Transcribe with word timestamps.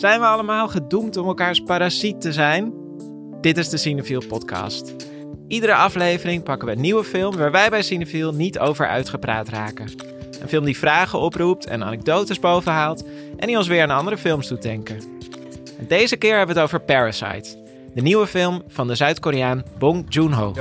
Zijn 0.00 0.20
we 0.20 0.26
allemaal 0.26 0.68
gedoemd 0.68 1.16
om 1.16 1.26
elkaars 1.26 1.60
parasiet 1.60 2.20
te 2.20 2.32
zijn? 2.32 2.72
Dit 3.40 3.58
is 3.58 3.68
de 3.68 3.76
Cinefiel 3.76 4.22
podcast. 4.28 4.94
Iedere 5.48 5.74
aflevering 5.74 6.42
pakken 6.42 6.68
we 6.68 6.74
een 6.74 6.80
nieuwe 6.80 7.04
film 7.04 7.36
waar 7.36 7.50
wij 7.50 7.70
bij 7.70 7.82
Cinefiel 7.82 8.32
niet 8.32 8.58
over 8.58 8.88
uitgepraat 8.88 9.48
raken. 9.48 9.88
Een 10.40 10.48
film 10.48 10.64
die 10.64 10.78
vragen 10.78 11.18
oproept 11.18 11.66
en 11.66 11.84
anekdotes 11.84 12.38
bovenhaalt 12.38 13.04
en 13.36 13.46
die 13.46 13.56
ons 13.56 13.68
weer 13.68 13.82
aan 13.82 13.90
andere 13.90 14.18
films 14.18 14.48
doet 14.48 14.62
denken. 14.62 14.96
En 15.78 15.86
deze 15.88 16.16
keer 16.16 16.36
hebben 16.36 16.54
we 16.54 16.60
het 16.60 16.70
over 16.70 16.84
Parasite, 16.86 17.64
de 17.94 18.02
nieuwe 18.02 18.26
film 18.26 18.62
van 18.68 18.86
de 18.86 18.94
Zuid-Koreaan 18.94 19.64
Bong 19.78 20.04
Joon-ho. 20.08 20.52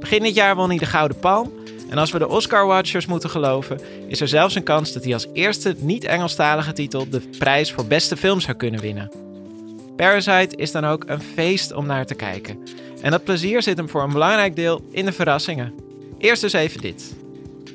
Begin 0.00 0.22
dit 0.22 0.34
jaar 0.34 0.56
won 0.56 0.68
hij 0.68 0.78
de 0.78 0.86
Gouden 0.86 1.18
Palm 1.18 1.52
en 1.92 1.98
als 1.98 2.10
we 2.10 2.18
de 2.18 2.28
Oscar-watchers 2.28 3.06
moeten 3.06 3.30
geloven, 3.30 3.80
is 4.06 4.20
er 4.20 4.28
zelfs 4.28 4.54
een 4.54 4.62
kans 4.62 4.92
dat 4.92 5.04
hij 5.04 5.12
als 5.12 5.26
eerste 5.32 5.74
niet-Engelstalige 5.78 6.72
titel 6.72 7.08
de 7.08 7.20
prijs 7.38 7.72
voor 7.72 7.86
beste 7.86 8.16
film 8.16 8.40
zou 8.40 8.56
kunnen 8.56 8.80
winnen. 8.80 9.10
Parasite 9.96 10.56
is 10.56 10.72
dan 10.72 10.84
ook 10.84 11.04
een 11.06 11.20
feest 11.20 11.72
om 11.72 11.86
naar 11.86 12.06
te 12.06 12.14
kijken. 12.14 12.58
En 13.02 13.10
dat 13.10 13.24
plezier 13.24 13.62
zit 13.62 13.76
hem 13.76 13.88
voor 13.88 14.02
een 14.02 14.12
belangrijk 14.12 14.56
deel 14.56 14.84
in 14.90 15.04
de 15.04 15.12
verrassingen. 15.12 15.74
Eerst 16.18 16.40
dus 16.40 16.52
even 16.52 16.80
dit. 16.80 17.14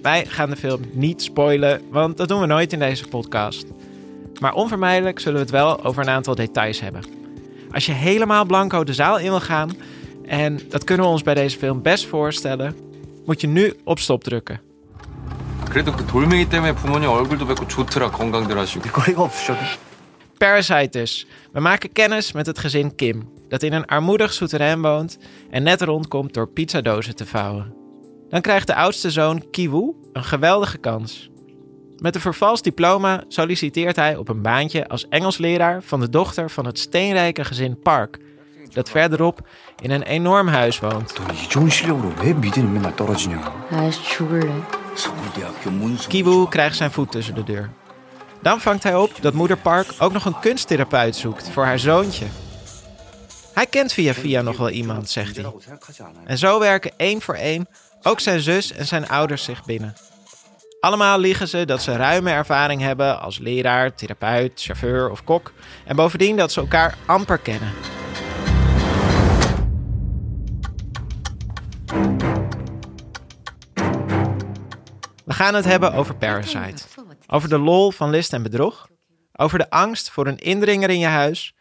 Wij 0.02 0.26
gaan 0.26 0.50
de 0.50 0.56
film 0.56 0.82
niet 0.92 1.22
spoilen, 1.22 1.82
want 1.90 2.18
dat 2.18 2.28
doen 2.28 2.40
we 2.40 2.46
nooit 2.46 2.74
in 2.74 2.80
deze 2.80 3.08
podcast. 3.08 3.66
Maar 4.40 4.54
onvermijdelijk 4.54 5.20
zullen 5.20 5.38
we 5.38 5.44
het 5.44 5.52
wel 5.52 5.84
over 5.84 6.02
een 6.02 6.10
aantal 6.10 6.36
details 6.36 6.80
hebben. 6.80 7.04
Als 7.72 7.86
je 7.86 7.92
helemaal 7.92 8.46
blanco 8.46 8.84
de 8.84 8.94
zaal 8.94 9.18
in 9.18 9.30
wil 9.30 9.40
gaan, 9.40 9.70
en 10.26 10.60
dat 10.70 10.84
kunnen 10.84 11.06
we 11.06 11.12
ons 11.12 11.24
bij 11.24 11.34
deze 11.34 11.58
film 11.58 11.82
best 11.82 12.06
voorstellen, 12.06 12.87
moet 13.27 13.41
je 13.41 13.47
nu 13.47 13.75
op 13.85 13.99
stop 13.99 14.25
drukken. 14.25 14.61
그래도 15.69 15.93
그 15.93 16.07
돌멩이 16.07 16.49
때문에 16.49 16.75
부모님 16.75 17.09
얼굴도 17.09 17.47
뵙고 17.47 17.67
좋더라 17.67 18.11
건강들 18.11 18.59
하시고 18.59 18.91
거리가 18.91 19.23
없으셔도 19.23 19.61
Parasite 20.39 20.99
dus. 20.99 21.27
We 21.53 21.61
maken 21.61 21.93
kennis 21.93 22.33
met 22.33 22.47
het 22.47 22.59
gezin 22.59 22.95
Kim, 22.95 23.31
dat 23.49 23.63
in 23.63 23.73
een 23.73 23.87
armoedig 23.87 24.33
souterrain 24.33 24.83
woont 24.83 25.19
en 25.51 25.63
net 25.63 25.83
rondkomt 25.83 26.35
door 26.35 26.49
pizzadozen 26.49 27.17
te 27.17 27.27
vouwen. 27.27 27.75
Dan 28.29 28.41
krijgt 28.41 28.67
de 28.67 28.75
oudste 28.75 29.11
zoon 29.11 29.51
Kiwoo 29.51 29.95
een 30.13 30.25
geweldige 30.25 30.79
kans. 30.79 31.31
Met 31.99 32.15
een 32.15 32.21
vervalst 32.21 32.65
diploma 32.65 33.25
solliciteert 33.29 33.97
hij 33.97 34.17
op 34.17 34.29
een 34.29 34.43
baantje 34.43 34.89
als 34.89 35.09
Engelsleraar 35.09 35.83
van 35.83 36.01
de 36.01 36.09
dochter 36.09 36.51
van 36.51 36.67
het 36.67 36.79
steenrijke 36.79 37.45
gezin 37.45 37.79
Park, 37.79 38.19
dat 38.74 38.90
verderop 38.90 39.48
in 39.82 39.92
een 39.92 40.04
enorm 40.04 40.48
huis 40.48 40.80
woont. 40.80 41.14
Kiwu 46.08 46.48
krijgt 46.48 46.78
zijn 46.78 46.92
voet 46.92 47.12
tussen 47.12 47.36
de 47.36 47.44
deur. 47.44 47.70
Dan 48.42 48.62
vangt 48.62 48.84
hij 48.84 48.96
op 48.96 49.12
dat 49.22 49.34
moeder 49.34 49.58
Park 49.58 49.88
ook 50.00 50.14
nog 50.14 50.26
een 50.26 50.40
kunsttherapeut 50.40 51.16
zoekt 51.16 51.50
voor 51.50 51.66
haar 51.66 51.80
zoontje. 51.80 52.26
Hij 53.54 53.66
kent 53.66 53.94
via 53.94 54.14
via 54.14 54.42
nog 54.42 54.58
wel 54.58 54.70
iemand, 54.70 55.10
zegt 55.10 55.36
hij. 55.36 55.52
En 56.26 56.38
zo 56.38 56.60
werken 56.60 56.92
één 56.98 57.22
voor 57.22 57.36
één 57.36 57.68
ook 58.02 58.20
zijn 58.20 58.40
zus 58.40 58.72
en 58.72 58.86
zijn 58.86 59.10
ouders 59.10 59.44
zich 59.44 59.66
binnen. 59.66 59.96
Allemaal 60.80 61.20
liegen 61.20 61.48
ze 61.48 61.66
dat 61.66 61.82
ze 61.82 61.96
ruime 61.96 62.32
ervaring 62.32 62.82
hebben 62.82 63.20
als 63.22 63.38
leraar, 63.38 63.96
therapeut, 63.96 64.52
chauffeur 64.56 65.10
of 65.10 65.24
kok. 65.24 65.52
En 65.86 65.96
bovendien 65.96 66.36
dat 66.36 66.52
ze 66.52 66.60
elkaar 66.60 66.98
amper 67.06 67.38
kennen. 67.38 67.74
Gaan 75.38 75.54
het 75.54 75.66
hebben 75.66 75.94
over 75.94 76.16
Parasite. 76.16 76.84
Over 77.28 77.50
de 77.50 77.58
lol 77.58 77.92
van 77.92 78.10
list 78.10 78.34
en 78.34 78.44
bedrog. 78.44 78.90
Over 79.32 79.58
de 79.58 79.70
angst 79.70 80.10
voor 80.10 80.28
een 80.28 80.38
indringer 80.38 80.90
in 80.90 81.00
je 81.00 81.08
huis. 81.08 81.56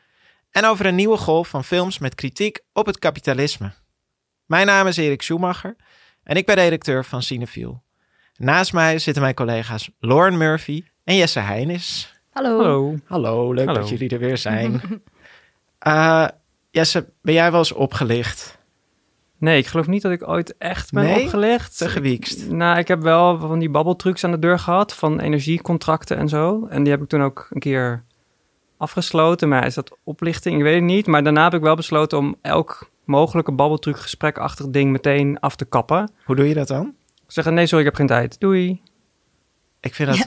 En 0.50 0.65
over 0.65 0.87
een 0.87 0.95
nieuwe 0.95 1.17
golf 1.17 1.49
van 1.49 1.65
films 1.65 1.99
met 1.99 2.15
kritiek 2.15 2.61
op 2.73 2.87
het 2.87 2.99
kapitalisme. 2.99 3.73
Mijn 4.47 4.67
naam 4.67 4.87
is 4.87 4.97
Erik 4.97 5.23
Schumacher 5.23 5.77
en 6.23 6.37
ik 6.37 6.47
ben 6.47 6.55
redacteur 6.55 7.05
van 7.05 7.23
Cinefiel. 7.23 7.83
Naast 8.37 8.73
mij 8.73 8.99
zitten 8.99 9.23
mijn 9.23 9.34
collega's 9.34 9.91
Lauren 9.99 10.37
Murphy 10.37 10.84
en 11.05 11.17
Jesse 11.17 11.41
Heinis. 11.41 12.15
Hallo. 12.31 12.56
Hallo. 12.56 12.95
Hallo, 13.05 13.53
leuk 13.53 13.67
Hallo. 13.67 13.81
dat 13.81 13.89
jullie 13.89 14.09
er 14.09 14.19
weer 14.19 14.39
zijn. 14.39 14.81
Eh, 15.79 16.29
Jesse, 16.71 17.12
ben 17.23 17.34
jij 17.34 17.50
wel 17.50 17.59
eens 17.59 17.73
opgelicht? 17.73 18.56
Nee, 19.39 19.59
ik 19.59 19.67
geloof 19.67 19.87
niet 19.87 20.03
dat 20.03 20.13
ik 20.13 20.29
ooit 20.29 20.57
echt 20.59 20.93
ben 20.93 21.05
Nee? 21.05 21.23
opgelegd. 21.23 21.79
Te 21.79 21.89
gewiekst? 21.89 22.51
Nou, 22.51 22.79
ik 22.79 22.89
heb 22.89 23.03
wel 23.03 23.39
van 23.39 23.59
die 23.59 23.71
babbeltrucs 23.71 24.25
aan 24.25 24.31
de 24.31 24.39
deur 24.39 24.59
gehad 24.59 24.95
van 24.95 25.21
energiecontracten 25.21 26.17
en 26.17 26.29
zo. 26.29 26.67
En 26.67 26.83
die 26.83 26.93
heb 26.93 27.03
ik 27.03 27.09
toen 27.09 27.23
ook 27.23 27.47
een 27.51 27.61
keer 27.61 28.05
afgesloten. 28.77 29.49
Maar 29.49 29.67
is 29.67 29.75
dat 29.75 29.97
oplichting? 30.05 30.57
Ik 30.57 30.63
weet 30.63 30.75
het 30.75 30.83
niet. 30.85 31.07
Maar 31.07 31.25
daarna 31.25 31.45
heb 31.45 31.55
ik 31.55 31.61
wel 31.61 31.77
besloten 31.77 32.19
om 32.19 32.37
elk 32.43 32.91
mogelijke 33.05 33.53
babbeltruc 33.53 33.99
gesprekachtig 33.99 34.69
ding 34.69 34.93
meteen 34.93 35.41
af 35.41 35.57
te 35.57 35.65
kappen. 35.65 36.11
Hoe 36.25 36.37
doe 36.37 36.49
je 36.49 36.55
dat 36.55 36.69
dan? 36.69 36.95
Zeggen, 37.27 37.55
nee, 37.55 37.67
sorry, 37.67 37.85
ik 37.85 37.91
heb 37.91 37.99
geen 37.99 38.07
tijd. 38.07 38.41
Doei. 38.41 38.83
Ik 39.81 39.95
vind 39.95 40.09
dat... 40.09 40.19
Ja. 40.19 40.25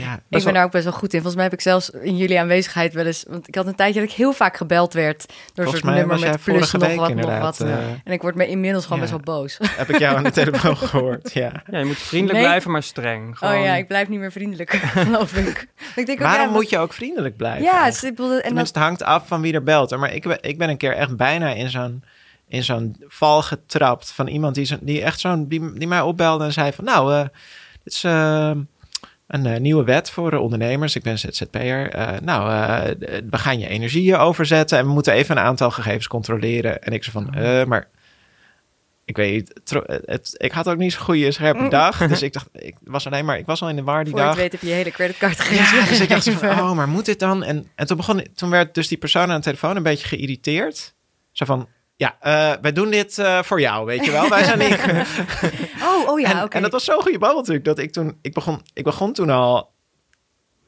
Ja, 0.00 0.14
Ik 0.14 0.20
wel- 0.28 0.42
ben 0.44 0.54
daar 0.54 0.64
ook 0.64 0.70
best 0.70 0.84
wel 0.84 0.92
goed 0.92 1.12
in. 1.12 1.20
Volgens 1.22 1.34
mij 1.34 1.44
heb 1.44 1.52
ik 1.52 1.60
zelfs 1.60 1.90
in 1.90 2.16
jullie 2.16 2.40
aanwezigheid 2.40 2.92
wel 2.92 3.06
eens... 3.06 3.24
Want 3.28 3.48
ik 3.48 3.54
had 3.54 3.66
een 3.66 3.74
tijdje 3.74 4.00
dat 4.00 4.08
ik 4.10 4.14
heel 4.16 4.32
vaak 4.32 4.56
gebeld 4.56 4.92
werd... 4.92 5.26
door 5.54 5.64
een 5.64 5.70
soort 5.70 5.84
nummer 5.84 6.18
met 6.20 6.42
plus 6.44 6.72
nog 6.72 6.86
week 6.86 6.96
wat, 6.98 7.14
nog 7.14 7.38
wat. 7.38 7.60
eh, 7.60 7.72
en 8.04 8.12
ik 8.12 8.22
word 8.22 8.34
me 8.34 8.46
inmiddels 8.46 8.84
gewoon 8.84 8.98
ja. 9.02 9.04
best 9.12 9.24
wel 9.24 9.36
boos. 9.36 9.58
heb 9.76 9.88
ik 9.88 9.98
jou 9.98 10.16
aan 10.16 10.22
de 10.24 10.30
telefoon 10.30 10.76
gehoord. 10.88 11.32
Ja. 11.32 11.62
Ja, 11.70 11.78
je 11.78 11.84
moet 11.84 11.96
vriendelijk 11.98 12.38
Nee. 12.38 12.46
blijven, 12.48 12.70
maar 12.70 12.82
streng. 12.82 13.38
Gewoon, 13.38 13.54
Oh 13.54 13.64
ja, 13.64 13.74
ik 13.74 13.86
blijf 13.86 14.08
niet 14.08 14.18
meer 14.18 14.32
vriendelijk, 14.32 14.70
geloof 14.94 15.32
ik. 15.36 15.66
ik 15.96 16.06
denk 16.06 16.18
Waarom 16.18 16.52
moet 16.52 16.70
je 16.70 16.78
ook 16.78 16.92
vriendelijk 16.92 17.36
blijven? 17.36 17.62
Ja, 17.62 17.82
eigenlijk? 17.82 18.18
het 18.18 18.72
en 18.74 18.80
hangt 18.82 19.02
af 19.02 19.26
van 19.26 19.40
wie 19.40 19.52
er 19.54 19.62
belt. 19.62 19.96
Maar 19.96 20.14
ik 20.14 20.22
ben, 20.22 20.38
ik 20.40 20.58
ben 20.58 20.68
een 20.68 20.76
keer 20.76 20.94
echt 20.94 21.16
bijna 21.16 21.48
in 21.52 21.70
zo'n, 21.70 22.04
in 22.48 22.64
zo'n 22.64 22.96
val 23.08 23.42
getrapt 23.42 24.10
van 24.12 24.26
iemand 24.26 24.54
die, 24.54 24.64
zo, 24.64 24.76
die 24.80 25.02
echt 25.02 25.20
zo'n, 25.20 25.48
die, 25.48 25.72
die 25.72 25.88
mij 25.88 26.00
opbelde 26.00 26.44
en 26.44 26.52
zei 26.52 26.72
van, 26.72 26.84
nou, 26.84 27.14
eh, 27.14 27.20
dit 27.82 27.92
is 27.92 28.04
eh, 28.04 28.50
een 29.30 29.46
eh, 29.46 29.60
nieuwe 29.60 29.84
wet 29.84 30.10
voor 30.10 30.32
eh, 30.32 30.40
ondernemers. 30.40 30.96
Ik 30.96 31.02
ben 31.02 31.18
ZZP'er. 31.18 31.90
Eh 31.90 32.20
nou, 32.22 32.48
we 33.30 33.38
gaan 33.38 33.58
je 33.58 33.68
energieën 33.68 34.16
overzetten 34.16 34.78
en 34.78 34.86
we 34.86 34.92
moeten 34.92 35.12
even 35.12 35.36
een 35.36 35.42
aantal 35.42 35.70
gegevens 35.70 36.06
controleren. 36.06 36.82
En 36.82 36.92
ik 36.92 37.04
zei 37.04 37.24
van, 37.24 37.34
eh, 37.34 37.64
maar 37.64 37.88
ik 39.04 39.16
weet 39.16 39.60
het, 40.04 40.34
ik 40.36 40.52
had 40.52 40.68
ook 40.68 40.76
niet 40.76 40.92
zo'n 40.92 41.02
goede 41.02 41.32
scherpe 41.32 41.68
dag. 41.68 41.98
Dus 42.08 42.22
ik 42.22 42.32
dacht, 42.32 42.48
ik 42.52 42.76
was 42.84 43.06
alleen 43.06 43.24
maar, 43.24 43.38
ik 43.38 43.46
was 43.46 43.62
al 43.62 43.68
in 43.68 43.76
de 43.76 43.82
war 43.82 44.04
die 44.04 44.12
voor 44.12 44.20
dag. 44.20 44.30
het 44.30 44.38
weet 44.38 44.52
heb 44.52 44.60
je 44.60 44.68
je 44.68 44.72
hele 44.72 44.90
creditcardgegevens 44.90 45.70
Ja, 45.70 45.86
dus 45.90 46.00
ik 46.00 46.08
dacht 46.08 46.30
van, 46.30 46.50
oh, 46.68 46.72
maar 46.72 46.88
moet 46.88 47.04
dit 47.04 47.18
dan? 47.18 47.42
En, 47.42 47.66
en 47.74 47.86
toen, 47.86 47.96
begon, 47.96 48.26
toen 48.34 48.50
werd 48.50 48.74
dus 48.74 48.88
die 48.88 48.98
persoon 48.98 49.30
aan 49.30 49.36
de 49.36 49.44
telefoon 49.44 49.76
een 49.76 49.82
beetje 49.82 50.06
geïrriteerd. 50.06 50.94
Zo 51.32 51.44
van, 51.44 51.68
ja, 52.00 52.16
eh, 52.20 52.60
wij 52.60 52.72
doen 52.72 52.90
dit 52.90 53.18
eh, 53.18 53.42
voor 53.42 53.60
jou, 53.60 53.86
weet 53.86 54.04
je 54.04 54.10
wel. 54.10 54.28
Wij 54.28 54.44
zijn 54.44 54.58
niet... 54.58 54.78
Oh, 55.82 56.08
oh 56.08 56.20
ja, 56.20 56.30
en, 56.30 56.42
oké. 56.42 56.56
en 56.56 56.62
dat 56.62 56.72
was 56.72 56.84
zo'n 56.84 57.02
goede 57.02 57.18
babbel 57.18 57.38
natuurlijk, 57.38 57.64
dat 57.64 57.78
ik 57.78 57.92
toen... 57.92 58.18
Ik 58.22 58.34
begon, 58.34 58.60
ik 58.72 58.84
begon 58.84 59.12
toen 59.12 59.30
al 59.30 59.72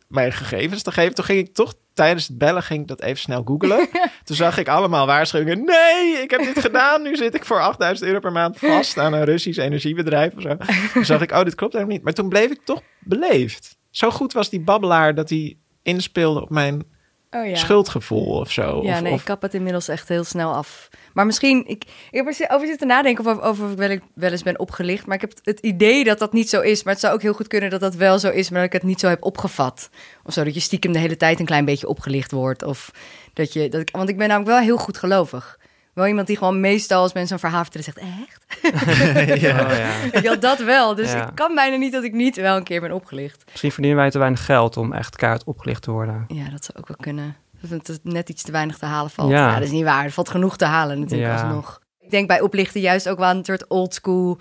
mijn 0.09 0.33
gegevens 0.33 0.83
te 0.83 0.93
geven. 0.93 1.15
Toen 1.15 1.25
ging 1.25 1.39
ik 1.39 1.55
toch 1.55 1.75
tijdens 1.95 2.29
het 2.29 2.39
bellen 2.39 2.63
ging 2.63 2.81
ik 2.81 2.89
dat 2.89 3.01
even 3.01 3.19
snel 3.19 3.43
googlen. 3.45 3.89
toen 4.25 4.37
zag 4.37 4.59
ik 4.59 4.69
allemaal 4.69 5.07
waarschuwingen. 5.07 5.65
Nee, 5.65 6.23
ik 6.23 6.31
heb 6.31 6.41
dit 6.41 6.61
gedaan. 6.61 7.03
Nu 7.03 7.17
zit 7.17 7.35
ik 7.35 7.45
voor 7.45 7.61
8000 7.61 8.09
euro 8.09 8.21
per 8.21 8.33
maand 8.33 8.59
vast 8.59 8.99
aan 8.99 9.13
een 9.13 9.25
Russisch 9.25 9.59
energiebedrijf 9.59 10.35
of 10.37 10.43
zo. 10.43 10.57
Toen 10.93 11.05
zag 11.05 11.21
ik, 11.21 11.33
oh, 11.33 11.43
dit 11.43 11.55
klopt 11.55 11.73
helemaal 11.73 11.95
niet. 11.95 12.05
Maar 12.05 12.13
toen 12.13 12.29
bleef 12.29 12.51
ik 12.51 12.61
toch 12.65 12.83
beleefd. 13.01 13.79
Zo 13.91 14.11
goed 14.11 14.33
was 14.33 14.51
die 14.51 14.61
babbelaar 14.61 15.15
dat 15.15 15.29
hij 15.29 15.59
inspeelde 15.83 16.43
op 16.43 16.51
mijn 16.51 16.85
oh, 17.33 17.47
ja. 17.47 17.57
schuldgevoel 17.57 18.27
of 18.39 18.51
zo. 18.51 18.81
Ja, 18.83 18.95
of, 18.97 19.03
nee, 19.03 19.13
of- 19.13 19.19
ik 19.19 19.25
kap 19.25 19.43
het 19.43 19.55
inmiddels 19.55 19.89
echt 19.89 20.09
heel 20.09 20.25
snel 20.25 20.55
af. 20.55 20.89
Maar 21.13 21.27
misschien, 21.27 21.59
ik, 21.67 21.85
ik 21.85 22.17
heb 22.17 22.27
er 22.27 22.35
zi- 22.35 22.47
over 22.49 22.67
zitten 22.67 22.87
nadenken 22.87 23.27
of, 23.27 23.41
over 23.41 23.65
of 23.65 23.71
ik 23.71 23.77
wel, 23.79 23.99
wel 24.15 24.31
eens 24.31 24.43
ben 24.43 24.59
opgelicht. 24.59 25.07
Maar 25.07 25.15
ik 25.15 25.21
heb 25.21 25.31
het, 25.31 25.41
het 25.45 25.61
idee 25.61 26.05
dat 26.05 26.19
dat 26.19 26.33
niet 26.33 26.49
zo 26.49 26.61
is. 26.61 26.83
Maar 26.83 26.93
het 26.93 27.03
zou 27.03 27.15
ook 27.15 27.23
heel 27.23 27.33
goed 27.33 27.49
kunnen 27.49 27.71
dat 27.71 27.81
dat 27.81 27.95
wel 27.95 28.19
zo 28.19 28.29
is, 28.31 28.51
maar 28.51 28.59
dat 28.59 28.67
ik 28.75 28.81
het 28.81 28.83
niet 28.91 29.01
zo 29.01 29.09
heb 29.09 29.23
opgevat. 29.25 29.89
Of 30.25 30.33
zo, 30.33 30.45
dat 30.45 30.55
je 30.55 30.61
stiekem 30.61 30.93
de 30.93 30.99
hele 30.99 31.17
tijd 31.17 31.41
een 31.41 31.47
klein 31.47 31.65
beetje 31.65 31.89
opgelicht 31.89 32.31
wordt. 32.33 32.63
Of 32.63 32.91
dat 33.33 33.53
je, 33.53 33.69
dat 33.69 33.81
ik, 33.81 33.89
want 33.93 34.09
ik 34.09 34.17
ben 34.19 34.29
namelijk 34.29 34.55
wel 34.57 34.63
heel 34.65 34.77
goed 34.79 34.99
gelovig. 34.99 35.59
Wel 35.95 36.07
iemand 36.07 36.27
die 36.27 36.37
gewoon 36.37 36.61
meestal 36.61 37.03
als 37.03 37.13
mensen 37.13 37.35
een 37.35 37.41
verhaal 37.41 37.65
vertellen 37.65 37.93
zegt, 37.93 37.99
echt? 37.99 39.41
ja. 39.43 39.61
Oh, 39.65 39.77
ja. 39.77 39.91
Ik 40.19 40.27
had 40.27 40.41
dat 40.41 40.59
wel, 40.63 40.95
dus 40.95 41.13
Ja. 41.13 41.29
ik 41.29 41.35
kan 41.35 41.55
bijna 41.55 41.77
niet 41.77 41.93
dat 41.93 42.05
ik 42.05 42.13
niet 42.13 42.37
wel 42.37 42.57
een 42.57 42.63
keer 42.65 42.81
ben 42.81 42.93
opgelicht. 42.93 43.43
Misschien 43.51 43.73
verdienen 43.73 43.99
wij 44.01 44.11
te 44.11 44.19
weinig 44.19 44.45
geld 44.45 44.77
om 44.77 44.93
echt 44.93 45.17
kaart 45.17 45.45
opgelicht 45.45 45.83
te 45.83 45.91
worden. 45.91 46.25
Ja, 46.29 46.49
dat 46.51 46.65
zou 46.65 46.79
ook 46.79 46.89
wel 46.89 46.97
kunnen. 47.01 47.37
Dat 47.61 47.87
het 47.87 48.01
net 48.03 48.29
iets 48.29 48.43
te 48.43 48.53
weinig 48.53 48.79
te 48.79 48.87
halen 48.87 49.11
valt. 49.11 49.31
Ja. 49.31 49.37
Ja, 49.49 49.55
dat 49.55 49.63
is 49.63 49.71
niet 49.71 49.85
waar. 49.85 50.05
Er 50.05 50.11
valt 50.11 50.29
genoeg 50.31 50.57
te 50.57 50.65
halen 50.65 51.01
natuurlijk 51.01 51.31
Ja. 51.33 51.43
alsnog. 51.43 51.81
Ik 52.01 52.11
denk 52.11 52.29
bij 52.29 52.41
oplichten 52.41 52.81
juist 52.81 53.09
ook 53.09 53.19
wel 53.19 53.31
een 53.31 53.45
soort 53.45 53.69
oldschool... 53.69 54.39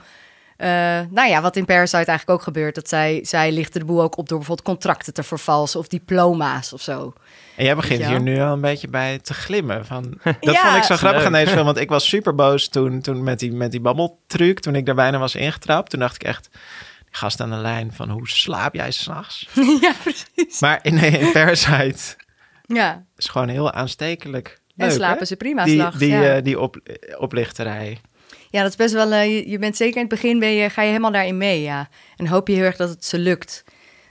eh 0.62 0.68
nou 1.10 1.30
ja, 1.30 1.42
wat 1.42 1.56
in 1.56 1.66
Parasite 1.66 1.96
eigenlijk 1.98 2.30
ook 2.30 2.42
gebeurt. 2.42 2.76
Dat 2.76 2.90
zij, 2.90 3.20
zij 3.24 3.52
lichten 3.52 3.80
de 3.80 3.86
boel 3.86 4.02
ook 4.02 4.18
op 4.18 4.30
door 4.30 4.38
bijvoorbeeld 4.38 4.68
contracten 4.68 5.14
te 5.14 5.24
vervalsen... 5.24 5.80
of 5.80 5.88
diploma's 5.88 6.74
of 6.74 6.82
zo. 6.82 7.14
En 7.56 7.66
jij 7.66 7.76
begint 7.76 8.06
hier 8.06 8.22
nu 8.22 8.40
al 8.42 8.54
een 8.54 8.62
beetje 8.62 8.88
bij 8.88 9.20
te 9.20 9.34
glimmen. 9.34 9.86
Van, 9.86 10.04
dat 10.24 10.36
Ja. 10.54 10.62
vond 10.64 10.76
ik 10.78 10.84
zo 10.84 10.96
grappig 10.96 11.26
aan 11.26 11.32
deze 11.32 11.52
film. 11.52 11.66
Want 11.66 11.78
ik 11.80 11.90
was 11.90 12.08
super 12.14 12.36
boos 12.36 12.68
toen, 12.68 13.02
toen 13.02 13.24
met 13.24 13.40
die, 13.40 13.52
met 13.52 13.72
die 13.72 13.80
babbeltruc. 13.82 14.60
Toen 14.60 14.76
ik 14.76 14.86
daar 14.86 14.96
bijna 14.96 15.18
was 15.18 15.36
ingetrapt. 15.36 15.90
Toen 15.90 16.00
dacht 16.00 16.16
ik 16.16 16.24
echt... 16.24 16.50
gast 17.12 17.42
aan 17.42 17.50
de 17.50 17.56
lijn 17.56 17.94
van 17.94 18.10
hoe 18.10 18.28
slaap 18.30 18.74
jij 18.74 18.92
s'nachts? 18.92 19.48
ja, 19.82 19.94
precies. 20.04 20.60
Maar 20.60 20.80
in, 20.82 20.98
in 20.98 21.32
Parasite 21.32 22.16
Ja, 22.68 23.04
is 23.18 23.28
gewoon 23.28 23.48
heel 23.48 23.72
aanstekelijk. 23.72 24.62
en 24.78 24.86
Leuk, 24.88 24.96
slapen 24.96 25.20
hè? 25.20 25.26
ze 25.26 25.36
prima 25.36 25.64
Die, 25.64 25.74
s'nachts. 25.74 25.98
die, 26.00 26.10
ja. 26.12 26.36
eh, 26.36 26.44
die 26.44 26.60
op, 26.60 26.78
oplichterij. 27.18 28.02
Ja, 28.52 28.62
dat 28.62 28.70
is 28.70 28.76
best 28.76 28.94
wel... 28.94 29.12
eh, 29.12 29.48
je, 29.50 29.60
bent 29.60 29.76
zeker 29.76 29.96
in 29.96 30.02
het 30.02 30.10
begin 30.10 30.40
ben 30.40 30.54
je, 30.54 30.70
ga 30.70 30.82
je 30.82 30.88
helemaal 30.88 31.12
daarin 31.12 31.38
mee, 31.38 31.62
ja. 31.62 31.90
En 32.18 32.28
hoop 32.28 32.48
je 32.48 32.54
heel 32.54 32.64
erg 32.64 32.76
dat 32.76 32.90
het 32.90 33.06
ze 33.06 33.18
lukt. 33.20 33.64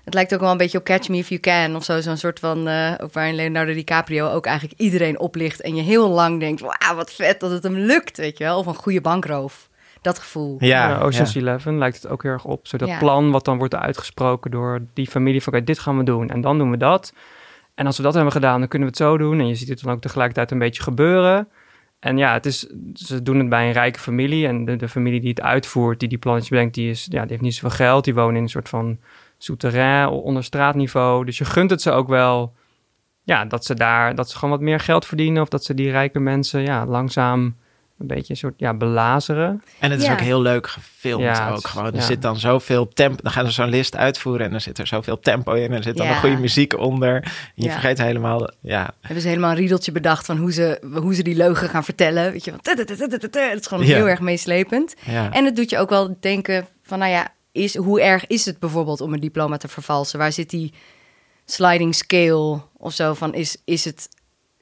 Het 0.05 0.15
lijkt 0.15 0.35
ook 0.35 0.41
wel 0.41 0.51
een 0.51 0.57
beetje 0.57 0.79
op 0.79 0.85
Catch 0.85 1.09
Me 1.09 1.17
If 1.17 1.29
You 1.29 1.41
Can 1.41 1.77
of 1.77 1.85
zo. 1.85 2.01
Zo'n 2.01 2.17
soort 2.17 2.39
van, 2.39 2.69
eh, 2.69 2.93
ook 3.01 3.13
waarin 3.13 3.35
Leonardo 3.35 3.73
DiCaprio 3.73 4.29
ook 4.31 4.47
eigenlijk 4.47 4.81
iedereen 4.81 5.19
oplicht. 5.19 5.61
En 5.61 5.75
je 5.75 5.83
heel 5.83 6.09
lang 6.09 6.41
denkt, 6.41 6.61
wauw, 6.61 6.95
wat 6.97 7.13
vet 7.13 7.41
dat 7.41 7.51
het 7.51 7.63
hem 7.63 7.75
lukt, 7.77 8.17
weet 8.17 8.39
je 8.39 8.45
wel. 8.45 8.59
Of 8.59 8.67
een 8.67 8.75
goede 8.75 9.01
bankroof. 9.01 9.69
Dat 10.03 10.19
gevoel. 10.19 10.57
Ja, 10.59 10.89
Ja, 10.89 10.99
Ocean's 11.01 11.33
ja. 11.33 11.41
Eleven 11.41 11.79
lijkt 11.79 12.03
het 12.03 12.13
ook 12.13 12.23
heel 12.23 12.33
erg 12.33 12.45
op. 12.45 12.67
Zo 12.67 12.77
dat 12.77 12.89
Ja. 12.89 12.99
plan 12.99 13.31
wat 13.31 13.45
dan 13.45 13.59
wordt 13.59 13.75
uitgesproken 13.75 14.51
door 14.51 14.81
die 14.95 15.07
familie 15.09 15.43
van... 15.43 15.53
oké, 15.53 15.65
dit 15.65 15.79
gaan 15.79 15.99
we 15.99 16.05
doen 16.05 16.29
en 16.31 16.41
dan 16.41 16.59
doen 16.59 16.71
we 16.71 16.77
dat. 16.77 17.13
En 17.75 17.87
als 17.87 17.97
we 17.97 18.03
dat 18.03 18.15
hebben 18.15 18.33
gedaan, 18.33 18.59
dan 18.59 18.69
kunnen 18.69 18.89
we 18.89 18.95
het 18.95 19.05
zo 19.09 19.19
doen. 19.19 19.41
En 19.41 19.49
je 19.49 19.55
ziet 19.55 19.69
het 19.69 19.83
dan 19.83 19.93
ook 19.93 20.01
tegelijkertijd 20.01 20.51
een 20.51 20.59
beetje 20.59 20.83
gebeuren. 20.83 21.49
En 22.01 22.17
ja, 22.19 22.33
het 22.33 22.47
is, 22.47 22.67
ze 22.95 23.23
doen 23.23 23.39
het 23.39 23.49
bij 23.49 23.67
een 23.67 23.73
rijke 23.73 23.99
familie. 23.99 24.47
En 24.47 24.65
de, 24.65 24.77
de 24.77 24.89
familie 24.89 25.21
die 25.21 25.29
het 25.29 25.41
uitvoert, 25.41 26.01
die 26.01 26.09
die 26.09 26.19
plannetjes 26.19 26.51
bedenkt... 26.51 26.75
Die, 26.75 26.91
is, 26.91 27.07
ja, 27.11 27.21
die 27.21 27.31
heeft 27.31 27.43
niet 27.43 27.55
zoveel 27.55 27.77
geld. 27.77 28.05
Die 28.05 28.15
wonen 28.15 28.37
in 28.37 28.43
een 28.43 28.49
soort 28.49 28.69
van 28.69 28.99
souterrain 29.39 30.09
onder 30.09 30.45
straatniveau. 30.45 31.25
Dus 31.25 31.39
je 31.39 31.45
gunt 31.45 31.71
het 31.71 31.83
ze 31.83 31.91
ook 31.91 32.09
wel... 32.09 32.55
Ja, 33.23 33.45
dat 33.45 33.65
ze 33.65 33.75
daar, 33.75 34.15
dat 34.15 34.31
ze 34.31 34.35
gewoon 34.37 34.51
wat 34.51 34.61
meer 34.61 34.81
geld 34.81 35.07
verdienen. 35.07 35.43
Of 35.43 35.49
dat 35.49 35.65
ze 35.65 35.75
die 35.75 35.91
rijke 35.91 36.21
mensen 36.21 36.63
ja, 36.63 36.87
langzaam 36.87 37.57
een 38.01 38.07
beetje 38.07 38.31
een 38.33 38.37
soort 38.39 38.55
ja, 38.57 38.75
belazeren. 38.75 39.63
En 39.79 39.91
het 39.91 40.01
is 40.01 40.07
Ja. 40.07 40.13
ook 40.13 40.21
heel 40.21 40.43
leuk 40.43 40.69
gefilmd 40.69 41.23
Ja, 41.25 41.51
ook 41.51 41.57
is- 41.57 41.65
gewoon. 41.65 41.87
Er 41.87 41.95
ja. 41.95 42.01
zit 42.01 42.23
dan 42.23 42.39
zoveel 42.39 42.89
tempo. 42.89 43.23
Dan 43.23 43.33
gaan 43.33 43.47
ze 43.47 43.53
zo'n 43.53 43.69
list 43.69 43.97
uitvoeren 43.97 44.45
en 44.45 44.51
dan 44.51 44.61
zit 44.61 44.79
er 44.79 44.87
zoveel 44.87 45.19
tempo 45.21 45.53
in. 45.53 45.71
En 45.71 45.77
er 45.77 45.83
zit 45.83 45.97
dan 45.97 46.07
een 46.07 46.17
goede 46.17 46.37
muziek 46.37 46.79
onder. 46.79 47.15
En 47.15 47.23
je 47.55 47.65
Ja. 47.67 47.73
vergeet 47.73 47.99
helemaal... 47.99 48.51
Ja, 48.61 48.91
Hebben 49.01 49.23
ze 49.23 49.29
helemaal 49.29 49.51
een 49.51 49.57
riedeltje 49.57 49.93
bedacht 49.93 50.27
van 50.27 50.37
hoe 50.37 50.53
ze, 50.53 50.81
hoe 50.95 51.15
ze 51.15 51.23
die 51.23 51.37
leugen 51.37 51.69
gaan 51.69 51.85
vertellen. 51.85 52.33
Weet 52.33 52.45
je, 52.45 52.51
van 52.51 52.61
tutututututu. 52.61 53.39
het 53.41 53.61
is 53.61 53.67
gewoon 53.67 53.87
Ja. 53.87 53.95
heel 53.97 54.09
erg 54.09 54.21
meeslepend. 54.21 54.95
ja. 55.07 55.33
En 55.33 55.45
het 55.45 55.57
doet 55.57 55.71
je 55.71 55.79
ook 55.79 55.91
wel 55.91 56.17
denken 56.21 56.67
van, 56.83 56.99
nou 56.99 57.11
ja, 57.11 57.29
is, 57.53 57.77
hoe 57.77 58.01
erg 58.01 58.27
is 58.27 58.45
het 58.45 58.59
bijvoorbeeld 58.59 59.01
om 59.01 59.13
een 59.13 59.21
diploma 59.21 59.57
te 59.57 59.69
vervalsen? 59.69 60.19
Waar 60.19 60.33
zit 60.33 60.51
die 60.51 60.73
sliding 61.45 61.95
scale 61.95 62.61
of 62.77 62.93
zo 62.93 63.15
van? 63.15 63.35
Is, 63.35 63.57
is 63.65 63.85
het 63.85 64.09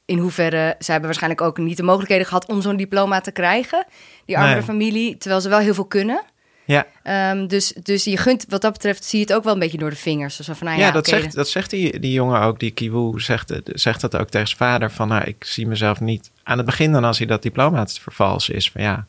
in 0.09 0.19
hoeverre, 0.19 0.75
ze 0.79 0.91
hebben 0.91 1.09
waarschijnlijk 1.09 1.43
ook 1.43 1.59
niet 1.59 1.77
de 1.77 1.83
mogelijkheden 1.83 2.27
gehad 2.27 2.47
om 2.47 2.63
zo'n 2.63 2.77
diploma 2.77 3.21
te 3.21 3.31
krijgen, 3.33 3.87
die 4.25 4.37
armere 4.37 4.55
Nee. 4.55 4.65
familie, 4.65 5.17
terwijl 5.19 5.41
ze 5.41 5.49
wel 5.49 5.59
heel 5.59 5.75
veel 5.75 5.85
kunnen. 5.85 6.23
ja. 6.65 6.87
Ehm, 7.03 7.47
dus, 7.47 7.73
dus 7.83 8.05
je 8.05 8.17
gunt, 8.17 8.45
wat 8.49 8.61
dat 8.63 8.73
betreft, 8.73 9.05
zie 9.05 9.19
je 9.19 9.25
het 9.25 9.35
ook 9.35 9.45
wel 9.45 9.53
een 9.53 9.59
beetje 9.59 9.79
door 9.79 9.91
de 9.91 9.97
vingers. 9.97 10.41
Zo 10.41 10.53
van, 10.53 10.67
nou 10.67 10.79
ja, 10.79 10.87
ja, 10.87 10.93
dat, 10.93 11.07
zegt, 11.07 11.35
dat 11.35 11.49
zegt 11.49 11.71
die, 11.71 11.99
die 12.01 12.13
jongen 12.13 12.41
ook, 12.41 12.59
die 12.61 12.71
Kiwoe, 12.71 13.21
zegt, 13.21 13.53
zegt 13.65 14.01
dat 14.01 14.17
ook 14.17 14.29
tegen 14.29 14.47
zijn 14.47 14.59
vader. 14.59 14.91
Van, 14.91 15.09
nou, 15.09 15.25
ik 15.25 15.45
zie 15.45 15.67
mezelf 15.67 16.01
niet 16.01 16.31
aan 16.43 16.57
het 16.57 16.67
begin 16.67 16.93
dan 16.93 17.05
als 17.05 17.19
hij 17.19 17.27
dat 17.27 17.43
diploma 17.43 17.79
het 17.79 17.99
vervalsen 17.99 18.55
is. 18.55 18.71
Van 18.71 18.83
ja, 18.83 19.07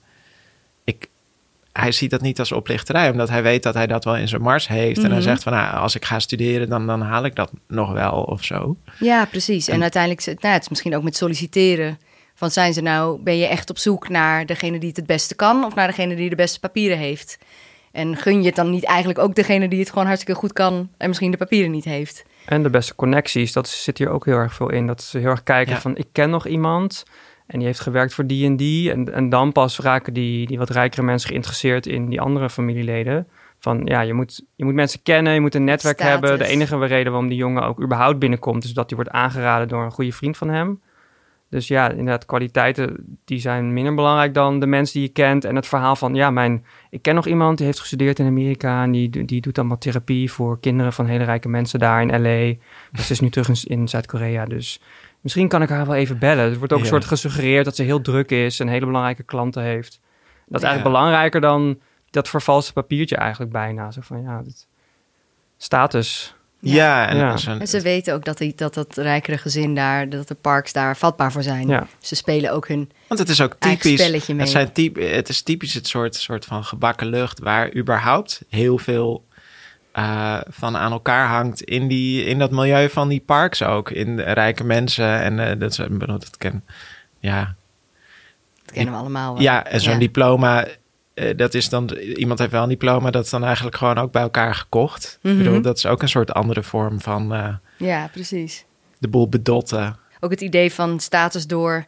hij 1.74 1.92
ziet 1.92 2.10
dat 2.10 2.21
niet 2.21 2.39
als 2.39 2.51
oplichterij, 2.51 3.10
omdat 3.10 3.30
hij 3.30 3.44
weet 3.44 3.63
dat 3.63 3.74
hij 3.74 3.88
dat 3.88 4.04
wel 4.04 4.16
in 4.18 4.27
zijn 4.27 4.42
mars 4.42 4.68
heeft. 4.68 4.98
En 4.98 5.04
hij 5.04 5.13
Mhm. 5.13 5.21
zegt 5.21 5.44
van, 5.44 5.54
nou, 5.54 5.75
als 5.75 5.95
ik 5.95 6.06
ga 6.06 6.19
studeren, 6.19 6.69
dan, 6.69 6.88
dan 6.88 7.01
haal 7.01 7.25
ik 7.25 7.36
dat 7.36 7.51
nog 7.68 7.92
wel 7.92 8.21
of 8.24 8.44
zo. 8.44 8.75
Ja, 9.00 9.25
precies. 9.25 9.68
En, 9.68 9.74
En- 9.75 9.81
uiteindelijk, 9.81 10.25
nou, 10.25 10.54
het 10.54 10.62
is 10.63 10.69
misschien 10.69 10.95
ook 10.95 11.04
met 11.04 11.16
solliciteren. 11.18 12.00
Van 12.36 12.51
zijn 12.51 12.74
ze 12.74 12.81
nou, 12.81 13.21
ben 13.24 13.38
je 13.38 13.45
echt 13.48 13.69
op 13.69 13.77
zoek 13.77 14.10
naar 14.10 14.45
degene 14.45 14.80
die 14.80 14.88
het 14.88 14.98
het 14.98 15.06
beste 15.06 15.36
kan 15.36 15.63
of 15.63 15.75
naar 15.75 15.88
degene 15.88 16.16
die 16.16 16.30
de 16.30 16.36
beste 16.36 16.60
papieren 16.60 16.98
heeft? 16.98 17.38
En 17.92 18.15
gun 18.18 18.39
je 18.42 18.45
het 18.48 18.56
dan 18.56 18.69
niet 18.69 18.83
eigenlijk 18.86 19.19
ook 19.19 19.36
degene 19.36 19.68
die 19.68 19.80
het 19.80 19.89
gewoon 19.89 20.06
hartstikke 20.06 20.39
goed 20.39 20.54
kan 20.54 20.89
en 20.98 21.07
misschien 21.07 21.31
de 21.31 21.38
papieren 21.38 21.72
niet 21.72 21.83
heeft? 21.86 22.24
En 22.45 22.63
de 22.63 22.69
beste 22.69 22.95
connecties, 22.95 23.54
dat 23.54 23.68
zit 23.68 23.98
hier 23.98 24.10
ook 24.10 24.25
heel 24.25 24.36
erg 24.36 24.54
veel 24.54 24.69
in. 24.72 24.88
Dat 24.88 25.01
ze 25.04 25.18
heel 25.18 25.30
erg 25.30 25.44
kijken 25.44 25.74
Ja. 25.74 25.80
van, 25.81 25.98
ik 25.98 26.07
ken 26.12 26.30
nog 26.30 26.48
iemand 26.48 27.04
en 27.50 27.57
die 27.57 27.68
heeft 27.68 27.80
gewerkt 27.80 28.13
voor 28.13 28.25
die 28.25 28.46
en 28.46 28.56
die. 28.56 28.92
En, 28.92 29.13
en 29.13 29.30
dan 29.30 29.51
pas 29.51 29.80
raken 29.80 30.13
die, 30.13 30.48
die 30.48 30.57
wat 30.57 30.69
rijkere 30.69 31.01
mensen 31.01 31.30
geïnteresseerd 31.30 31.86
in 31.86 32.10
die 32.10 32.22
andere 32.22 32.50
familieleden. 32.50 33.28
Van 33.60 33.81
ja, 33.86 34.01
je 34.01 34.13
moet, 34.13 34.46
je 34.56 34.66
moet 34.66 34.74
mensen 34.74 35.01
kennen, 35.04 35.34
je 35.34 35.40
moet 35.40 35.56
een 35.56 35.63
netwerk 35.63 36.00
Status. 36.00 36.13
hebben. 36.13 36.38
De 36.38 36.54
enige 36.54 36.86
reden 36.86 37.12
waarom 37.12 37.30
die 37.30 37.38
jongen 37.38 37.63
ook 37.63 37.81
überhaupt 37.81 38.19
binnenkomt, 38.19 38.63
is 38.63 38.74
dat 38.74 38.90
hij 38.90 38.96
wordt 38.98 39.13
aangeraden 39.13 39.68
door 39.68 39.84
een 39.84 39.92
goede 39.92 40.12
vriend 40.12 40.38
van 40.38 40.50
hem. 40.50 40.81
Dus 41.50 41.68
ja, 41.68 41.90
inderdaad, 41.90 42.25
kwaliteiten 42.25 43.18
die 43.25 43.40
zijn 43.40 43.74
minder 43.74 43.96
belangrijk 43.96 44.34
dan 44.34 44.60
de 44.60 44.66
mensen 44.66 45.00
die 45.00 45.07
je 45.07 45.13
kent. 45.13 45.46
En 45.46 45.56
het 45.56 45.68
verhaal 45.68 45.96
van, 45.96 46.16
ja, 46.16 46.31
mijn, 46.31 46.66
ik 46.90 47.01
ken 47.01 47.16
nog 47.16 47.28
iemand 47.28 47.57
die 47.57 47.66
heeft 47.66 47.80
gestudeerd 47.80 48.19
in 48.19 48.25
Amerika 48.25 48.84
en 48.84 48.92
die, 48.92 49.25
die 49.25 49.42
doet 49.42 49.57
allemaal 49.57 49.78
therapie 49.78 50.31
voor 50.31 50.60
kinderen 50.60 50.94
van 50.94 51.06
hele 51.06 51.24
rijke 51.24 51.50
mensen 51.50 51.80
daar 51.80 52.01
in 52.01 52.22
LA. 52.22 52.54
Dus 52.92 53.06
ze 53.06 53.13
is 53.13 53.19
nu 53.19 53.30
terug 53.30 53.50
in, 53.50 53.80
in 53.80 53.88
Zuid-Korea, 53.88 54.46
dus 54.46 54.81
misschien 55.29 55.47
kan 55.47 55.61
ik 55.61 55.69
haar 55.69 55.85
wel 55.85 55.95
even 55.95 56.17
bellen. 56.19 56.51
Er 56.51 56.57
wordt 56.57 56.73
ook 56.73 56.79
Ja. 56.79 56.85
een 56.85 56.91
soort 56.91 57.05
gesuggereerd 57.05 57.65
dat 57.65 57.75
ze 57.75 57.83
heel 57.83 58.01
druk 58.01 58.31
is 58.31 58.59
en 58.59 58.67
hele 58.67 58.85
belangrijke 58.85 59.23
klanten 59.23 59.63
heeft. 59.63 59.99
Dat 60.45 60.57
is 60.57 60.61
Ja. 60.61 60.67
eigenlijk 60.67 60.83
belangrijker 60.95 61.41
dan 61.41 61.79
dat 62.09 62.29
vervalste 62.29 62.73
papiertje 62.73 63.15
eigenlijk 63.15 63.51
bijna. 63.51 63.91
Zo 63.91 64.01
van, 64.03 64.21
ja, 64.21 64.41
dit, 64.41 64.67
status. 65.57 66.33
Ja, 66.61 67.07
en 67.07 67.17
Ja. 67.17 67.35
En 67.59 67.67
ze 67.67 67.81
weten 67.81 68.13
ook 68.13 68.25
dat, 68.25 68.37
die, 68.37 68.53
dat 68.55 68.73
dat 68.73 68.97
rijkere 68.97 69.37
gezin 69.37 69.75
daar, 69.75 70.09
dat 70.09 70.27
de 70.27 70.35
parks 70.35 70.73
daar 70.73 70.97
vatbaar 70.97 71.31
voor 71.31 71.43
zijn. 71.43 71.67
Ja. 71.67 71.87
Ze 71.99 72.15
spelen 72.15 72.51
ook 72.51 72.67
hun 72.67 72.91
Want 73.07 73.19
het 73.19 73.29
is 73.29 73.41
ook 73.41 73.55
typisch. 73.59 73.99
spelletje 74.01 74.33
mee. 74.33 74.41
Het, 74.41 74.51
zijn 74.51 74.71
typ, 74.71 74.95
het 74.95 75.29
is 75.29 75.41
typisch 75.41 75.73
het 75.73 75.87
soort, 75.87 76.15
soort 76.15 76.45
van 76.45 76.63
gebakken 76.63 77.07
lucht 77.07 77.39
waar 77.39 77.75
überhaupt 77.75 78.41
heel 78.49 78.77
veel 78.77 79.25
eh, 80.04 80.38
van 80.50 80.78
aan 80.78 80.92
elkaar 80.92 81.28
hangt 81.28 81.62
in, 81.62 81.88
die, 81.88 82.24
in 82.24 82.40
dat 82.40 82.51
milieu 82.51 82.90
van 82.90 83.07
die 83.07 83.24
parks 83.25 83.63
ook. 83.63 83.92
In 83.92 84.16
de 84.16 84.24
rijke 84.24 84.63
mensen 84.63 85.22
en 85.22 85.40
eh, 85.40 85.60
dat, 85.60 85.75
dat 86.00 86.38
ken. 86.38 86.63
Ja, 87.19 87.56
Dat 88.66 88.74
kennen 88.74 88.94
we 88.94 89.00
allemaal 89.00 89.34
wel. 89.34 89.42
ja 89.42 89.66
en 89.66 89.81
zo'n 89.81 89.94
Ja. 89.94 90.00
diploma. 90.00 90.66
eh, 91.13 91.38
dat 91.38 91.54
is 91.54 91.69
dan, 91.69 91.90
iemand 92.16 92.40
heeft 92.40 92.51
wel 92.51 92.63
een 92.63 92.69
diploma, 92.69 93.12
dat 93.12 93.24
is 93.24 93.30
dan 93.30 93.44
eigenlijk 93.44 93.75
gewoon 93.75 93.98
ook 93.98 94.12
bij 94.12 94.22
elkaar 94.22 94.56
gekocht. 94.56 95.19
Mhm. 95.22 95.38
Ik 95.38 95.44
bedoel, 95.44 95.62
dat 95.62 95.78
is 95.78 95.86
ook 95.86 96.01
een 96.01 96.10
soort 96.10 96.34
andere 96.34 96.63
vorm 96.63 97.01
van 97.01 97.57
Ja, 97.78 98.07
precies. 98.12 98.66
de 98.98 99.07
boel 99.07 99.30
bedotten. 99.30 99.98
Ook 100.19 100.31
het 100.31 100.42
idee 100.42 100.74
van 100.74 101.00
status 101.00 101.48
door 101.48 101.86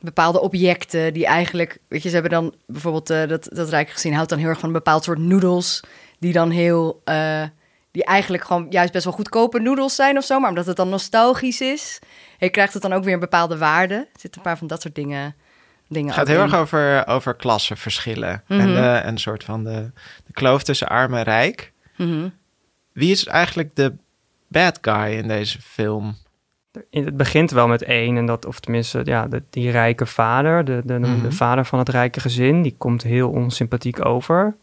bepaalde 0.00 0.40
objecten 0.40 1.12
die 1.12 1.26
eigenlijk, 1.26 1.78
weet 1.88 2.02
je, 2.02 2.08
ze 2.08 2.14
hebben 2.14 2.32
dan 2.32 2.54
bijvoorbeeld 2.66 3.06
dat 3.06 3.48
dat 3.52 3.68
rijk 3.68 3.88
gezien 3.90 4.14
houdt 4.14 4.30
dan 4.30 4.38
heel 4.38 4.48
erg 4.48 4.58
van 4.58 4.68
een 4.68 4.74
bepaald 4.74 5.04
soort 5.04 5.18
noedels 5.18 5.80
die 6.18 6.32
dan 6.32 6.50
heel, 6.50 7.00
eh, 7.04 7.42
die 7.90 8.04
eigenlijk 8.04 8.44
gewoon 8.44 8.66
juist 8.70 8.92
best 8.92 9.04
wel 9.04 9.12
goedkope 9.14 9.58
noedels 9.60 9.94
zijn 9.94 10.16
of 10.16 10.24
zo, 10.24 10.38
maar 10.40 10.48
omdat 10.48 10.66
het 10.66 10.76
dan 10.76 10.88
nostalgisch 10.88 11.60
is, 11.60 11.98
hey, 12.38 12.50
krijgt 12.50 12.72
het 12.72 12.82
dan 12.82 12.92
ook 12.92 13.04
weer 13.04 13.14
een 13.14 13.20
bepaalde 13.20 13.58
waarde. 13.58 13.94
Er 13.94 14.06
zitten 14.20 14.40
een 14.40 14.46
paar 14.46 14.58
van 14.58 14.66
dat 14.66 14.82
soort 14.82 14.94
dingen. 14.94 15.34
dingen 15.88 16.06
Het 16.08 16.16
gaat 16.16 16.28
heel 16.28 16.36
in. 16.36 16.42
erg 16.42 16.54
over, 16.56 17.06
over 17.06 17.34
klassenverschillen. 17.34 18.42
Mhm. 18.48 18.60
En 18.60 18.66
de, 18.74 19.00
een 19.08 19.18
soort 19.18 19.44
van 19.44 19.64
de, 19.64 19.90
de 20.26 20.32
kloof 20.32 20.62
tussen 20.62 20.88
arm 20.88 21.14
en 21.14 21.22
rijk. 21.22 21.72
Mhm. 21.96 22.28
Wie 22.92 23.10
is 23.10 23.26
eigenlijk 23.26 23.76
de 23.76 23.94
bad 24.48 24.78
guy 24.80 25.12
in 25.12 25.28
deze 25.28 25.60
film? 25.62 26.16
Het 26.90 27.16
begint 27.16 27.50
wel 27.50 27.68
met 27.68 27.82
één, 27.82 28.16
en 28.16 28.26
dat, 28.26 28.46
of 28.46 28.60
tenminste, 28.60 29.00
ja, 29.04 29.26
de, 29.26 29.42
die 29.50 29.70
rijke 29.70 30.06
vader, 30.06 30.64
de, 30.64 30.82
de, 30.84 30.98
Mhm. 30.98 31.22
de 31.22 31.32
vader 31.32 31.64
van 31.64 31.78
het 31.78 31.88
rijke 31.88 32.20
gezin, 32.20 32.62
die 32.62 32.74
komt 32.78 33.02
heel 33.02 33.30
onsympathiek 33.30 34.04
over. 34.04 34.56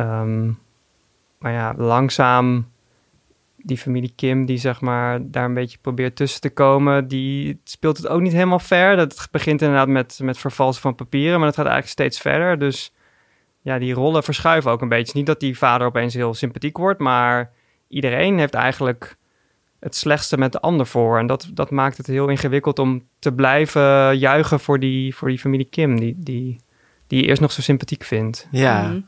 Ehm, 0.00 0.52
maar 1.38 1.52
ja, 1.52 1.74
langzaam, 1.76 2.68
die 3.56 3.78
familie 3.78 4.12
Kim, 4.16 4.46
die 4.46 4.58
zeg 4.58 4.80
maar 4.80 5.30
daar 5.30 5.44
een 5.44 5.54
beetje 5.54 5.78
probeert 5.78 6.16
tussen 6.16 6.40
te 6.40 6.50
komen, 6.50 7.08
die 7.08 7.60
speelt 7.64 7.96
het 7.96 8.08
ook 8.08 8.20
niet 8.20 8.32
helemaal 8.32 8.58
fair. 8.58 8.96
Dat 8.96 9.28
begint 9.30 9.62
inderdaad 9.62 9.88
met, 9.88 10.18
met 10.22 10.38
vervalsen 10.38 10.82
van 10.82 10.94
papieren, 10.94 11.38
maar 11.38 11.48
dat 11.48 11.56
gaat 11.56 11.66
eigenlijk 11.66 11.92
steeds 11.92 12.20
verder. 12.20 12.58
Dus 12.58 12.92
ja, 13.60 13.78
die 13.78 13.92
rollen 13.94 14.22
verschuiven 14.22 14.70
ook 14.70 14.80
een 14.80 14.88
beetje. 14.88 15.16
Niet 15.16 15.26
dat 15.26 15.40
die 15.40 15.58
vader 15.58 15.86
opeens 15.86 16.14
heel 16.14 16.34
sympathiek 16.34 16.76
wordt, 16.76 17.00
maar 17.00 17.52
iedereen 17.88 18.38
heeft 18.38 18.54
eigenlijk 18.54 19.16
het 19.80 19.96
slechtste 19.96 20.38
met 20.38 20.52
de 20.52 20.60
ander 20.60 20.86
voor. 20.86 21.18
En 21.18 21.26
dat, 21.26 21.50
dat 21.54 21.70
maakt 21.70 21.96
het 21.96 22.06
heel 22.06 22.28
ingewikkeld 22.28 22.78
om 22.78 23.02
te 23.18 23.32
blijven 23.32 24.18
juichen 24.18 24.60
voor 24.60 24.78
die, 24.78 25.14
voor 25.14 25.28
die 25.28 25.38
familie 25.38 25.66
Kim, 25.70 26.00
die, 26.00 26.14
die, 26.18 26.60
die 27.06 27.20
je 27.20 27.26
eerst 27.26 27.40
nog 27.40 27.52
zo 27.52 27.60
sympathiek 27.60 28.04
vindt. 28.04 28.48
Ja, 28.50 28.88
Mhm. 28.88 29.00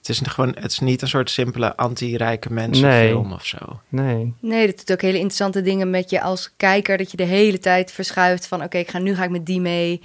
Het, 0.00 0.08
is 0.08 0.20
gewoon, 0.24 0.56
het 0.58 0.70
is 0.70 0.78
niet 0.78 1.02
een 1.02 1.08
soort 1.08 1.30
simpele 1.30 1.76
anti-rijke 1.76 2.52
mensen 2.52 2.86
Nee. 2.88 3.08
film 3.08 3.32
of 3.32 3.46
zo. 3.46 3.80
Nee. 3.88 4.34
Nee, 4.40 4.66
dat 4.66 4.76
doet 4.76 4.92
ook 4.92 5.00
hele 5.02 5.16
interessante 5.16 5.62
dingen 5.62 5.90
met 5.90 6.10
je 6.10 6.20
als 6.20 6.52
kijker. 6.56 6.96
Dat 6.98 7.10
je 7.10 7.16
de 7.16 7.22
hele 7.22 7.58
tijd 7.58 7.92
verschuift 7.92 8.46
van... 8.46 8.62
oké, 8.62 8.78
ik 8.78 8.90
ga 8.90 8.98
nu 8.98 9.14
ga 9.14 9.24
ik 9.24 9.30
met 9.30 9.46
die 9.46 9.60
mee. 9.60 10.00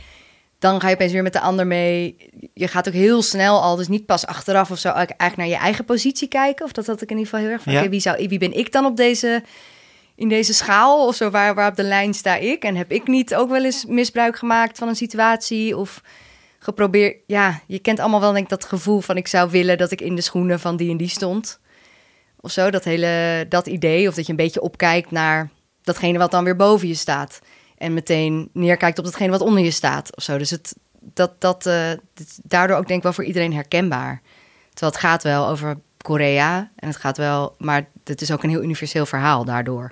Dan 0.59 0.81
ga 0.81 0.87
je 0.87 0.93
opeens 0.93 1.11
weer 1.11 1.23
met 1.23 1.33
de 1.33 1.39
ander 1.39 1.67
mee. 1.67 2.15
Je 2.53 2.67
gaat 2.67 2.87
ook 2.87 2.93
heel 2.93 3.21
snel 3.21 3.61
al, 3.61 3.75
dus 3.75 3.87
niet 3.87 4.05
pas 4.05 4.25
achteraf 4.25 4.71
of 4.71 4.77
zo... 4.79 4.89
eigenlijk 4.89 5.35
naar 5.35 5.47
je 5.47 5.55
eigen 5.55 5.85
positie 5.85 6.27
kijken. 6.27 6.65
Of 6.65 6.71
dat 6.71 6.85
had 6.85 7.01
ik 7.01 7.09
in 7.11 7.17
ieder 7.17 7.25
geval 7.31 7.45
heel 7.45 7.53
erg 7.55 7.63
van... 7.63 7.73
Ja. 7.73 7.79
oké, 7.79 7.89
wie, 7.89 7.99
zou, 7.99 8.27
wie 8.27 8.39
ben 8.39 8.57
ik 8.57 8.71
dan 8.71 8.85
op 8.85 8.97
deze, 8.97 9.43
in 10.15 10.29
deze 10.29 10.53
schaal? 10.53 11.07
Of 11.07 11.15
zo, 11.15 11.29
waar, 11.29 11.55
waar 11.55 11.69
op 11.69 11.75
de 11.75 11.83
lijn 11.83 12.13
sta 12.13 12.35
ik? 12.35 12.63
En 12.63 12.75
heb 12.75 12.91
ik 12.91 13.07
niet 13.07 13.35
ook 13.35 13.49
wel 13.49 13.63
eens 13.65 13.85
misbruik 13.85 14.37
gemaakt 14.37 14.77
van 14.77 14.87
een 14.87 14.95
situatie? 14.95 15.77
Of 15.77 16.01
geprobeerd... 16.65 17.17
Ja, 17.27 17.61
je 17.67 17.79
kent 17.79 17.99
allemaal 17.99 18.19
wel 18.19 18.31
denk 18.31 18.43
ik 18.43 18.49
dat 18.49 18.65
gevoel 18.65 18.99
van... 18.99 19.17
ik 19.17 19.27
zou 19.27 19.49
willen 19.49 19.77
dat 19.77 19.91
ik 19.91 20.01
in 20.01 20.15
de 20.15 20.21
schoenen 20.21 20.59
van 20.59 20.75
die 20.75 20.91
en 20.91 20.97
die 20.97 21.07
stond. 21.07 21.59
Of 22.39 22.51
zo, 22.51 22.69
dat 22.69 22.83
hele 22.83 23.45
dat 23.49 23.67
idee. 23.67 24.07
Of 24.07 24.15
dat 24.15 24.25
je 24.25 24.31
een 24.31 24.37
beetje 24.37 24.61
opkijkt 24.61 25.11
naar 25.11 25.49
datgene 25.81 26.17
wat 26.17 26.31
dan 26.31 26.43
weer 26.43 26.55
boven 26.55 26.87
je 26.87 26.93
staat. 26.93 27.39
En 27.77 27.93
meteen 27.93 28.49
neerkijkt 28.53 28.97
op 28.97 29.05
datgene 29.05 29.31
wat 29.31 29.41
onder 29.41 29.63
je 29.63 29.71
staat. 29.71 30.15
Of 30.15 30.23
zo. 30.23 30.37
Dus 30.37 30.49
het, 30.49 30.75
dat, 30.99 31.41
dat, 31.41 31.65
eh, 31.65 31.91
daardoor 32.43 32.77
ook 32.77 32.87
denk 32.87 32.97
ik 32.97 33.03
wel 33.03 33.13
voor 33.13 33.23
iedereen 33.23 33.53
herkenbaar. 33.53 34.21
Terwijl 34.69 34.91
het 34.91 35.01
gaat 35.01 35.23
wel 35.23 35.47
over 35.47 35.77
Korea. 35.97 36.71
En 36.75 36.87
het 36.87 36.97
gaat 36.97 37.17
wel... 37.17 37.55
Maar 37.57 37.89
het 38.03 38.21
is 38.21 38.31
ook 38.31 38.43
een 38.43 38.49
heel 38.49 38.63
universeel 38.63 39.05
verhaal 39.05 39.45
daardoor. 39.45 39.91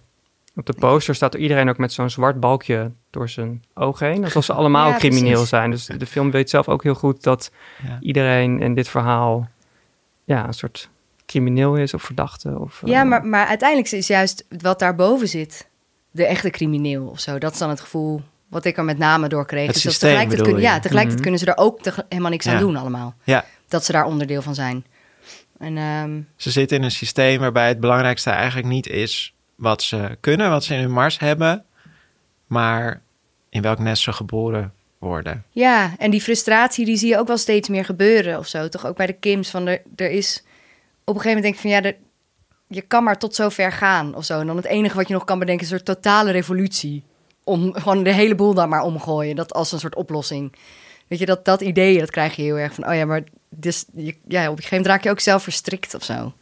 Op 0.56 0.66
de 0.66 0.74
poster 0.74 1.16
staat 1.16 1.34
er 1.34 1.40
iedereen 1.40 1.70
ook 1.70 1.78
met 1.78 1.94
zo'n 1.94 2.10
zwart 2.10 2.40
balkje 2.40 2.92
door 3.10 3.30
zijn 3.30 3.64
oog 3.74 4.00
heen. 4.00 4.24
Alsof 4.24 4.46
ze 4.46 4.54
allemaal 4.54 4.90
Ja, 4.90 4.98
crimineel 4.98 5.32
precies. 5.32 5.50
zijn. 5.50 5.72
Dus 5.72 5.86
de 5.86 6.06
film 6.06 6.32
weet 6.32 6.50
zelf 6.50 6.68
ook 6.70 6.84
heel 6.84 6.94
goed 6.96 7.24
dat 7.24 7.52
Ja. 7.88 7.98
iedereen 8.02 8.62
in 8.62 8.74
dit 8.74 8.88
verhaal 8.90 9.50
ja, 10.24 10.48
een 10.48 10.54
soort 10.54 10.90
crimineel 11.26 11.76
is 11.76 11.94
of 11.94 12.04
verdachte. 12.04 12.60
Of, 12.60 12.82
Ja, 12.86 13.02
eh, 13.02 13.08
maar, 13.08 13.26
maar 13.26 13.48
uiteindelijk 13.48 13.92
is 13.92 14.08
juist 14.08 14.46
wat 14.62 14.80
daarboven 14.80 15.28
zit 15.28 15.68
de 16.12 16.26
echte 16.26 16.50
crimineel 16.50 17.06
of 17.08 17.20
zo. 17.20 17.38
Dat 17.38 17.52
is 17.54 17.58
dan 17.60 17.70
het 17.70 17.82
gevoel 17.82 18.22
wat 18.48 18.66
ik 18.66 18.78
er 18.78 18.84
met 18.84 18.98
name 18.98 19.28
door 19.28 19.46
kreeg. 19.46 19.66
Het 19.66 19.74
Dus 19.74 19.84
dat 19.84 19.92
systeem 19.92 20.10
tegelijkertijd 20.10 20.50
kun- 20.56 20.62
je? 20.64 20.68
Ja, 20.68 20.80
tegelijkertijd 20.80 21.14
Mhm. 21.14 21.22
kunnen 21.22 21.40
ze 21.40 21.46
er 21.46 21.58
ook 21.58 21.80
helemaal 22.10 22.32
niks 22.32 22.48
aan 22.48 22.54
Ja. 22.54 22.60
doen 22.60 22.76
allemaal. 22.76 23.14
Ja, 23.24 23.46
Dat 23.68 23.86
ze 23.86 23.92
daar 23.92 24.06
onderdeel 24.06 24.42
van 24.42 24.56
zijn. 24.56 24.86
En 25.58 25.78
ehm, 25.78 26.22
ze 26.36 26.52
zitten 26.52 26.78
in 26.78 26.84
een 26.84 26.92
systeem 26.92 27.40
waarbij 27.40 27.68
het 27.68 27.80
belangrijkste 27.80 28.30
eigenlijk 28.30 28.68
niet 28.68 28.88
is 28.88 29.34
wat 29.64 29.82
ze 29.82 30.18
kunnen, 30.20 30.50
wat 30.50 30.64
ze 30.64 30.74
in 30.74 30.80
hun 30.80 30.92
mars 30.92 31.20
hebben, 31.20 31.66
maar 32.48 33.02
in 33.50 33.62
welk 33.62 33.80
nest 33.80 34.04
ze 34.04 34.14
geboren 34.14 34.74
worden. 34.98 35.44
ja, 35.50 35.94
en 35.98 36.12
die 36.12 36.22
frustratie 36.22 36.86
die 36.86 36.98
zie 36.98 37.10
je 37.10 37.18
ook 37.18 37.28
wel 37.28 37.38
steeds 37.38 37.70
meer 37.70 37.86
gebeuren 37.86 38.38
of 38.38 38.48
zo. 38.48 38.70
Toch 38.70 38.86
ook 38.86 38.96
bij 38.96 39.06
de 39.06 39.14
Kims 39.14 39.50
van 39.50 39.68
er, 39.68 39.82
er 39.96 40.10
is... 40.10 40.44
Op 41.06 41.16
een 41.16 41.22
gegeven 41.22 41.28
moment 41.28 41.44
denk 41.44 41.56
ik 41.56 41.62
van 41.62 41.92
ja, 41.92 41.96
je 42.68 42.82
kan 42.82 43.04
maar 43.04 43.18
tot 43.18 43.36
zover 43.36 43.72
gaan 43.72 44.16
of 44.16 44.26
zo. 44.26 44.40
En 44.40 44.48
dan 44.48 44.56
het 44.56 44.66
enige 44.66 44.96
wat 44.96 45.08
je 45.08 45.14
nog 45.14 45.24
kan 45.24 45.40
bedenken 45.40 45.66
is 45.66 45.72
een 45.72 45.78
soort 45.78 45.98
totale 45.98 46.32
revolutie. 46.32 47.04
Om 47.44 47.74
gewoon 47.74 48.04
de 48.04 48.14
hele 48.14 48.36
boel 48.36 48.54
dan 48.54 48.70
maar 48.70 48.82
omgooien. 48.82 49.36
Dat 49.36 49.54
als 49.54 49.72
een 49.72 49.80
soort 49.80 49.96
oplossing. 49.96 50.56
Weet 51.08 51.20
je, 51.20 51.26
dat, 51.26 51.46
dat 51.46 51.62
idee, 51.62 52.00
dat 52.00 52.12
krijg 52.12 52.36
je 52.36 52.42
heel 52.42 52.58
erg 52.58 52.74
van... 52.74 52.88
oh 52.88 52.96
ja, 52.96 53.06
maar 53.06 53.24
dus, 53.50 53.86
ja, 53.94 54.12
op 54.12 54.22
een 54.28 54.64
gegeven 54.64 54.68
moment 54.70 54.86
raak 54.86 55.04
je 55.04 55.10
ook 55.10 55.20
zelf 55.20 55.44
verstrikt 55.44 55.94
of 55.94 56.04
zo. 56.04 56.34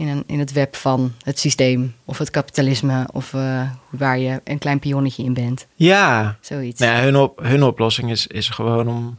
In, 0.00 0.08
een, 0.08 0.24
in 0.26 0.38
het 0.38 0.52
web 0.52 0.76
van 0.76 1.12
het 1.22 1.38
systeem 1.38 1.94
of 2.04 2.18
het 2.18 2.30
kapitalisme... 2.30 3.08
of 3.12 3.34
eh, 3.34 3.70
waar 3.90 4.18
je 4.18 4.40
een 4.44 4.58
klein 4.58 4.78
pionnetje 4.78 5.22
in 5.22 5.34
bent. 5.34 5.66
Ja, 5.74 6.36
Zoiets. 6.40 6.80
nou 6.80 6.92
ja, 6.92 7.02
hun, 7.02 7.16
op, 7.16 7.38
hun 7.42 7.62
oplossing 7.62 8.10
is, 8.10 8.26
is 8.26 8.48
gewoon 8.48 8.88
om 8.88 9.18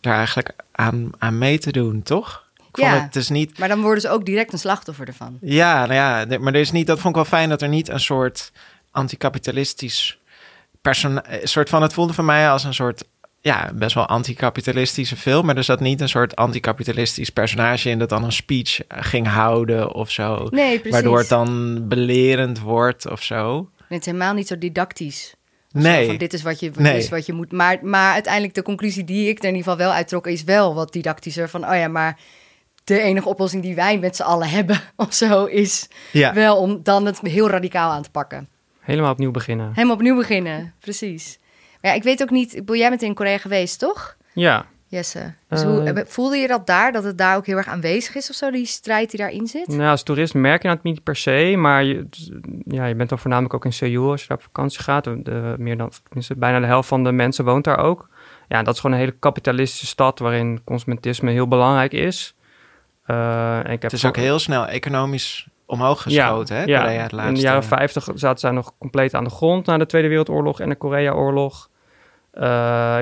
daar 0.00 0.16
eigenlijk 0.16 0.52
aan, 0.72 1.10
aan 1.18 1.38
mee 1.38 1.58
te 1.58 1.72
doen, 1.72 2.02
toch? 2.02 2.50
Ik 2.68 2.76
Ja. 2.78 3.00
het, 3.02 3.16
is 3.16 3.28
niet, 3.28 3.58
Maar 3.58 3.68
dan 3.68 3.80
worden 3.80 4.00
ze 4.00 4.08
ook 4.08 4.24
direct 4.24 4.52
een 4.52 4.58
slachtoffer 4.58 5.06
ervan. 5.06 5.38
Ja, 5.40 5.86
nou 5.86 5.94
ja, 5.94 6.38
maar 6.38 6.54
er 6.54 6.60
is 6.60 6.70
niet, 6.72 6.86
dat 6.86 6.98
vond 6.98 7.08
ik 7.08 7.22
wel 7.22 7.38
fijn 7.38 7.48
dat 7.48 7.62
er 7.62 7.68
niet 7.68 7.88
een 7.88 8.00
soort 8.00 8.52
anticapitalistisch 8.90 10.18
persona, 10.80 11.24
een 11.40 11.48
soort 11.48 11.68
van, 11.68 11.82
het 11.82 11.92
voelde 11.92 12.12
voor 12.12 12.24
mij 12.24 12.50
als 12.50 12.64
een 12.64 12.74
soort, 12.74 13.04
ja, 13.42 13.70
best 13.74 13.94
wel 13.94 14.06
anticapitalistische 14.06 15.16
film, 15.16 15.46
maar 15.46 15.56
er 15.56 15.64
zat 15.64 15.80
niet 15.80 16.00
een 16.00 16.08
soort 16.08 16.36
anticapitalistisch 16.36 17.30
personage 17.30 17.88
in 17.90 17.98
dat 17.98 18.08
dan 18.08 18.24
een 18.24 18.32
speech 18.32 18.84
eh, 18.86 18.98
ging 19.02 19.26
houden 19.26 19.94
of 19.94 20.10
zo, 20.10 20.46
Nee, 20.50 20.74
precies. 20.74 20.90
waardoor 20.90 21.18
het 21.18 21.28
dan 21.28 21.78
belerend 21.88 22.60
wordt 22.60 23.10
of 23.10 23.22
zo. 23.22 23.70
Het 23.88 24.00
is 24.00 24.06
helemaal 24.06 24.34
niet 24.34 24.46
zo 24.46 24.58
didactisch. 24.58 25.34
Nee, 25.72 26.06
van 26.06 26.16
dit 26.16 26.32
is 26.32 26.42
wat 26.42 26.60
je, 26.60 26.70
dit 26.70 26.78
Nee. 26.78 26.96
is 26.98 27.08
wat 27.08 27.26
je 27.26 27.32
moet. 27.32 27.52
Maar, 27.52 27.78
maar 27.82 28.12
uiteindelijk 28.12 28.54
de 28.54 28.62
conclusie 28.62 29.04
die 29.04 29.28
ik 29.28 29.38
er 29.38 29.44
in 29.44 29.54
ieder 29.54 29.70
geval 29.70 29.86
wel 29.86 29.94
uittrok... 29.96 30.26
is 30.26 30.44
wel 30.44 30.74
wat 30.74 30.92
didactischer. 30.92 31.48
Van, 31.48 31.68
oh 31.68 31.74
ja, 31.74 31.88
maar 31.88 32.18
de 32.84 33.00
enige 33.00 33.28
oplossing 33.28 33.62
die 33.62 33.74
wij 33.74 33.98
met 33.98 34.16
z'n 34.16 34.22
allen 34.22 34.48
hebben... 34.48 34.80
of 34.96 35.14
zo, 35.14 35.44
is 35.44 35.88
ja. 36.12 36.34
wel 36.34 36.56
om 36.56 36.80
dan 36.82 37.06
het 37.06 37.20
heel 37.20 37.48
radicaal 37.50 37.90
aan 37.90 38.02
te 38.02 38.10
pakken. 38.10 38.48
Helemaal 38.80 39.12
opnieuw 39.12 39.30
beginnen. 39.30 39.70
Helemaal 39.74 39.96
opnieuw 39.96 40.16
beginnen, 40.16 40.74
precies. 40.80 41.38
Ja, 41.82 41.92
ik 41.92 42.02
weet 42.02 42.22
ook 42.22 42.30
niet... 42.30 42.52
ik 42.52 42.58
bedoel, 42.58 42.76
Jij 42.76 42.88
bent 42.88 43.02
in 43.02 43.14
Korea 43.14 43.38
geweest, 43.38 43.78
toch, 43.78 44.16
Ja, 44.32 44.66
Jesse? 44.92 45.34
Dus 45.48 45.62
Eh, 45.62 45.68
hoe, 45.68 46.04
voelde 46.06 46.36
je 46.36 46.46
dat 46.46 46.66
daar? 46.66 46.92
Dat 46.92 47.04
het 47.04 47.18
daar 47.18 47.36
ook 47.36 47.46
heel 47.46 47.56
erg 47.56 47.68
aanwezig 47.68 48.14
is 48.14 48.30
of 48.30 48.36
zo? 48.36 48.50
Die 48.50 48.66
strijd 48.66 49.10
die 49.10 49.20
daarin 49.20 49.46
zit? 49.46 49.68
nou, 49.68 49.90
als 49.90 50.02
toerist 50.02 50.34
merk 50.34 50.62
je 50.62 50.68
dat 50.68 50.82
niet 50.82 51.02
per 51.02 51.16
se, 51.16 51.54
maar 51.56 51.84
je, 51.84 52.06
ja, 52.64 52.84
je 52.84 52.94
bent 52.94 53.08
dan 53.08 53.18
voornamelijk 53.18 53.54
ook 53.54 53.64
in 53.64 53.72
Seoul 53.72 54.10
als 54.10 54.22
je 54.22 54.28
daar 54.28 54.36
op 54.36 54.42
vakantie 54.42 54.80
gaat. 54.80 55.04
De, 55.04 55.54
meer 55.58 55.76
dan, 55.76 55.90
tenminste, 56.04 56.36
bijna 56.36 56.60
de 56.60 56.66
helft 56.66 56.88
van 56.88 57.04
de 57.04 57.12
mensen 57.12 57.44
woont 57.44 57.64
daar 57.64 57.78
ook. 57.78 58.08
Ja, 58.48 58.62
dat 58.62 58.74
is 58.74 58.80
gewoon 58.80 58.96
een 58.96 59.02
hele 59.02 59.16
kapitalistische 59.18 59.86
stad 59.86 60.18
waarin 60.18 60.60
consumentisme 60.64 61.30
heel 61.30 61.48
belangrijk 61.48 61.92
is. 61.92 62.34
Eh, 63.04 63.56
en 63.56 63.70
ik 63.70 63.82
heb 63.82 63.82
Het 63.82 63.92
is 63.92 64.04
ook 64.04 64.16
heel 64.16 64.38
snel 64.38 64.66
economisch 64.66 65.46
omhoog 65.66 66.02
geschoten, 66.02 66.56
hè, 66.56 66.62
Korea 66.62 67.02
het 67.02 67.12
in 67.12 67.34
de 67.34 67.40
jaren 67.40 67.64
50 67.64 68.08
zaten 68.14 68.38
zij 68.38 68.50
nog 68.50 68.72
compleet 68.78 69.14
aan 69.14 69.24
de 69.24 69.30
grond 69.30 69.66
na 69.66 69.78
de 69.78 69.86
Tweede 69.86 70.08
Wereldoorlog 70.08 70.60
en 70.60 70.68
de 70.68 70.76
Korea-oorlog. 70.76 71.70
Eh, 72.32 72.42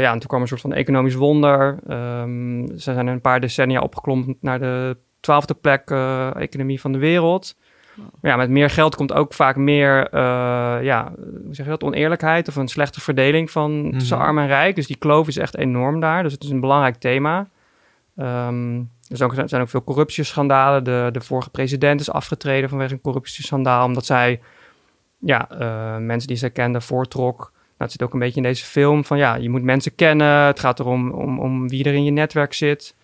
ja, 0.01 0.13
en 0.13 0.19
toen 0.19 0.29
kwam 0.29 0.41
een 0.41 0.49
soort 0.49 0.61
van 0.61 0.73
economisch 0.73 1.15
wonder. 1.15 1.79
Ehm, 1.89 2.67
ze 2.67 2.93
zijn 2.93 3.07
een 3.07 3.21
paar 3.21 3.41
decennia 3.41 3.81
opgeklommen 3.81 4.37
naar 4.41 4.59
de 4.59 4.97
twaalfde 5.21 5.55
plek 5.55 5.91
eh, 5.91 6.37
economie 6.37 6.81
van 6.81 6.93
de 6.93 6.99
wereld. 6.99 7.57
Maar 8.21 8.31
ja, 8.31 8.37
met 8.37 8.51
meer 8.51 8.71
geld 8.71 8.97
komt 8.97 9.13
ook 9.13 9.35
vaak 9.35 9.57
meer, 9.57 10.09
eh, 10.09 10.21
ja, 10.83 11.13
hoe 11.17 11.55
zeg 11.55 11.65
je 11.65 11.71
dat, 11.71 11.83
oneerlijkheid 11.83 12.49
of 12.49 12.57
een 12.57 12.69
slechte 12.69 13.01
verdeling 13.01 13.51
van 13.51 13.91
tussen 13.99 14.17
Mhm. 14.17 14.27
arm 14.27 14.39
en 14.39 14.47
rijk. 14.47 14.75
Dus 14.75 14.87
die 14.87 14.97
kloof 14.97 15.29
is 15.29 15.37
echt 15.37 15.57
enorm 15.57 16.01
daar. 16.01 16.23
Dus 16.23 16.33
het 16.33 16.45
is 16.45 16.51
een 16.51 16.61
belangrijk 16.61 16.97
thema. 16.97 17.49
Ehm, 18.17 18.77
er 19.09 19.17
zijn 19.17 19.31
ook, 19.31 19.49
zijn 19.49 19.63
ook 19.63 19.69
veel 19.69 19.85
corruptieschandalen. 19.85 20.85
De, 20.85 21.09
de 21.13 21.21
vorige 21.21 21.51
president 21.51 22.01
is 22.01 22.11
afgetreden 22.11 22.69
vanwege 22.69 22.93
een 22.93 23.01
corruptieschandaal, 23.01 23.87
omdat 23.87 24.07
zij 24.07 24.41
ja, 25.19 25.51
eh, 25.51 25.97
mensen 25.97 26.29
die 26.29 26.37
zij 26.37 26.51
kende 26.51 26.81
voortrok. 26.81 27.53
Nou, 27.81 27.93
het 27.93 28.01
zit 28.01 28.03
ook 28.03 28.13
een 28.13 28.27
beetje 28.27 28.41
in 28.41 28.49
deze 28.49 28.65
film 28.65 29.05
van 29.05 29.19
ja, 29.19 29.35
je 29.35 29.51
moet 29.51 29.63
mensen 29.63 29.95
kennen. 29.95 30.27
Het 30.27 30.61
gaat 30.61 30.81
erom 30.81 31.11
om, 31.11 31.39
om 31.39 31.69
wie 31.69 31.85
er 31.85 31.95
in 31.95 32.05
je 32.05 32.11
netwerk 32.11 32.53
zit. 32.53 32.95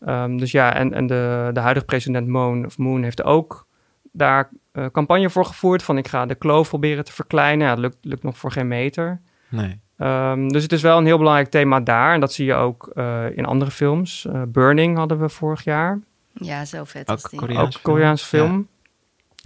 Ehm, 0.00 0.36
dus 0.36 0.50
ja, 0.50 0.74
en, 0.74 0.94
en 0.94 1.06
de, 1.06 1.50
de 1.52 1.60
huidige 1.60 1.86
president 1.86 2.26
Moon, 2.26 2.64
of 2.64 2.78
Moon 2.78 3.02
heeft 3.02 3.22
ook 3.22 3.66
daar 4.12 4.48
eh, 4.72 4.86
campagne 4.92 5.30
voor 5.30 5.44
gevoerd 5.44 5.82
van 5.82 5.98
ik 5.98 6.08
ga 6.08 6.26
de 6.26 6.34
kloof 6.34 6.68
proberen 6.68 7.04
te 7.04 7.12
verkleinen. 7.12 7.66
Ja, 7.66 7.74
dat 7.74 7.82
lukt, 7.82 7.96
lukt 8.00 8.22
nog 8.22 8.36
voor 8.36 8.52
geen 8.52 8.68
meter. 8.68 9.20
Nee. 9.48 9.80
Ehm, 9.96 10.48
dus 10.48 10.62
het 10.62 10.72
is 10.72 10.82
wel 10.82 10.98
een 10.98 11.06
heel 11.06 11.18
belangrijk 11.18 11.50
thema 11.50 11.80
daar. 11.80 12.14
En 12.14 12.20
dat 12.20 12.32
zie 12.32 12.46
je 12.46 12.54
ook 12.54 12.90
eh, 12.94 13.36
in 13.36 13.44
andere 13.44 13.70
films. 13.70 14.26
Eh, 14.26 14.42
Burning 14.48 14.96
hadden 14.96 15.20
we 15.20 15.28
vorig 15.28 15.64
jaar. 15.64 16.00
Ja, 16.32 16.64
zo 16.64 16.84
vet 16.84 17.10
Ook 17.10 17.16
is 17.16 17.22
die. 17.22 17.38
Koreaans 17.38 17.66
ook 17.66 17.74
een 17.74 17.92
Koreaanse 17.92 18.26
film. 18.26 18.68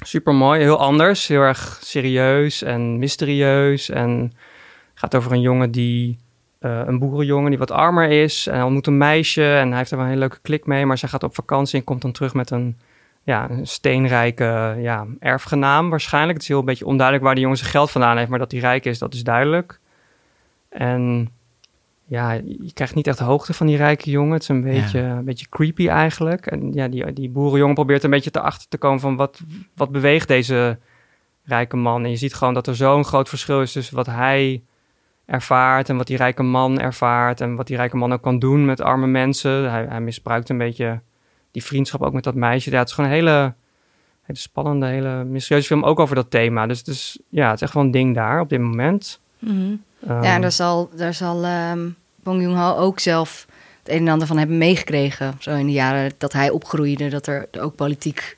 Super 0.05 0.35
mooi, 0.35 0.61
heel 0.61 0.79
anders. 0.79 1.27
Heel 1.27 1.41
erg 1.41 1.79
serieus 1.83 2.63
en 2.63 2.99
mysterieus. 2.99 3.91
En 3.91 4.33
gaat 5.05 5.15
over 5.15 5.33
een 5.33 5.41
jongen 5.41 5.71
die... 5.71 6.19
eh, 6.65 6.81
een 6.85 6.99
boerenjongen 6.99 7.51
die 7.51 7.59
wat 7.59 7.71
armer 7.71 8.11
is. 8.11 8.47
En 8.47 8.55
hij 8.55 8.63
ontmoet 8.63 8.87
een 8.87 8.99
meisje 8.99 9.55
en 9.55 9.69
hij 9.69 9.79
heeft 9.79 9.91
er 9.91 9.97
wel 9.97 10.07
een 10.07 10.13
hele 10.13 10.27
leuke 10.27 10.41
klik 10.43 10.67
mee. 10.67 10.87
Maar 10.87 10.99
zij 10.99 11.09
gaat 11.09 11.23
op 11.23 11.35
vakantie 11.35 11.79
en 11.79 11.85
komt 11.85 12.03
dan 12.03 12.13
terug 12.13 12.35
met 12.35 12.51
een, 12.51 12.77
ja, 13.23 13.51
een 13.51 13.67
steenrijke 13.67 14.77
ja, 14.79 15.07
erfgenaam 15.19 15.91
waarschijnlijk. 15.91 16.33
Het 16.33 16.43
is 16.43 16.49
heel 16.49 16.59
een 16.59 16.65
beetje 16.65 16.87
onduidelijk 16.87 17.25
waar 17.25 17.35
die 17.35 17.43
jongen 17.43 17.59
zijn 17.59 17.71
geld 17.71 17.91
vandaan 17.91 18.17
heeft. 18.17 18.29
Maar 18.29 18.39
dat 18.39 18.51
hij 18.53 18.61
rijk 18.61 18.85
is, 18.85 18.99
dat 18.99 19.15
is 19.15 19.23
duidelijk. 19.23 19.81
En 20.69 21.31
ja, 22.07 22.33
je 22.33 22.71
krijgt 22.75 22.95
niet 22.95 23.07
echt 23.07 23.19
de 23.19 23.25
hoogte 23.25 23.53
van 23.53 23.67
die 23.67 23.77
rijke 23.77 24.11
jongen. 24.11 24.33
Het 24.33 24.43
is 24.43 24.49
een 24.49 24.63
beetje, 24.63 25.01
een 25.01 25.25
beetje 25.25 25.49
creepy 25.49 25.89
eigenlijk. 25.89 26.47
En 26.47 26.73
ja, 26.73 26.89
die, 26.89 27.13
die 27.13 27.31
boerenjongen 27.31 27.75
probeert 27.75 28.05
een 28.05 28.11
beetje 28.11 28.31
te 28.31 28.41
achter 28.41 28.69
te 28.69 28.79
komen 28.79 29.01
van 29.01 29.17
wat, 29.17 29.41
wat 29.75 29.91
beweegt 29.91 30.29
deze 30.29 30.79
rijke 31.45 31.77
man. 31.77 32.05
En 32.05 32.11
je 32.11 32.17
ziet 32.17 32.35
gewoon 32.35 32.55
dat 32.55 32.67
er 32.67 32.77
zo'n 32.77 33.05
groot 33.05 33.29
verschil 33.29 33.61
is 33.61 33.73
tussen 33.73 33.97
wat 33.97 34.07
hij 34.07 34.63
ervaart 35.27 35.89
en 35.89 35.97
wat 35.97 36.07
die 36.07 36.17
rijke 36.17 36.43
man 36.43 36.81
ervaart. 36.81 37.41
En 37.41 37.55
wat 37.55 37.67
die 37.67 37.77
rijke 37.77 37.97
man 37.97 38.13
ook 38.13 38.23
kan 38.23 38.39
doen 38.39 38.65
met 38.65 38.81
arme 38.81 39.07
mensen. 39.07 39.71
Hij, 39.71 39.87
hij 39.89 40.01
misbruikt 40.01 40.49
een 40.49 40.59
beetje 40.59 41.01
die 41.51 41.65
vriendschap 41.65 42.03
ook 42.03 42.13
met 42.13 42.25
dat 42.25 42.35
meisje. 42.35 42.71
Ja, 42.71 42.79
het 42.79 42.89
is 42.89 42.95
gewoon 42.95 43.11
een 43.11 43.17
hele, 43.17 43.55
hele 44.23 44.39
spannende, 44.39 44.87
hele 44.87 45.25
mysterieuze 45.25 45.69
film 45.69 45.85
ook 45.85 46.01
over 46.01 46.15
dat 46.15 46.31
thema. 46.31 46.67
Dus, 46.67 46.85
dus 46.85 47.19
ja, 47.29 47.47
het 47.47 47.55
is 47.55 47.63
echt 47.63 47.75
wel 47.75 47.83
een 47.83 47.91
ding 47.91 48.15
daar 48.15 48.41
op 48.41 48.49
dit 48.49 48.61
moment. 48.61 49.21
Ehm, 49.41 50.23
Ja, 50.23 50.39
daar 50.39 50.53
zal, 50.53 50.91
daar 50.97 51.15
zal 51.15 51.45
ehm 51.45 51.89
Bong 52.23 52.43
Joon-ho 52.43 52.77
ook 52.77 53.01
zelf 53.01 53.47
het 53.83 53.93
een 53.93 54.07
en 54.07 54.09
ander 54.09 54.27
van 54.27 54.39
hebben 54.39 54.59
meegekregen. 54.59 55.35
Zo 55.39 55.55
in 55.55 55.67
de 55.67 55.73
jaren 55.73 56.13
dat 56.19 56.33
hij 56.33 56.51
opgroeide, 56.51 57.09
dat 57.09 57.27
er 57.27 57.49
ook 57.61 57.75
politiek 57.75 58.35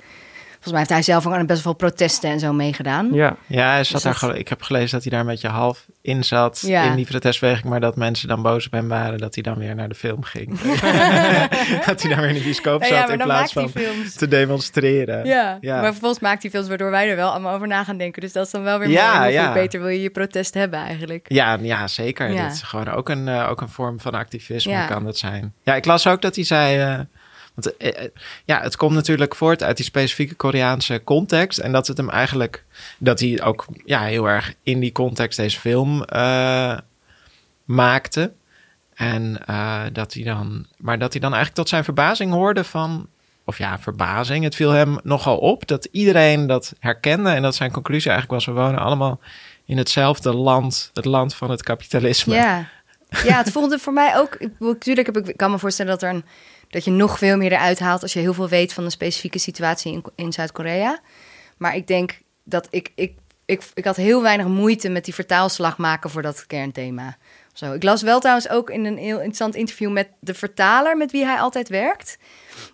volgens 0.67 0.73
mij 0.73 0.79
heeft 0.79 0.91
hij 0.91 1.03
zelf 1.21 1.27
ook 1.27 1.33
aan 1.41 1.47
best 1.47 1.63
wel 1.65 1.75
veel 1.77 1.89
protesten 1.89 2.31
en 2.31 2.39
zo 2.39 2.53
meegedaan. 2.53 3.09
Ja, 3.13 3.37
Ja, 3.47 3.71
hij 3.71 3.85
zat 3.85 3.93
Dus 3.93 4.03
daar 4.21 4.31
dat- 4.31 4.39
ik 4.39 4.49
heb 4.49 4.63
gelezen 4.63 4.91
dat 4.91 5.03
hij 5.03 5.11
daar 5.11 5.21
een 5.21 5.27
beetje 5.27 5.49
half 5.49 5.87
in 6.03 6.25
zat 6.25 6.63
Ja. 6.67 6.83
in 6.85 6.97
die 6.97 7.07
protestbeweging, 7.07 7.65
maar 7.69 7.81
dat 7.81 7.97
mensen 7.97 8.29
dan 8.29 8.43
boos 8.43 8.67
op 8.67 8.73
hem 8.73 8.89
waren 8.89 9.19
dat 9.19 9.35
hij 9.35 9.43
dan 9.43 9.59
weer 9.59 9.75
naar 9.75 9.89
de 9.89 9.95
film 9.95 10.23
ging. 10.23 10.61
dat 11.87 12.03
hij 12.03 12.11
dan 12.11 12.21
weer 12.21 12.29
in 12.29 12.35
de 12.35 12.41
bioscoop 12.43 12.81
Ja, 12.83 12.87
zat 12.89 12.97
ja, 12.97 13.09
in 13.09 13.19
plaats 13.19 13.53
van 13.53 13.71
te 14.17 14.29
demonstreren. 14.29 15.25
Ja, 15.27 15.59
Ja. 15.61 15.81
maar 15.81 15.91
vervolgens 15.91 16.21
maakt 16.21 16.43
hij 16.43 16.51
films 16.51 16.69
waardoor 16.69 16.91
wij 16.91 17.11
er 17.11 17.17
wel 17.17 17.31
allemaal 17.31 17.55
over 17.55 17.67
na 17.69 17.85
gaan 17.85 17.99
denken. 17.99 18.23
Dus 18.23 18.33
dat 18.33 18.47
is 18.47 18.53
dan 18.53 18.63
wel 18.63 18.79
weer 18.79 18.89
Ja, 18.89 19.19
mooi. 19.19 19.33
Ja. 19.33 19.53
beter 19.53 19.81
wil 19.81 19.89
je 19.89 20.01
je 20.03 20.11
protest 20.11 20.55
hebben 20.55 20.79
eigenlijk? 20.79 21.27
Ja, 21.29 21.59
ja 21.63 21.87
zeker. 21.87 22.31
Ja. 22.33 22.43
Dit 22.45 22.53
is 22.53 22.63
gewoon 22.63 22.89
ook 22.89 23.09
een, 23.09 23.29
eh, 23.29 23.51
ook 23.51 23.61
een 23.61 23.69
vorm 23.69 24.01
van 24.01 24.15
activisme 24.15 24.73
Ja. 24.73 24.87
kan 24.87 25.05
dat 25.05 25.19
zijn. 25.19 25.53
Ja, 25.63 25.75
ik 25.75 25.85
las 25.85 26.07
ook 26.07 26.23
dat 26.23 26.35
hij 26.35 26.45
zei... 26.45 26.79
eh, 26.81 27.01
want 27.57 27.77
eh, 27.77 28.05
eh, 28.05 28.11
ja, 28.45 28.61
het 28.61 28.77
komt 28.77 28.95
natuurlijk 28.95 29.35
voort 29.35 29.63
uit 29.63 29.77
die 29.77 29.85
specifieke 29.85 30.35
Koreaanse 30.35 31.01
context. 31.05 31.59
En 31.59 31.73
dat 31.73 31.87
het 31.87 31.97
hem 31.97 32.11
eigenlijk... 32.11 32.65
Dat 32.99 33.21
hij 33.21 33.43
ook 33.43 33.67
ja, 33.85 34.03
heel 34.03 34.29
erg 34.29 34.55
in 34.63 34.81
die 34.81 34.93
context 34.93 35.39
deze 35.39 35.61
film 35.61 36.03
eh, 36.03 36.79
maakte. 37.65 38.33
En 38.95 39.41
dat 39.93 40.13
hij 40.15 40.23
dan... 40.23 40.67
Maar 40.77 40.99
dat 40.99 41.13
hij 41.13 41.21
dan 41.21 41.31
eigenlijk 41.31 41.61
tot 41.61 41.69
zijn 41.69 41.85
verbazing 41.85 42.33
hoorde 42.33 42.65
van... 42.65 43.09
Of 43.45 43.59
ja, 43.59 43.79
verbazing. 43.79 44.45
Het 44.45 44.55
viel 44.55 44.71
hem 44.71 44.99
nogal 45.03 45.39
op 45.39 45.67
dat 45.67 45.85
iedereen 45.85 46.47
dat 46.47 46.75
herkende. 46.79 47.31
En 47.31 47.43
dat 47.43 47.55
zijn 47.55 47.71
conclusie 47.71 48.11
eigenlijk 48.11 48.45
was... 48.45 48.55
We 48.55 48.61
wonen 48.61 48.81
allemaal 48.81 49.21
in 49.65 49.79
hetzelfde 49.79 50.35
land. 50.35 50.91
Het 50.95 51.05
land 51.05 51.35
van 51.35 51.51
het 51.51 51.63
kapitalisme. 51.63 52.35
Ja. 52.35 52.69
ja, 53.09 53.37
het 53.37 53.51
voelde 53.51 53.79
voor 53.79 53.93
mij 53.93 54.17
ook... 54.17 54.39
Natuurlijk 54.59 55.07
heb 55.07 55.17
ik, 55.17 55.29
ik 55.29 55.37
kan 55.37 55.51
me 55.51 55.59
voorstellen 55.59 55.93
dat, 55.93 56.03
er 56.03 56.15
een, 56.15 56.25
dat 56.69 56.85
je 56.85 56.91
nog 56.91 57.19
veel 57.19 57.37
meer 57.37 57.53
eruit 57.53 57.79
haalt... 57.79 58.03
als 58.03 58.13
je 58.13 58.19
heel 58.19 58.35
veel 58.35 58.49
weet 58.49 58.73
van 58.73 58.85
een 58.85 58.91
specifieke 58.91 59.39
situatie 59.39 59.93
in, 59.93 60.05
in 60.15 60.33
Zuid-Korea. 60.33 61.01
Maar 61.57 61.77
ik 61.77 61.87
denk 61.87 62.21
dat 62.45 62.67
ik, 62.71 62.93
ik, 62.95 63.15
ik... 63.45 63.63
Ik 63.75 63.85
had 63.85 63.97
heel 63.97 64.23
weinig 64.23 64.47
moeite 64.47 64.89
met 64.89 65.05
die 65.05 65.15
vertaalslag 65.15 65.79
maken 65.79 66.11
voor 66.11 66.23
dat 66.23 66.47
kernthema. 66.47 67.17
Zo. 67.57 67.73
Ik 67.73 67.83
las 67.83 68.03
wel 68.03 68.19
trouwens 68.19 68.49
ook 68.49 68.71
in 68.71 68.85
een 68.85 68.97
heel 68.97 69.17
interessant 69.17 69.55
interview 69.55 69.93
met 69.93 70.09
de 70.21 70.35
vertaler... 70.35 70.97
met 70.97 71.13
wie 71.13 71.25
hij 71.25 71.39
altijd 71.39 71.69
werkt. 71.69 72.19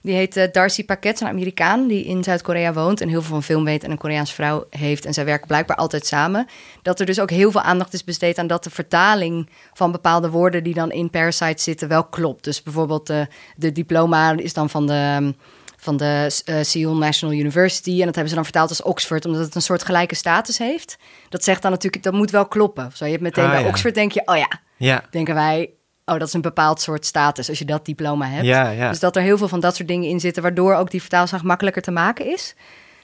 Die 0.03 0.15
heet 0.15 0.37
eh, 0.37 0.53
Darcy 0.53 0.85
Paquet, 0.85 1.21
een 1.21 1.27
Amerikaan 1.27 1.87
die 1.87 2.05
in 2.05 2.25
Zuid-Korea 2.25 2.73
woont 2.73 3.01
en 3.01 3.09
heel 3.09 3.23
veel 3.23 3.31
van 3.31 3.43
film 3.43 3.65
weet 3.65 3.85
en 3.85 3.91
een 3.91 3.99
Koreaanse 3.99 4.35
vrouw 4.35 4.67
heeft. 4.71 5.05
En 5.05 5.15
zij 5.15 5.25
werken 5.25 5.47
blijkbaar 5.47 5.77
altijd 5.77 6.07
samen. 6.07 6.47
Dat 6.83 7.01
er 7.01 7.07
dus 7.07 7.21
ook 7.21 7.31
heel 7.31 7.51
veel 7.51 7.61
aandacht 7.61 7.93
is 7.93 8.05
besteed 8.05 8.39
aan 8.39 8.47
dat 8.47 8.65
de 8.65 8.71
vertaling 8.71 9.49
van 9.73 9.93
bepaalde 9.93 10.31
woorden 10.31 10.65
die 10.65 10.75
dan 10.75 10.91
in 10.91 11.11
Parasite 11.11 11.63
zitten 11.63 11.89
wel 11.89 12.05
klopt. 12.05 12.45
Dus 12.45 12.63
bijvoorbeeld 12.63 13.07
de, 13.07 13.27
de 13.57 13.73
diploma 13.73 14.37
is 14.37 14.53
dan 14.53 14.71
van 14.71 14.87
de, 14.87 15.35
van 15.77 15.97
de 15.97 16.41
eh, 16.45 16.57
Seoul 16.63 16.97
National 16.97 17.35
University 17.35 17.91
en 17.91 18.05
dat 18.05 18.15
hebben 18.15 18.29
ze 18.29 18.35
dan 18.35 18.45
vertaald 18.45 18.69
als 18.69 18.83
Oxford, 18.83 19.25
omdat 19.25 19.41
het 19.41 19.55
een 19.55 19.63
soort 19.63 19.85
gelijke 19.85 20.15
status 20.15 20.59
heeft. 20.59 20.99
Dat 21.29 21.45
zegt 21.45 21.63
dan 21.63 21.71
natuurlijk, 21.71 22.03
dat 22.03 22.13
moet 22.13 22.31
wel 22.31 22.47
kloppen. 22.47 22.91
Zo, 22.95 23.05
je 23.05 23.11
hebt 23.11 23.23
meteen 23.23 23.45
Ah, 23.45 23.51
bij 23.51 23.61
ja. 23.63 23.69
Oxford 23.69 23.95
denk 23.95 24.13
je, 24.13 24.23
oh 24.25 24.37
ja, 24.37 24.61
Ja, 24.85 25.05
denken 25.11 25.35
wij, 25.35 25.71
oh 26.05 26.19
dat 26.19 26.29
is 26.29 26.33
een 26.35 26.41
bepaald 26.41 26.81
soort 26.81 27.07
status 27.07 27.49
als 27.49 27.59
je 27.59 27.65
dat 27.65 27.87
diploma 27.87 28.27
hebt. 28.27 28.47
ja, 28.47 28.71
ja. 28.71 28.89
Dus 28.89 29.01
dat 29.01 29.17
er 29.17 29.23
heel 29.23 29.39
veel 29.39 29.49
van 29.49 29.61
dat 29.61 29.77
soort 29.77 29.89
dingen 29.89 30.09
in 30.09 30.21
zitten, 30.21 30.43
waardoor 30.43 30.75
ook 30.75 30.91
die 30.91 31.01
vertaalslag 31.01 31.43
makkelijker 31.43 31.83
te 31.83 31.91
maken 31.91 32.27
is. 32.33 32.55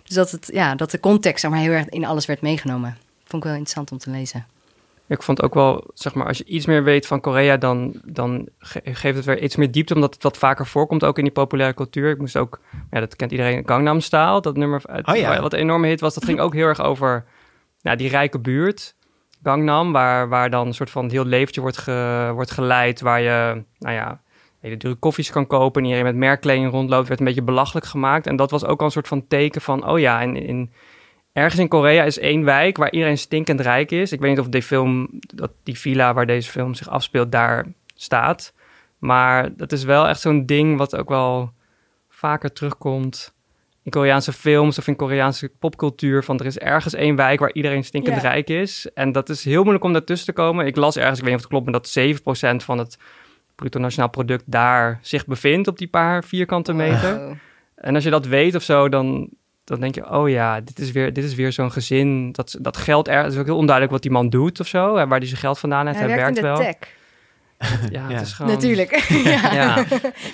Dus 0.03 0.15
dat, 0.17 0.31
het, 0.31 0.51
ja, 0.53 0.75
dat 0.75 0.91
de 0.91 1.01
context 1.01 1.41
zeg 1.41 1.51
maar, 1.51 1.61
heel 1.61 1.73
erg 1.73 1.89
in 1.89 2.05
alles 2.05 2.27
werd 2.27 2.41
meegenomen. 2.41 2.97
Vond 3.25 3.43
ik 3.43 3.49
wel 3.49 3.59
interessant 3.59 3.93
om 3.93 3.99
te 3.99 4.11
lezen. 4.11 4.47
ik 5.07 5.23
vond 5.23 5.43
ook 5.43 5.55
wel, 5.55 5.85
zeg 5.95 6.15
maar, 6.15 6.27
als 6.27 6.39
je 6.39 6.45
iets 6.45 6.67
meer 6.67 6.85
weet 6.85 7.07
van 7.07 7.21
Korea, 7.21 7.57
dan, 7.57 8.01
dan 8.05 8.49
ge- 8.59 8.81
geeft 8.85 9.17
het 9.17 9.25
weer 9.25 9.43
iets 9.43 9.57
meer 9.57 9.71
diepte, 9.71 9.95
omdat 9.95 10.15
het 10.15 10.23
wat 10.23 10.37
vaker 10.37 10.67
voorkomt, 10.67 11.05
ook 11.05 11.19
in 11.19 11.25
die 11.25 11.33
populaire 11.33 11.75
cultuur. 11.75 12.11
Ik 12.11 12.19
moest 12.19 12.37
ook, 12.37 12.61
ja, 12.91 13.01
dat 13.01 13.17
kent 13.17 13.31
iedereen, 13.31 13.63
Gangnam 13.67 14.01
Style, 14.01 14.41
dat 14.41 14.57
nummer 14.57 14.83
uit, 14.87 15.07
Oh 15.07 15.17
ja. 15.17 15.41
wat 15.41 15.53
een 15.53 15.59
enorme 15.59 15.87
hit 15.87 16.01
was. 16.01 16.15
Dat 16.15 16.25
ging 16.25 16.41
ook 16.41 16.55
heel 16.55 16.67
erg 16.67 16.81
over 16.83 17.25
ja, 17.81 17.97
die 17.97 18.09
rijke 18.09 18.39
buurt, 18.39 18.95
Gangnam, 19.49 19.93
waar, 19.93 20.29
waar 20.29 20.51
dan 20.51 20.67
een 20.67 20.75
soort 20.75 20.91
van 20.91 21.11
heel 21.11 21.25
leventje 21.25 21.61
wordt, 21.61 21.85
wordt 22.35 22.51
geleid, 22.51 23.01
waar 23.01 23.21
je, 23.21 23.65
nou 23.79 23.95
ja, 23.95 24.21
hele 24.61 24.77
dure 24.77 24.95
koffies 24.95 25.31
kan 25.31 25.47
kopen 25.47 25.81
en 25.81 25.89
iedereen 25.89 26.07
met 26.07 26.17
merkkleding 26.17 26.71
rondloopt, 26.71 27.09
werd 27.09 27.21
een 27.21 27.27
beetje 27.27 27.43
belachelijk 27.43 27.87
gemaakt. 27.87 28.27
En 28.27 28.37
dat 28.37 28.51
was 28.51 28.65
ook 28.65 28.79
al 28.81 28.87
een 28.87 28.93
soort 28.93 29.09
van 29.09 29.27
teken 29.27 29.61
van, 29.61 29.89
oh 29.89 29.99
ja, 29.99 30.21
in, 30.21 30.37
in, 30.37 30.73
ergens 31.33 31.61
in 31.61 31.69
Korea 31.69 32.05
is 32.05 32.19
één 32.19 32.45
wijk 32.45 32.77
waar 32.77 32.93
iedereen 32.93 33.19
stinkend 33.19 33.61
rijk 33.61 33.91
is. 33.91 34.13
Ik 34.13 34.21
weet 34.21 34.31
niet 34.31 34.41
of 34.41 34.49
die 34.49 34.63
film, 34.63 35.09
dat 35.35 35.51
die 35.63 35.79
villa 35.79 36.15
waar 36.15 36.27
deze 36.27 36.51
film 36.51 36.75
zich 36.75 36.89
afspeelt, 36.89 37.33
daar 37.33 37.67
staat. 37.95 38.55
Maar 38.99 39.57
dat 39.57 39.73
is 39.73 39.85
wel 39.85 40.09
echt 40.09 40.21
zo'n 40.21 40.47
ding 40.47 40.79
wat 40.79 40.97
ook 40.97 41.09
wel 41.09 41.53
vaker 42.09 42.53
terugkomt 42.53 43.35
in 43.89 43.95
Koreaanse 44.01 44.33
films 44.33 44.79
of 44.79 44.87
in 44.89 44.97
Koreaanse 44.97 45.51
popcultuur. 45.59 46.25
Van 46.25 46.39
er 46.39 46.47
is 46.47 46.59
ergens 46.59 46.95
één 46.95 47.17
wijk 47.17 47.41
waar 47.41 47.53
iedereen 47.53 47.85
stinkend 47.85 48.23
rijk 48.23 48.51
is. 48.51 48.89
En 48.95 49.13
dat 49.13 49.29
is 49.29 49.45
heel 49.45 49.61
moeilijk 49.61 49.85
om 49.85 49.93
daartussen 49.93 50.27
te 50.35 50.41
komen. 50.43 50.67
Ik 50.67 50.77
las 50.77 50.97
ergens, 50.97 51.19
ik 51.19 51.25
weet 51.25 51.35
niet 51.35 51.45
of 51.45 51.51
het 51.51 51.51
klopt, 51.51 51.65
maar 51.65 51.81
dat 52.15 52.61
7% 52.61 52.65
van 52.65 52.79
het 52.79 52.99
bruto 53.55 53.79
nationaal 53.81 54.11
product 54.11 54.43
daar 54.47 54.99
zich 55.03 55.27
bevindt 55.27 55.69
op 55.69 55.79
die 55.79 55.89
paar 55.89 56.25
vierkante 56.25 56.73
meter. 56.73 57.19
Wow. 57.19 57.35
En 57.75 57.95
als 57.95 58.05
je 58.05 58.11
dat 58.11 58.27
weet 58.27 58.55
of 58.55 58.63
zo, 58.63 58.89
dan, 58.89 59.29
dan 59.65 59.81
denk 59.81 59.95
je, 59.95 60.11
oh 60.11 60.29
ja, 60.29 60.61
dit 60.61 60.79
is 60.79 60.93
weer, 60.93 61.13
dit 61.13 61.25
is 61.25 61.35
weer 61.35 61.53
zo'n 61.53 61.73
gezin. 61.73 62.33
Dat, 62.33 62.57
dat 62.61 62.77
geld 62.77 63.09
er, 63.09 63.23
het 63.23 63.33
is 63.33 63.39
ook 63.39 63.47
heel 63.47 63.57
onduidelijk 63.57 63.93
wat 63.93 64.03
die 64.03 64.11
man 64.13 64.29
doet 64.29 64.61
of 64.61 64.67
zo. 64.67 64.97
En 64.97 65.09
waar 65.09 65.19
hij 65.19 65.29
zijn 65.29 65.41
geld 65.41 65.59
vandaan 65.59 65.87
heeft. 65.87 65.99
Hij 65.99 66.09
Hij, 66.09 66.17
werkt 66.17 66.37
in 66.37 66.43
werkt 66.43 66.59
de 66.59 66.65
wel. 66.65 66.73
tech. 66.79 66.97
Ja, 67.59 67.69
Ja. 68.09 68.09
het 68.09 68.27
is 68.27 68.33
gewoon... 68.33 68.53
Natuurlijk. 68.53 68.95
ja. 69.09 69.53
Ja. 69.53 69.75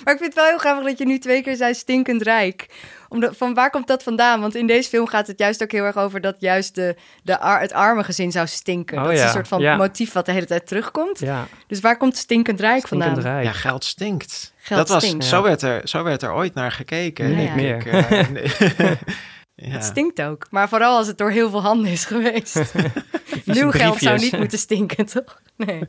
Maar 0.03 0.13
ik 0.13 0.19
vind 0.19 0.23
het 0.23 0.33
wel 0.33 0.45
heel 0.45 0.57
grappig 0.57 0.85
dat 0.85 0.97
je 0.97 1.05
nu 1.05 1.19
twee 1.19 1.41
keer 1.43 1.55
zei 1.55 1.73
stinkend 1.73 2.21
rijk. 2.21 2.65
Omdat, 3.09 3.37
van 3.37 3.53
waar 3.53 3.69
komt 3.69 3.87
dat 3.87 4.03
vandaan? 4.03 4.41
Want 4.41 4.55
in 4.55 4.67
deze 4.67 4.89
film 4.89 5.07
gaat 5.07 5.27
het 5.27 5.39
juist 5.39 5.63
ook 5.63 5.71
heel 5.71 5.83
erg 5.83 5.95
over 5.97 6.21
dat 6.21 6.35
juist 6.39 6.75
de, 6.75 6.95
de 7.23 7.39
ar- 7.39 7.61
het 7.61 7.73
arme 7.73 8.03
gezin 8.03 8.31
zou 8.31 8.47
stinken. 8.47 8.97
Oh 8.97 9.03
dat 9.03 9.13
is 9.13 9.21
een 9.21 9.29
soort 9.29 9.47
van 9.47 9.61
ja. 9.61 9.75
motief 9.75 10.13
wat 10.13 10.25
de 10.25 10.31
hele 10.31 10.45
tijd 10.45 10.67
terugkomt. 10.67 11.19
Ja, 11.19 11.47
Dus 11.67 11.79
waar 11.79 11.97
komt 11.97 12.17
stinkend 12.17 12.59
rijk 12.59 12.85
stinkend 12.85 13.11
vandaan? 13.13 13.33
rijk. 13.33 13.45
Ja, 13.45 13.51
geld 13.51 13.83
stinkt. 13.83 14.53
Geld 14.57 14.87
dat 14.87 15.01
was. 15.03 15.29
Zo, 15.29 15.41
werd 15.43 15.61
er, 15.61 15.81
zo 15.87 16.03
werd 16.03 16.21
er 16.21 16.33
ooit 16.33 16.53
naar 16.53 16.71
gekeken. 16.71 17.35
Niet 17.35 17.55
meer. 17.55 17.87
Eh, 17.87 18.27
nee. 18.29 18.51
ja. 19.55 19.67
Het 19.69 19.83
stinkt 19.83 20.21
ook. 20.21 20.47
Maar 20.49 20.69
vooral 20.69 20.97
als 20.97 21.07
het 21.07 21.17
door 21.17 21.31
heel 21.31 21.49
veel 21.49 21.61
handen 21.61 21.91
is 21.91 22.05
geweest. 22.05 22.61
Nieuw 23.43 23.71
geld 23.71 23.99
zou 23.99 24.19
niet 24.19 24.37
moeten 24.37 24.57
stinken, 24.59 25.05
toch? 25.05 25.41
Nee. 25.57 25.87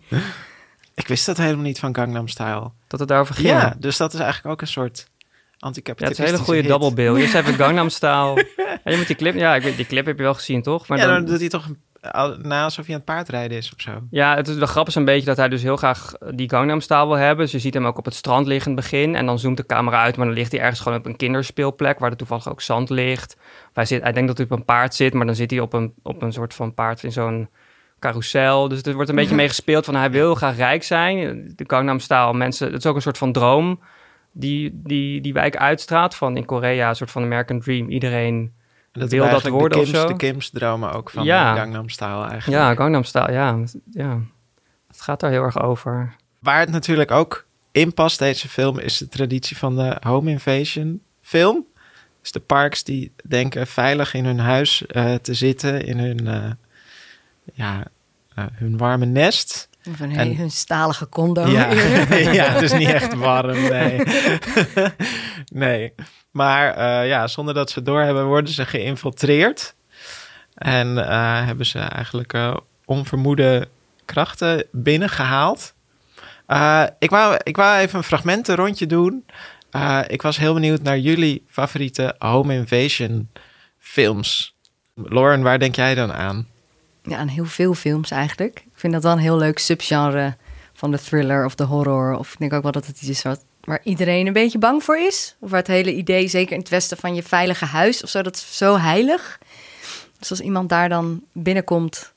Ik 0.97 1.09
wist 1.09 1.27
dat 1.27 1.37
helemaal 1.37 1.65
niet 1.65 1.79
van 1.79 1.95
Gangnam 1.95 2.29
Style. 2.29 2.71
Dat 2.87 3.01
het 3.01 3.09
daarover 3.09 3.35
ging. 3.35 3.49
Ja, 3.49 3.75
dus 3.79 3.97
dat 3.97 4.15
is 4.15 4.21
eigenlijk 4.21 4.53
ook 4.53 4.61
een 4.61 4.67
soort 4.67 4.99
Ja, 4.99 5.25
het 5.51 5.63
anticapitalistische 5.63 6.33
is 6.33 6.39
een 6.39 6.45
hele 6.45 6.63
goede 6.63 6.79
double 6.79 6.95
bill. 6.95 7.27
Zei 7.29 7.43
even 7.43 7.59
Gangnam 7.59 7.89
Style. 7.89 8.47
Ja, 8.85 8.93
je 8.93 8.97
moet 8.97 9.07
die 9.07 9.17
clip... 9.17 9.35
Ja, 9.35 9.55
ik 9.55 9.63
weet, 9.63 9.77
die 9.77 9.87
clip 9.87 10.07
heb 10.07 10.17
je 10.17 10.23
wel 10.23 10.35
gezien, 10.35 10.63
toch? 10.63 10.89
Maar 10.89 10.99
ja, 10.99 11.07
dan, 11.07 11.15
dan 11.15 11.25
doet 11.25 11.41
hij 11.41 11.49
toch 11.49 11.69
na 12.43 12.65
alsof 12.65 12.87
hij 12.87 12.95
aan 12.95 13.01
het 13.01 13.05
paardrijden 13.05 13.57
is 13.57 13.73
of 13.73 13.81
zo. 13.81 14.03
Ja, 14.11 14.37
het 14.37 14.49
is 14.49 14.57
wel 14.57 14.67
grappig 14.67 14.95
een 14.95 15.05
beetje 15.05 15.27
dat 15.27 15.37
hij 15.37 15.49
dus 15.49 15.63
heel 15.63 15.77
graag 15.77 16.13
die 16.35 16.51
Gangnam 16.51 16.81
Style 16.81 17.07
wil 17.07 17.17
hebben. 17.17 17.45
Dus 17.45 17.53
je 17.53 17.59
ziet 17.59 17.75
hem 17.75 17.87
ook 17.87 17.99
op 17.99 18.05
het 18.05 18.15
strand 18.15 18.47
liggen 18.47 18.71
in 18.71 18.77
het 18.77 18.91
begin. 18.91 19.15
En 19.15 19.27
dan 19.27 19.39
zoomt 19.39 19.57
de 19.57 19.67
camera 19.67 20.03
uit, 20.03 20.17
maar 20.17 20.27
dan 20.27 20.35
ligt 20.35 20.53
hij 20.53 20.61
ergens 20.61 20.81
gewoon 20.81 20.99
op 20.99 21.07
een 21.07 21.17
kinderspeelplek... 21.17 21.99
waar 21.99 22.11
er 22.11 22.17
toevallig 22.17 22.49
ook 22.49 22.61
zand 22.61 22.91
ligt. 22.91 23.37
Hij, 23.73 23.85
zit, 23.85 24.03
hij 24.03 24.13
denkt 24.13 24.29
dat 24.29 24.37
hij 24.37 24.47
op 24.47 24.59
een 24.59 24.65
paard 24.65 24.95
zit, 24.95 25.15
maar 25.15 25.27
dan 25.27 25.35
zit 25.35 25.51
hij 25.51 25.61
op 25.61 25.73
een, 25.73 25.95
op 26.03 26.23
een 26.23 26.33
soort 26.33 26.55
van 26.55 26.75
paard 26.75 27.03
in 27.03 27.13
zo'n 27.13 27.49
carousel. 28.07 28.69
Dus 28.69 28.83
er 28.83 28.95
wordt 28.95 29.09
een 29.11 29.17
beetje 29.17 29.35
mee 29.43 29.49
gespeeld 29.49 29.85
van 29.85 29.95
hij 29.95 30.11
wil 30.11 30.35
graag 30.35 30.57
rijk 30.57 30.83
zijn. 30.83 31.53
De 31.57 31.65
Gangnam 31.67 31.99
Style, 31.99 32.35
mensen, 32.35 32.67
het 32.67 32.77
is 32.77 32.87
ook 32.87 32.97
een 32.97 33.03
soort 33.03 33.19
van 33.19 33.33
droom... 33.33 33.81
Die, 34.39 34.81
die 34.85 35.21
die 35.21 35.33
wijk 35.33 35.57
uitstraalt 35.57 36.15
van 36.15 36.37
in 36.37 36.45
Korea, 36.45 36.89
een 36.89 36.97
soort 36.97 37.11
van 37.11 37.23
American 37.23 37.61
Dream. 37.61 37.89
Iedereen 37.89 38.53
dat 38.99 39.11
Wil 39.11 39.31
dat 39.31 39.49
worden 39.49 39.79
de 39.79 39.85
of 39.85 39.91
Kims, 39.91 40.01
zo? 40.01 40.07
De 40.07 40.17
Kims 40.17 40.51
dromen 40.51 40.93
ook 40.93 41.11
van 41.11 41.25
Ja. 41.25 41.55
Gangnam 41.55 41.89
Style 41.89 42.25
eigenlijk. 42.25 42.63
Ja, 42.63 42.75
Gangnam 42.75 43.05
Style, 43.05 43.33
ja. 43.33 43.59
ja. 43.91 44.21
Het 44.87 45.01
gaat 45.01 45.21
daar 45.21 45.31
heel 45.31 45.43
erg 45.43 45.61
over. 45.61 46.15
Waar 46.39 46.61
het 46.61 46.71
natuurlijk 46.71 47.11
ook 47.11 47.47
in 47.73 47.95
past, 47.95 48.19
deze 48.19 48.49
film, 48.49 48.79
is 48.79 48.99
de 48.99 49.09
traditie 49.09 49.57
van 49.57 49.77
de 49.77 49.97
home 50.01 50.31
invasion 50.31 51.03
film. 51.21 51.67
Dus 52.21 52.33
de 52.33 52.41
parks 52.41 52.85
die 52.85 53.13
denken 53.25 53.67
veilig 53.67 54.15
in 54.15 54.25
hun 54.25 54.39
huis 54.39 54.87
eh, 54.87 55.15
te 55.15 55.35
zitten, 55.35 55.85
in 55.85 55.99
hun, 55.99 56.27
eh, 56.27 56.51
ja, 57.55 57.85
hun 58.53 58.77
warme 58.77 59.05
nest. 59.07 59.69
Of 59.89 60.01
een 60.01 60.17
En- 60.17 60.41
een 60.41 60.51
stalige 60.51 61.09
condo. 61.09 61.47
Ja. 61.47 61.73
ja, 62.41 62.45
het 62.53 62.63
is 62.63 62.73
niet 62.73 62.89
echt 62.89 63.15
warm, 63.15 63.63
nee. 63.69 64.01
nee, 65.65 65.93
maar 66.31 66.75
eh, 66.75 67.09
ja, 67.09 67.27
zonder 67.27 67.55
dat 67.55 67.71
ze 67.71 67.83
doorhebben 67.83 68.27
worden 68.27 68.53
ze 68.53 68.67
geïnfiltreerd. 68.67 69.75
En 70.55 71.09
eh, 71.09 71.45
hebben 71.47 71.67
ze 71.67 71.79
eigenlijk 71.79 72.33
eh, 72.33 72.57
onvermoede 72.85 73.69
krachten 74.05 74.65
binnengehaald. 74.73 75.75
Eh, 76.47 76.85
ik, 76.99 77.11
wou, 77.11 77.37
ik 77.43 77.57
wou 77.57 77.79
even 77.79 77.99
een 77.99 78.05
fragmentenrondje 78.05 78.87
doen. 78.87 79.25
Eh, 79.71 80.01
ik 80.07 80.23
was 80.23 80.37
heel 80.37 80.55
benieuwd 80.55 80.83
naar 80.83 80.99
jullie 80.99 81.45
favoriete 81.49 82.15
home 82.19 82.55
invasion 82.55 83.29
films. 83.79 84.55
Lauren, 84.95 85.43
waar 85.43 85.59
denk 85.59 85.75
jij 85.77 85.95
dan 85.95 86.13
aan? 86.13 86.47
Ja, 87.07 87.17
aan 87.17 87.29
heel 87.29 87.45
veel 87.45 87.75
films 87.75 88.11
eigenlijk. 88.11 88.59
Ik 88.59 88.81
vind 88.81 88.93
dat 88.93 89.03
wel 89.03 89.13
een 89.13 89.19
heel 89.19 89.37
leuk 89.37 89.59
subgenre 89.59 90.37
van 90.73 90.91
de 90.91 90.99
thriller 90.99 91.45
of 91.45 91.55
de 91.55 91.65
horror. 91.65 92.19
Of 92.19 92.33
ik 92.33 92.39
denk 92.39 92.53
ook 92.53 92.63
wel 92.63 92.73
dat 92.73 92.87
het 92.87 93.01
iets 93.01 93.09
is 93.09 93.23
wat, 93.23 93.45
waar 93.61 93.81
iedereen 93.83 94.27
een 94.27 94.33
beetje 94.33 94.59
bang 94.59 94.83
voor 94.83 94.99
is. 94.99 95.37
Of 95.41 95.51
waar 95.51 95.59
het 95.59 95.69
hele 95.69 95.95
idee, 95.95 96.29
zeker 96.29 96.53
in 96.53 96.59
het 96.59 96.69
westen, 96.69 96.97
van 96.97 97.15
je 97.15 97.23
veilige 97.23 97.65
huis 97.65 98.03
of 98.03 98.09
zo, 98.09 98.23
dat 98.23 98.37
is 98.37 98.57
zo 98.57 98.79
heilig. 98.79 99.39
Dus 100.19 100.31
als 100.31 100.41
iemand 100.41 100.69
daar 100.69 100.89
dan 100.89 101.23
binnenkomt, 101.33 102.15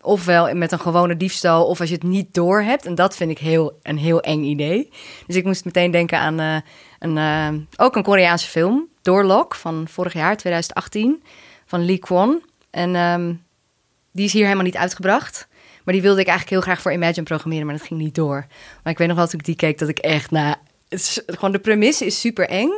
ofwel 0.00 0.54
met 0.54 0.72
een 0.72 0.80
gewone 0.80 1.16
diefstal, 1.16 1.66
of 1.66 1.80
als 1.80 1.88
je 1.88 1.94
het 1.94 2.04
niet 2.04 2.34
door 2.34 2.62
hebt. 2.62 2.86
En 2.86 2.94
dat 2.94 3.16
vind 3.16 3.30
ik 3.30 3.38
heel, 3.38 3.78
een 3.82 3.98
heel 3.98 4.20
eng 4.20 4.42
idee. 4.42 4.90
Dus 5.26 5.36
ik 5.36 5.44
moest 5.44 5.64
meteen 5.64 5.90
denken 5.90 6.18
aan 6.18 6.40
eh, 6.40 6.56
een, 6.98 7.18
eh, 7.18 7.84
ook 7.84 7.96
een 7.96 8.02
Koreaanse 8.02 8.48
film, 8.48 8.88
Doorlock, 9.02 9.54
van 9.54 9.88
vorig 9.88 10.12
jaar, 10.12 10.36
2018, 10.36 11.22
van 11.66 11.84
Lee 11.84 11.98
Kwon. 11.98 12.42
En 12.70 12.94
ehm, 12.94 13.34
die 14.12 14.24
is 14.24 14.32
hier 14.32 14.44
helemaal 14.44 14.64
niet 14.64 14.76
uitgebracht. 14.76 15.48
Maar 15.84 15.94
die 15.94 16.02
wilde 16.02 16.20
ik 16.20 16.26
eigenlijk 16.26 16.56
heel 16.56 16.72
graag 16.72 16.82
voor 16.82 16.92
Imagine 16.92 17.22
programmeren, 17.22 17.66
maar 17.66 17.76
dat 17.76 17.86
ging 17.86 18.00
niet 18.00 18.14
door. 18.14 18.46
Maar 18.82 18.92
ik 18.92 18.98
weet 18.98 19.08
nog 19.08 19.16
wel 19.16 19.26
toen 19.26 19.38
ik 19.38 19.44
die 19.44 19.56
keek 19.56 19.78
dat 19.78 19.88
ik 19.88 19.98
echt, 19.98 20.30
nou, 20.30 20.54
is, 20.88 21.20
gewoon 21.26 21.52
de 21.52 21.58
premisse 21.58 22.06
is 22.06 22.20
super 22.20 22.48
eng. 22.48 22.70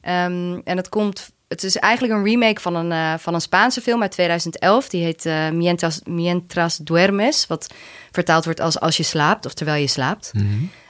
Ehm, 0.00 0.60
en 0.64 0.76
het 0.76 0.88
komt, 0.88 1.30
het 1.48 1.64
is 1.64 1.76
eigenlijk 1.76 2.14
een 2.14 2.24
remake 2.24 2.60
van 2.60 2.74
een, 2.74 2.92
eh, 2.92 3.18
van 3.18 3.34
een 3.34 3.40
Spaanse 3.40 3.80
film 3.80 4.02
uit 4.02 4.10
2011. 4.10 4.88
Die 4.88 5.04
heet 5.04 5.26
eh, 5.26 5.50
Mientras, 5.50 6.00
Mientras 6.04 6.76
Duermes, 6.76 7.46
wat 7.46 7.74
vertaald 8.10 8.44
wordt 8.44 8.60
als 8.60 8.80
Als 8.80 8.96
je 8.96 9.02
slaapt 9.02 9.46
of 9.46 9.54
Terwijl 9.54 9.80
je 9.80 9.88
slaapt. 9.88 10.32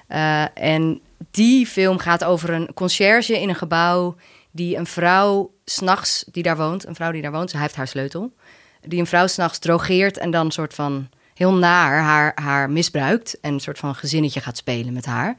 Eh, 0.06 0.44
en 0.54 1.00
die 1.30 1.66
film 1.66 1.98
gaat 1.98 2.24
over 2.24 2.50
een 2.50 2.74
conciërge 2.74 3.40
in 3.40 3.48
een 3.48 3.54
gebouw 3.54 4.16
die 4.50 4.76
een 4.76 4.86
vrouw 4.86 5.50
s'nachts 5.64 6.24
die 6.30 6.42
daar 6.42 6.56
woont, 6.56 6.86
een 6.86 6.94
vrouw 6.94 7.12
die 7.12 7.22
daar 7.22 7.32
woont, 7.32 7.50
zij 7.50 7.60
heeft 7.60 7.76
haar 7.76 7.88
sleutel, 7.88 8.32
die 8.80 9.00
een 9.00 9.06
vrouw 9.06 9.26
s'nachts 9.26 9.58
drogeert 9.58 10.18
en 10.18 10.30
dan 10.30 10.50
soort 10.50 10.74
van 10.74 11.08
heel 11.34 11.54
naar 11.54 12.02
haar, 12.02 12.32
haar 12.34 12.70
misbruikt 12.70 13.40
en 13.40 13.52
een 13.52 13.60
soort 13.60 13.78
van 13.78 13.94
gezinnetje 13.94 14.40
gaat 14.40 14.56
spelen 14.56 14.92
met 14.92 15.06
haar. 15.06 15.36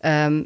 Ehm, 0.00 0.42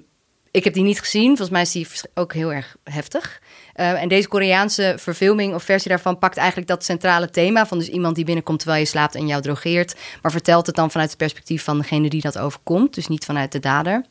ik 0.50 0.64
heb 0.64 0.74
die 0.74 0.83
niet 0.83 1.00
gezien. 1.00 1.26
Volgens 1.26 1.50
mij 1.50 1.62
is 1.62 1.72
die 1.72 1.87
ook 2.14 2.33
heel 2.33 2.53
erg 2.53 2.76
heftig. 2.85 3.40
Eh, 3.74 4.03
en 4.03 4.09
deze 4.09 4.29
Koreaanse 4.29 4.94
verfilming 4.98 5.55
of 5.55 5.62
versie 5.62 5.90
daarvan 5.90 6.18
pakt 6.18 6.37
eigenlijk 6.37 6.68
dat 6.68 6.85
centrale 6.85 7.31
thema 7.31 7.66
van 7.66 7.79
dus 7.79 7.88
iemand 7.88 8.16
die 8.16 8.24
binnenkomt 8.24 8.59
terwijl 8.59 8.81
je 8.81 8.88
slaapt 8.88 9.14
en 9.14 9.26
jou 9.26 9.42
drogeert, 9.42 9.96
maar 10.22 10.31
vertelt 10.31 10.66
het 10.66 10.76
dan 10.76 10.90
vanuit 10.90 11.09
het 11.09 11.18
perspectief 11.18 11.64
van 11.64 11.79
degene 11.79 12.09
die 12.09 12.20
dat 12.20 12.38
overkomt, 12.38 12.94
dus 12.94 13.09
niet 13.09 13.24
vanuit 13.24 13.53
de 13.53 13.59
dader. 13.59 14.05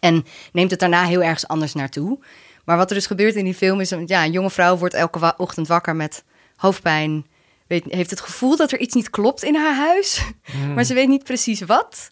En 0.00 0.24
neemt 0.52 0.70
het 0.70 0.80
daarna 0.80 1.04
heel 1.04 1.22
ergens 1.22 1.48
anders 1.48 1.74
naartoe. 1.74 2.18
Maar 2.64 2.76
wat 2.76 2.88
er 2.88 2.96
dus 2.96 3.06
gebeurt 3.06 3.34
in 3.34 3.44
die 3.44 3.54
film 3.54 3.80
is, 3.80 3.94
ja, 4.06 4.24
een 4.24 4.32
jonge 4.32 4.50
vrouw 4.50 4.76
wordt 4.76 4.94
elke 4.94 5.34
ochtend 5.36 5.68
wakker 5.68 5.96
met 5.96 6.24
hoofdpijn. 6.56 7.26
Weet, 7.66 7.84
heeft 7.88 8.10
het 8.10 8.20
gevoel 8.20 8.56
dat 8.56 8.72
er 8.72 8.78
iets 8.78 8.94
niet 8.94 9.10
klopt 9.10 9.42
in 9.42 9.54
haar 9.54 9.74
huis, 9.74 10.22
maar 10.74 10.84
ze 10.84 10.94
weet 10.94 11.08
niet 11.08 11.24
precies 11.24 11.60
wat. 11.60 12.10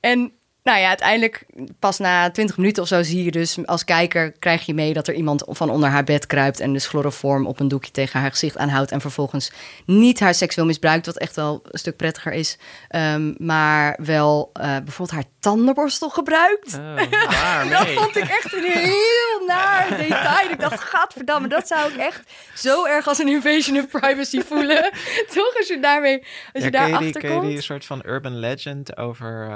En 0.00 0.32
nou 0.66 0.78
ja, 0.78 0.88
uiteindelijk 0.88 1.44
pas 1.78 1.98
na 1.98 2.30
20 2.30 2.56
minuten 2.56 2.82
of 2.82 2.88
zo 2.88 3.02
zie 3.02 3.24
je 3.24 3.30
dus 3.30 3.58
als 3.66 3.84
kijker 3.84 4.32
krijg 4.32 4.66
je 4.66 4.74
mee 4.74 4.92
dat 4.92 5.08
er 5.08 5.14
iemand 5.14 5.42
van 5.46 5.70
onder 5.70 5.88
haar 5.88 6.04
bed 6.04 6.26
kruipt 6.26 6.60
en 6.60 6.72
dus 6.72 6.86
chloroform 6.86 7.46
op 7.46 7.60
een 7.60 7.68
doekje 7.68 7.90
tegen 7.90 8.20
haar 8.20 8.30
gezicht 8.30 8.56
aanhoudt 8.56 8.90
en 8.92 9.00
vervolgens 9.00 9.52
niet 9.86 10.20
haar 10.20 10.34
seksueel 10.34 10.66
misbruikt, 10.66 11.06
wat 11.06 11.18
echt 11.18 11.36
wel 11.36 11.62
een 11.70 11.78
stuk 11.78 11.96
prettiger 11.96 12.32
is, 12.32 12.58
Ehm, 12.88 13.32
maar 13.38 13.98
wel 14.02 14.50
eh, 14.52 14.62
bijvoorbeeld 14.62 15.10
haar 15.10 15.24
tandenborstel 15.40 16.08
gebruikt. 16.10 16.74
Oh, 16.74 16.94
waar, 17.40 17.68
Dat 17.68 17.88
vond 17.88 18.16
ik 18.16 18.22
echt 18.28 18.52
een 18.52 18.62
heel 18.72 19.46
naar 19.46 19.86
detail. 19.88 20.50
Ik 20.50 20.60
dacht, 20.60 20.80
gadverdamme, 20.80 21.48
dat 21.48 21.66
zou 21.68 21.92
ik 21.92 21.96
echt 21.96 22.20
zo 22.54 22.84
erg 22.84 23.08
als 23.08 23.18
een 23.18 23.28
invasion 23.28 23.78
of 23.78 23.88
privacy 23.88 24.40
voelen. 24.42 24.82
Toch, 25.34 25.56
als 25.58 25.68
je 25.68 25.78
daarmee, 25.80 26.18
als 26.52 26.64
je 26.64 26.70
Ja, 26.70 26.70
daar 26.70 26.92
achter 26.92 27.20
ken 27.20 27.34
je 27.34 27.40
die 27.40 27.50
komt. 27.50 27.62
soort 27.64 27.84
van 27.84 28.02
urban 28.06 28.38
legend 28.38 28.96
over... 28.96 29.42
eh, 29.42 29.48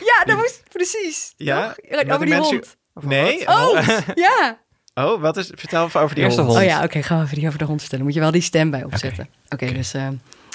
Ja, 0.00 0.24
dat 0.24 0.36
precies. 0.72 1.32
ja? 1.36 1.74
toch? 1.90 2.00
Over 2.00 2.18
die 2.26 2.34
mensen- 2.34 2.56
hond. 2.56 2.76
Nee? 3.00 3.48
Oh, 3.48 3.88
ja. 4.14 4.58
Oh, 4.94 5.20
wat 5.20 5.36
is... 5.36 5.50
Vertel 5.54 5.84
even 5.86 6.00
over 6.00 6.14
die 6.14 6.24
Eerste 6.24 6.40
hond. 6.40 6.52
hond. 6.52 6.64
Oh 6.64 6.70
ja, 6.70 6.82
oké, 6.84 7.02
gaan 7.02 7.18
we 7.18 7.24
even 7.24 7.36
die 7.36 7.46
over 7.46 7.58
de 7.58 7.64
hond 7.64 7.80
vertellen. 7.80 8.04
Moet 8.04 8.14
je 8.14 8.20
wel 8.20 8.30
die 8.30 8.42
stem 8.42 8.70
bij 8.70 8.84
opzetten. 8.84 9.28
Oké, 9.48 9.72
dus 9.72 9.94
eh, 9.94 10.02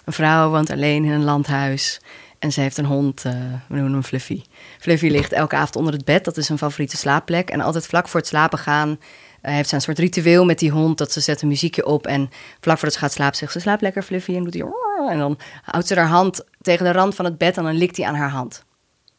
een 0.05 0.13
vrouw 0.13 0.49
woont 0.49 0.69
alleen 0.69 1.03
in 1.05 1.11
een 1.11 1.23
landhuis. 1.23 2.01
En 2.39 2.51
ze 2.51 2.61
heeft 2.61 2.77
een 2.77 2.85
hond, 2.85 3.25
eh, 3.25 3.31
we 3.67 3.75
noemen 3.75 3.91
hem 3.91 4.03
Fluffy. 4.03 4.41
Fluffy 4.79 5.07
ligt 5.07 5.31
elke 5.31 5.55
avond 5.55 5.75
onder 5.75 5.93
het 5.93 6.05
bed. 6.05 6.25
Dat 6.25 6.37
is 6.37 6.49
een 6.49 6.57
favoriete 6.57 6.97
slaapplek. 6.97 7.49
En 7.49 7.61
altijd 7.61 7.85
vlak 7.87 8.07
voor 8.07 8.19
het 8.19 8.29
slapen 8.29 8.59
gaan... 8.59 8.99
eh, 9.41 9.53
heeft 9.53 9.69
ze 9.69 9.75
een 9.75 9.81
soort 9.81 9.99
ritueel 9.99 10.45
met 10.45 10.59
die 10.59 10.71
hond. 10.71 10.97
Dat 10.97 11.11
ze 11.11 11.19
zet 11.19 11.41
een 11.41 11.47
muziekje 11.47 11.85
op. 11.85 12.07
En 12.07 12.29
vlak 12.59 12.75
voordat 12.77 12.93
ze 12.93 12.99
gaat 12.99 13.11
slapen 13.13 13.37
zegt 13.37 13.51
ze... 13.51 13.59
Slaap 13.59 13.81
lekker, 13.81 14.03
Fluffy. 14.03 14.35
En 14.35 14.43
doet 14.43 14.53
hij... 14.53 14.63
En 15.09 15.17
dan 15.17 15.39
houdt 15.63 15.87
ze 15.87 15.95
haar 15.95 16.07
hand 16.07 16.43
tegen 16.61 16.85
de 16.85 16.91
rand 16.91 17.15
van 17.15 17.25
het 17.25 17.37
bed. 17.37 17.57
En 17.57 17.63
dan 17.63 17.75
likt 17.75 17.97
hij 17.97 18.05
aan 18.05 18.15
haar 18.15 18.29
hand. 18.29 18.63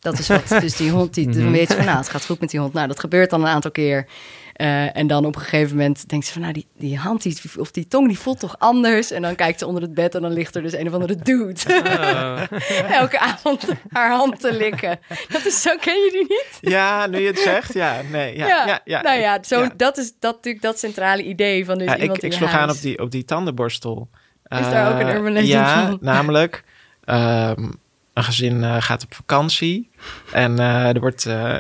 Dat 0.05 0.19
is 0.19 0.29
wat. 0.29 0.49
Dus 0.61 0.77
die 0.77 0.91
hond, 0.91 1.15
die, 1.15 1.29
dan 1.37 1.51
weet 1.51 1.69
ze 1.71 1.77
van, 1.77 1.85
nou, 1.85 1.99
het 1.99 2.09
gaat 2.09 2.25
goed 2.25 2.41
met 2.41 2.51
die 2.51 2.61
hond. 2.61 2.73
Nou, 2.73 2.89
dat 2.89 3.01
gebeurt 3.01 3.31
dan 3.31 3.41
een 3.41 3.47
aantal 3.49 3.71
keer. 3.71 4.07
Eh, 4.55 4.97
en 4.97 5.07
dan 5.07 5.25
op 5.27 5.35
een 5.37 5.41
gegeven 5.43 5.77
moment 5.77 6.09
denkt 6.09 6.27
ze 6.27 6.33
van, 6.33 6.41
nou, 6.41 6.53
die, 6.53 6.67
die 6.79 6.99
hand 6.99 7.23
die, 7.23 7.39
of 7.59 7.71
die 7.71 7.89
tong, 7.89 8.09
die 8.09 8.19
voelt 8.19 8.41
toch 8.41 8.55
anders? 8.59 9.11
En 9.11 9.23
dan 9.23 9.35
kijkt 9.35 9.59
ze 9.59 9.67
onder 9.67 9.83
het 9.83 9.95
bed 9.95 10.15
en 10.15 10.23
dan 10.23 10.33
ligt 10.33 10.55
er 10.57 10.63
dus 10.63 10.73
een 10.73 10.87
of 10.87 10.93
andere 10.93 11.17
dude. 11.17 11.61
Elke 13.01 13.19
avond 13.19 13.65
haar 13.93 14.11
hand 14.11 14.41
te 14.41 14.53
likken. 14.53 14.99
Dat 15.29 15.45
is 15.47 15.63
zo, 15.63 15.77
ken 15.81 15.95
je 15.95 16.11
die 16.13 16.21
niet? 16.29 16.73
Ja, 16.73 17.07
nu 17.07 17.19
je 17.19 17.27
het 17.27 17.39
zegt. 17.39 17.73
Ja, 17.75 18.01
nee. 18.11 18.37
Ja, 18.37 18.47
ja, 18.47 18.81
ja, 18.85 19.03
nou 19.03 19.21
ja, 19.21 19.39
zo, 19.43 19.61
ja. 19.61 19.73
Dat 19.77 19.99
is 19.99 20.13
dat, 20.21 20.35
natuurlijk 20.35 20.65
dat 20.65 20.79
centrale 20.79 21.23
idee 21.23 21.65
van 21.65 21.79
dus 21.79 21.87
Ja, 21.87 21.97
iemand 21.99 22.17
ik, 22.17 22.23
in 22.23 22.29
ik 22.29 22.33
je 22.35 22.39
sloeg 22.45 22.53
aan 22.55 22.59
huis. 22.65 22.77
op 22.77 22.83
die, 22.83 22.99
op 22.99 23.11
die 23.11 23.25
tandenborstel. 23.25 24.09
Is 24.49 24.59
daar 24.59 24.93
ook 24.95 25.01
een 25.01 25.09
Eh, 25.09 25.15
urban 25.15 25.33
legend 25.33 25.49
Ja, 25.53 25.87
van? 25.87 25.99
namelijk 26.01 26.65
ehm, 27.05 27.71
een 28.15 28.25
gezin 28.25 28.65
eh, 28.65 28.77
gaat 28.79 29.05
op 29.05 29.15
vakantie. 29.15 29.91
En 30.33 30.59
eh, 30.59 30.95
er 30.95 31.01
wordt, 31.01 31.27
eh, 31.27 31.59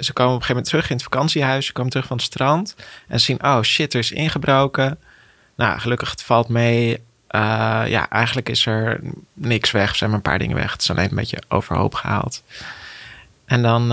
ze 0.00 0.12
komen 0.12 0.34
op 0.34 0.40
een 0.40 0.46
gegeven 0.46 0.48
moment 0.48 0.66
terug 0.66 0.90
in 0.90 0.94
het 0.94 1.04
vakantiehuis. 1.04 1.66
Ze 1.66 1.72
komen 1.72 1.90
terug 1.90 2.06
van 2.06 2.16
het 2.16 2.26
strand. 2.26 2.76
En 3.08 3.20
zien, 3.20 3.44
oh 3.44 3.62
shit, 3.62 3.92
er 3.92 3.98
is 3.98 4.12
ingebroken. 4.12 4.98
Nou, 5.56 5.78
gelukkig 5.78 6.10
het 6.10 6.22
valt 6.22 6.48
mee. 6.48 7.04
Ja, 7.86 8.08
eigenlijk 8.10 8.48
is 8.48 8.66
er 8.66 9.00
niks 9.34 9.70
weg. 9.70 9.90
Er 9.90 9.96
zijn 9.96 10.10
maar 10.10 10.18
een 10.18 10.30
paar 10.30 10.38
dingen 10.38 10.56
weg. 10.56 10.72
Het 10.72 10.80
is 10.80 10.90
alleen 10.90 11.08
een 11.08 11.16
beetje 11.16 11.42
overhoop 11.48 11.94
gehaald. 11.94 12.42
En 13.44 13.62
dan, 13.62 13.86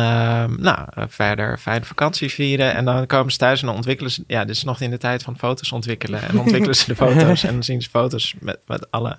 nou, 0.60 0.88
verder 0.95 1.58
fijne 1.58 1.86
vakantie 1.86 2.29
vieren. 2.29 2.73
En 2.73 2.86
dan 2.86 3.08
komen 3.08 3.32
ze 3.32 3.38
thuis 3.38 3.62
en 3.62 3.67
dan 3.67 3.75
ontwikkelen 3.75 4.12
ze... 4.12 4.23
Ja, 4.27 4.45
dit 4.45 4.56
is 4.56 4.63
nog 4.63 4.82
in 4.82 4.89
de 4.89 4.97
tijd 4.97 5.23
van 5.23 5.38
foto's 5.38 5.71
ontwikkelen. 5.71 6.21
En 6.21 6.39
ontwikkelen 6.39 6.75
ze 6.75 6.86
de 6.86 6.95
foto's. 7.06 7.43
En 7.43 7.53
dan 7.53 7.63
zien 7.63 7.82
ze 7.82 7.89
foto's 7.89 8.36
met, 8.39 8.60
met 8.67 8.91
alle, 8.91 9.17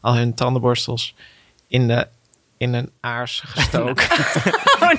al 0.00 0.16
hun 0.16 0.34
tandenborstels 0.34 1.14
in, 1.68 1.88
de, 1.88 2.08
in 2.58 2.74
een 2.74 2.90
aars 3.00 3.42
gestoken. 3.46 4.06
Oh 4.80 4.92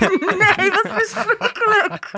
nee, 0.58 0.70
wat 0.72 0.82
verschrikkelijk. 0.88 2.10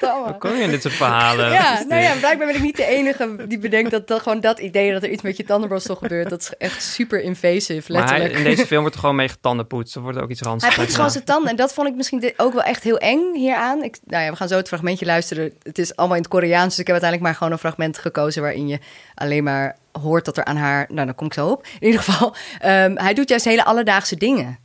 Hoe 0.00 0.36
kom 0.38 0.54
je 0.56 0.62
in 0.62 0.70
dit 0.70 0.82
soort 0.82 0.94
verhalen? 0.94 1.50
Ja, 1.50 1.84
nou 1.88 2.02
ja, 2.02 2.14
blijkbaar 2.14 2.46
ben 2.46 2.56
ik 2.56 2.62
niet 2.62 2.76
de 2.76 2.84
enige 2.84 3.36
die 3.48 3.58
bedenkt 3.58 3.90
dat, 3.90 4.08
dat 4.08 4.22
gewoon 4.22 4.40
dat 4.40 4.58
idee 4.58 4.92
dat 4.92 5.02
er 5.02 5.10
iets 5.10 5.22
met 5.22 5.36
je 5.36 5.44
tandenborstel 5.44 5.94
gebeurt, 5.96 6.30
dat 6.30 6.40
is 6.40 6.52
echt 6.58 6.82
super 6.82 7.20
invasive, 7.22 7.92
Maar 7.92 8.02
hij- 8.08 8.18
letterlijk. 8.18 8.48
in 8.48 8.54
deze 8.54 8.66
film 8.66 8.80
wordt 8.80 8.94
er 8.94 9.00
gewoon 9.00 9.16
mee 9.16 9.28
getandenpoetst. 9.28 9.94
Er 9.94 10.00
wordt 10.00 10.18
ook 10.18 10.30
iets 10.30 10.40
Hij 10.40 10.48
ranzigs. 10.48 10.74
poetst 10.76 10.94
gewoon 10.94 11.10
zijn 11.10 11.24
tanden 11.24 11.50
en 11.50 11.56
dat 11.56 11.74
vond 11.74 11.88
ik 11.88 11.94
misschien 11.94 12.32
ook 12.36 12.52
wel 12.52 12.62
echt 12.62 12.82
heel 12.82 12.98
eng 12.98 13.34
hieraan. 13.34 13.82
Ik, 13.82 13.96
nou 14.04 14.24
ja, 14.24 14.30
we 14.30 14.36
gaan 14.36 14.48
zo 14.48 14.56
het 14.56 14.68
fragmentje 14.68 15.06
luisteren. 15.06 15.52
Het 15.62 15.78
is 15.78 15.96
allemaal 15.96 16.16
in 16.16 16.22
het 16.22 16.30
Koreaans, 16.30 16.68
dus 16.68 16.78
ik 16.78 16.86
heb 16.86 17.00
uiteindelijk 17.00 17.22
maar 17.30 17.38
gewoon 17.38 17.52
een 17.52 17.58
fragment 17.68 17.98
gekozen 17.98 18.42
waarin 18.42 18.68
je 18.68 18.78
alleen 19.14 19.44
maar 19.44 19.76
hoort 20.02 20.24
dat 20.24 20.36
er 20.36 20.44
aan 20.44 20.56
haar... 20.56 20.86
Nou, 20.88 21.06
daar 21.06 21.14
kom 21.14 21.26
ik 21.26 21.32
zo 21.32 21.48
op. 21.48 21.66
In 21.80 21.86
ieder 21.86 22.02
geval, 22.02 22.34
ehm, 22.58 22.96
hij 22.96 23.14
doet 23.14 23.28
juist 23.28 23.44
hele 23.44 23.64
alledaagse 23.64 24.16
dingen. 24.16 24.58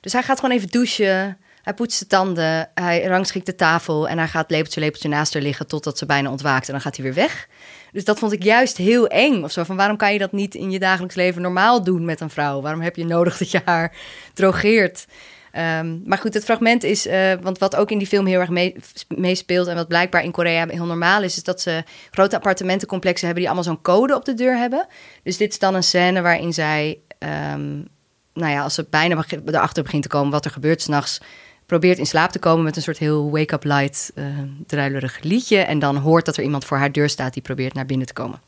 Dus 0.00 0.12
hij 0.12 0.22
gaat 0.22 0.40
gewoon 0.40 0.56
even 0.56 0.68
douchen. 0.68 1.38
Hij 1.62 1.74
poetst 1.74 1.98
de 1.98 2.06
tanden. 2.06 2.70
Hij 2.74 3.04
rangschikt 3.04 3.46
de 3.46 3.54
tafel. 3.54 4.08
En 4.08 4.18
hij 4.18 4.28
gaat 4.28 4.50
lepeltje, 4.50 4.80
lepeltje 4.80 5.08
naast 5.08 5.34
haar 5.34 5.42
liggen 5.42 5.66
totdat 5.66 5.98
ze 5.98 6.06
bijna 6.06 6.30
ontwaakt. 6.30 6.66
En 6.66 6.72
dan 6.72 6.80
gaat 6.82 6.96
hij 6.96 7.04
weer 7.04 7.14
weg. 7.14 7.48
Dus 7.92 8.04
dat 8.04 8.18
vond 8.18 8.32
ik 8.32 8.42
juist 8.42 8.76
heel 8.76 9.06
eng. 9.06 9.42
Of 9.42 9.52
zo 9.52 9.64
van 9.64 9.76
waarom 9.76 9.96
kan 9.96 10.12
je 10.12 10.18
dat 10.18 10.32
niet 10.32 10.54
in 10.54 10.70
je 10.70 10.78
dagelijks 10.78 11.14
leven 11.14 11.42
normaal 11.42 11.84
doen 11.84 12.04
met 12.04 12.20
een 12.20 12.30
vrouw? 12.30 12.60
Waarom 12.60 12.80
heb 12.80 12.96
je 12.96 13.04
nodig 13.04 13.38
dat 13.38 13.50
je 13.50 13.60
haar 13.64 13.96
drogeert? 14.34 15.06
Ehm, 15.52 15.98
maar 16.04 16.18
goed, 16.18 16.34
het 16.34 16.44
fragment 16.44 16.84
is, 16.84 17.06
eh, 17.06 17.32
want 17.40 17.58
wat 17.58 17.76
ook 17.76 17.90
in 17.90 17.98
die 17.98 18.06
film 18.06 18.26
heel 18.26 18.40
erg 18.40 18.48
mee- 18.48 18.76
meespeelt 19.08 19.66
en 19.66 19.74
wat 19.74 19.88
blijkbaar 19.88 20.24
in 20.24 20.30
Korea 20.30 20.66
heel 20.68 20.86
normaal 20.86 21.22
is, 21.22 21.36
is 21.36 21.42
dat 21.42 21.60
ze 21.60 21.82
grote 22.10 22.36
appartementencomplexen 22.36 23.26
hebben 23.26 23.44
die 23.44 23.52
allemaal 23.52 23.72
zo'n 23.74 23.82
code 23.82 24.14
op 24.14 24.24
de 24.24 24.34
deur 24.34 24.56
hebben. 24.56 24.86
Dus 25.22 25.36
dit 25.36 25.50
is 25.50 25.58
dan 25.58 25.74
een 25.74 25.82
scène 25.82 26.20
waarin 26.20 26.52
zij, 26.52 26.98
ehm, 27.18 27.76
nou 28.34 28.52
ja, 28.52 28.62
als 28.62 28.74
ze 28.74 28.86
bijna 28.90 29.24
erachter 29.44 29.82
begint 29.82 30.02
te 30.02 30.08
komen 30.08 30.30
wat 30.30 30.44
er 30.44 30.50
gebeurt 30.50 30.82
s'nachts, 30.82 31.20
probeert 31.66 31.98
in 31.98 32.06
slaap 32.06 32.30
te 32.30 32.38
komen 32.38 32.64
met 32.64 32.76
een 32.76 32.82
soort 32.82 32.98
heel 32.98 33.30
wake-up 33.30 33.64
light, 33.64 34.10
eh 34.14 34.24
druilerig 34.66 35.22
liedje. 35.22 35.58
En 35.58 35.78
dan 35.78 35.96
hoort 35.96 36.24
dat 36.24 36.36
er 36.36 36.42
iemand 36.42 36.64
voor 36.64 36.76
haar 36.76 36.92
deur 36.92 37.08
staat 37.08 37.32
die 37.32 37.42
probeert 37.42 37.74
naar 37.74 37.86
binnen 37.86 38.06
te 38.06 38.12
komen. 38.12 38.40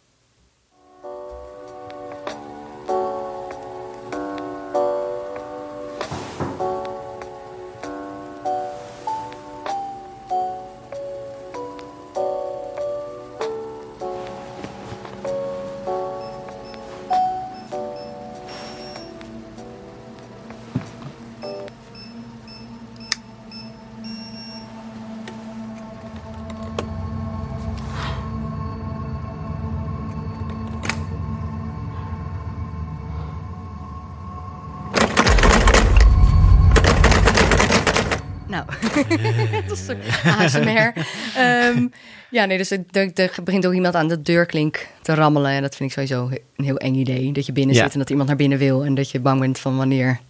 dat 39.69 39.79
is 39.79 39.89
ASMR. 40.39 40.93
Ehm, 41.37 41.87
ja, 42.31 42.45
nee, 42.45 42.59
dus 42.59 42.71
er, 42.71 42.81
begint 43.45 43.67
ook 43.67 43.73
iemand 43.73 43.95
aan 43.95 44.09
de 44.09 44.23
deurklink 44.23 44.87
te 45.03 45.15
rammelen. 45.15 45.51
En 45.51 45.63
dat 45.63 45.77
vind 45.77 45.89
ik 45.91 45.95
sowieso 46.09 46.37
een 46.57 46.65
heel 46.65 46.77
eng 46.77 46.95
idee. 46.95 47.33
Dat 47.33 47.47
je 47.47 47.53
binnen 47.53 47.75
Ja. 47.77 47.83
zit 47.83 47.93
en 47.93 47.99
dat 47.99 48.11
iemand 48.11 48.29
naar 48.29 48.37
binnen 48.37 48.59
wil. 48.59 48.85
En 48.85 48.95
dat 48.95 49.11
je 49.11 49.21
bang 49.21 49.41
bent 49.41 49.59
van 49.59 49.77
wanneer, 49.77 50.21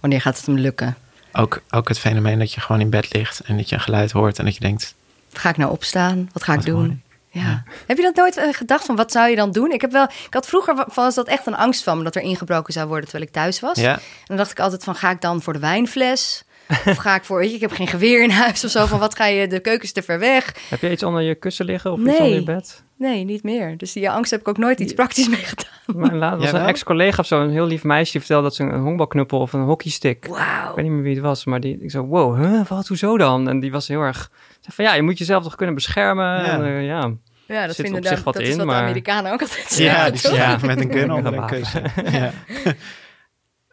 wanneer 0.00 0.20
gaat 0.20 0.36
het 0.36 0.46
hem 0.46 0.58
lukken. 0.58 0.96
Ook, 1.32 1.62
ook 1.70 1.88
het 1.88 1.98
fenomeen 1.98 2.38
dat 2.38 2.52
je 2.52 2.60
gewoon 2.60 2.80
in 2.80 2.90
bed 2.90 3.12
ligt 3.12 3.40
en 3.40 3.56
dat 3.56 3.68
je 3.68 3.74
een 3.74 3.80
geluid 3.80 4.10
hoort 4.12 4.38
en 4.38 4.44
dat 4.44 4.54
je 4.54 4.60
denkt, 4.60 4.94
Wat 5.32 5.40
ga 5.40 5.48
ik 5.48 5.56
nou 5.56 5.70
opstaan? 5.72 6.28
Wat 6.32 6.42
ga 6.42 6.52
ik 6.52 6.58
Wat 6.58 6.66
doen? 6.66 7.02
Ja. 7.30 7.62
Heb 7.86 7.96
je 7.96 8.02
dat 8.02 8.14
nooit 8.16 8.36
eh, 8.36 8.48
gedacht 8.52 8.84
van 8.84 8.96
wat 8.96 9.12
zou 9.12 9.28
je 9.30 9.36
dan 9.36 9.52
doen? 9.52 9.72
Ik 9.72 9.80
heb 9.80 9.92
wel, 9.92 10.04
ik 10.04 10.26
had 10.34 10.46
vroeger 10.46 10.74
wa- 10.74 10.88
was 10.94 11.14
dat 11.14 11.26
echt 11.28 11.46
een 11.46 11.56
angst 11.56 11.82
van 11.82 11.98
me 11.98 12.04
dat 12.04 12.14
er 12.16 12.22
ingebroken 12.22 12.72
zou 12.72 12.86
worden 12.86 13.04
terwijl 13.08 13.24
ik 13.28 13.32
thuis 13.34 13.60
was. 13.60 13.78
ja, 13.80 13.92
En 13.94 14.00
dan 14.26 14.36
dacht 14.36 14.50
ik 14.50 14.60
altijd 14.60 14.84
van 14.84 14.94
ga 14.94 15.10
ik 15.10 15.20
dan 15.20 15.42
voor 15.42 15.52
de 15.52 15.58
wijnfles? 15.58 16.44
Of 16.68 16.96
ga 16.96 17.14
ik 17.14 17.24
voor, 17.24 17.38
weet 17.38 17.48
je, 17.48 17.54
ik 17.54 17.60
heb 17.60 17.72
geen 17.72 17.86
geweer 17.86 18.22
in 18.22 18.30
huis 18.30 18.64
of 18.64 18.70
zo. 18.70 18.86
Van 18.86 18.98
wat 18.98 19.16
ga 19.16 19.26
je, 19.26 19.46
de 19.46 19.60
keuken 19.60 19.82
is 19.84 19.92
te 19.92 20.02
ver 20.02 20.18
weg. 20.18 20.54
Heb 20.68 20.80
je 20.80 20.90
iets 20.90 21.02
onder 21.02 21.22
je 21.22 21.34
kussen 21.34 21.64
liggen 21.64 21.92
of 21.92 21.98
iets 21.98 22.08
Nee. 22.08 22.18
onder 22.20 22.34
je 22.34 22.42
bed? 22.44 22.84
Nee, 22.98 23.24
niet 23.24 23.42
meer. 23.42 23.76
Dus 23.76 23.92
die 23.92 24.10
angst 24.10 24.30
heb 24.30 24.40
ik 24.40 24.48
ook 24.48 24.58
nooit 24.58 24.80
iets 24.80 24.92
praktisch 24.94 25.28
mee 25.28 25.38
gedaan. 25.44 25.74
Mijn 25.86 26.16
laatst 26.16 26.50
was 26.50 26.60
een 26.60 26.66
ex-collega 26.66 27.18
of 27.20 27.26
zo, 27.26 27.40
een 27.42 27.50
heel 27.50 27.66
lief 27.66 27.84
meisje, 27.84 28.10
die 28.12 28.20
vertelde 28.20 28.42
dat 28.44 28.54
ze 28.54 28.62
een 28.62 28.80
honkbalknuppel 28.80 29.40
of 29.40 29.52
een 29.52 29.60
hockeystick. 29.62 30.26
Wauw. 30.26 30.68
Ik 30.68 30.74
weet 30.74 30.84
niet 30.84 30.94
meer 30.94 31.02
wie 31.02 31.14
het 31.14 31.22
was, 31.22 31.44
maar 31.44 31.60
die, 31.60 31.78
ik 31.80 31.90
zo, 31.90 32.04
wow, 32.04 32.36
huh, 32.36 32.66
wat, 32.66 32.88
hoezo 32.88 33.18
dan? 33.18 33.48
En 33.48 33.60
die 33.60 33.70
was 33.72 33.88
heel 33.88 34.00
erg, 34.00 34.30
zei 34.60 34.74
van 34.74 34.84
ja, 34.84 34.94
je 34.94 35.02
moet 35.02 35.18
jezelf 35.18 35.42
toch 35.42 35.54
kunnen 35.54 35.74
beschermen. 35.74 36.24
Ja. 36.24 36.44
En, 36.44 36.64
eh, 36.64 36.86
ja. 36.86 37.12
Ja, 37.46 37.66
dat 37.66 37.74
Zit 37.74 37.84
vinden 37.84 38.02
op 38.02 38.06
zich 38.06 38.14
daar, 38.16 38.24
wat 38.24 38.34
dat 38.34 38.42
is 38.42 38.48
in, 38.48 38.56
wat 38.56 38.66
maar- 38.66 38.76
de 38.76 38.82
Amerikanen 38.82 39.32
ook 39.32 39.40
altijd 39.40 39.76
ja, 39.76 40.10
die, 40.10 40.32
ja, 40.34 40.58
met 40.62 40.80
een 40.80 40.92
gun 40.92 41.12
onder 41.12 41.34
een 41.34 41.46
kussen. 41.46 41.82
Ja. 42.12 42.30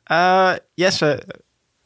Eh, 0.04 0.52
Jesse, 0.74 1.24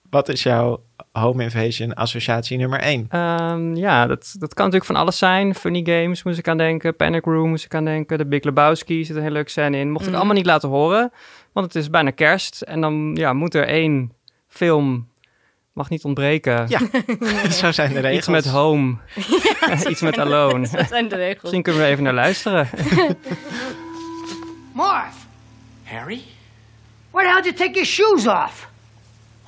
wat 0.09 0.29
is 0.29 0.43
jouw 0.43 0.83
home 1.11 1.43
invasion 1.43 1.93
associatie 1.93 2.57
nummer 2.57 2.79
1? 2.79 3.05
Ehm, 3.09 3.75
ja, 3.75 4.07
dat, 4.07 4.35
dat 4.39 4.53
kan 4.53 4.65
natuurlijk 4.65 4.91
van 4.91 5.01
alles 5.01 5.17
zijn. 5.17 5.55
Funny 5.55 5.81
Games 5.83 6.23
moest 6.23 6.37
ik 6.39 6.47
aan 6.47 6.57
denken. 6.57 6.95
Panic 6.95 7.25
Room 7.25 7.49
moest 7.49 7.65
ik 7.65 7.75
aan 7.75 7.85
denken. 7.85 8.17
The 8.17 8.25
Big 8.25 8.43
Lebowski 8.43 9.05
zit 9.05 9.15
een 9.15 9.21
hele 9.21 9.33
leuke 9.33 9.49
scène 9.49 9.77
in. 9.77 9.91
Mocht 9.91 10.03
ik 10.03 10.09
Mhm. 10.09 10.17
allemaal 10.17 10.35
niet 10.35 10.45
laten 10.45 10.69
horen, 10.69 11.11
want 11.53 11.65
het 11.65 11.75
is 11.75 11.89
bijna 11.89 12.09
kerst. 12.11 12.61
En 12.61 12.81
dan 12.81 13.11
ja, 13.15 13.33
moet 13.33 13.53
er 13.55 13.67
één 13.67 14.11
film, 14.47 15.07
mag 15.73 15.89
niet 15.89 16.03
ontbreken. 16.03 16.65
Ja, 16.67 16.79
zo 17.61 17.71
zijn 17.71 17.93
de 17.93 17.99
regels. 17.99 18.17
Iets 18.17 18.27
met 18.27 18.47
Home, 18.47 18.95
iets 19.89 20.01
met 20.01 20.17
Alone. 20.19 20.67
Dat 20.77 20.87
zijn 20.87 21.07
de 21.07 21.15
regels. 21.15 21.41
Misschien 21.41 21.61
kunnen 21.63 21.81
we 21.81 21.87
even 21.87 22.03
naar 22.03 22.13
luisteren. 22.13 22.69
Marv, 24.73 25.13
Harry? 25.83 26.21
why 27.11 27.23
the 27.23 27.29
hell 27.29 27.41
did 27.41 27.57
you 27.57 27.67
take 27.67 27.71
your 27.73 27.85
shoes 27.85 28.27
off? 28.27 28.69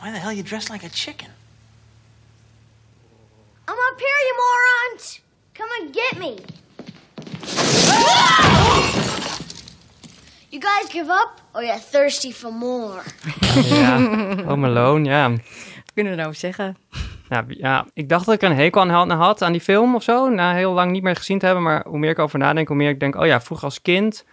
Why 0.02 0.12
the 0.12 0.18
hell 0.18 0.32
you 0.32 0.44
dressed 0.44 0.70
like 0.70 0.86
a 0.86 0.90
chicken? 0.90 1.28
I'm 3.68 3.78
up 3.92 4.00
here, 4.00 4.20
you 4.28 4.36
morons! 4.44 5.20
Come 5.54 5.68
and 5.80 5.94
get 5.94 6.18
me! 6.18 6.38
You 10.50 10.62
guys 10.62 10.90
give 10.92 11.10
up, 11.10 11.42
or 11.54 11.64
you're 11.64 11.78
thirsty 11.78 12.32
for 12.32 12.52
more? 12.52 13.02
ja, 13.66 13.98
Home 14.50 14.68
Alone, 14.68 15.10
ja. 15.10 15.30
Wat 15.30 15.94
kunnen 15.94 16.16
we 16.16 16.22
nou 16.22 16.34
zeggen? 16.34 16.78
Ja, 17.30 17.46
ja, 17.48 17.86
ik 17.94 18.10
dacht 18.10 18.26
dat 18.26 18.36
ik 18.36 18.42
er 18.42 18.50
een 18.50 18.58
hekel 18.58 18.82
aan 18.82 18.90
had, 18.90 19.12
had 19.12 19.42
aan 19.42 19.52
die 19.52 19.62
film 19.62 19.96
of 19.96 20.04
zo. 20.04 20.30
Na 20.30 20.54
heel 20.54 20.74
lang 20.74 20.92
niet 20.92 21.04
meer 21.04 21.16
gezien 21.16 21.40
te 21.40 21.46
hebben. 21.46 21.64
Maar 21.64 21.86
hoe 21.88 22.00
meer 22.00 22.10
ik 22.10 22.20
over 22.20 22.40
nadenk, 22.40 22.68
hoe 22.68 22.78
meer 22.78 22.90
ik 22.90 23.00
denk... 23.00 23.16
Oh 23.16 23.26
ja, 23.26 23.42
vroeger 23.42 23.66
als 23.66 23.82
kind 23.82 24.26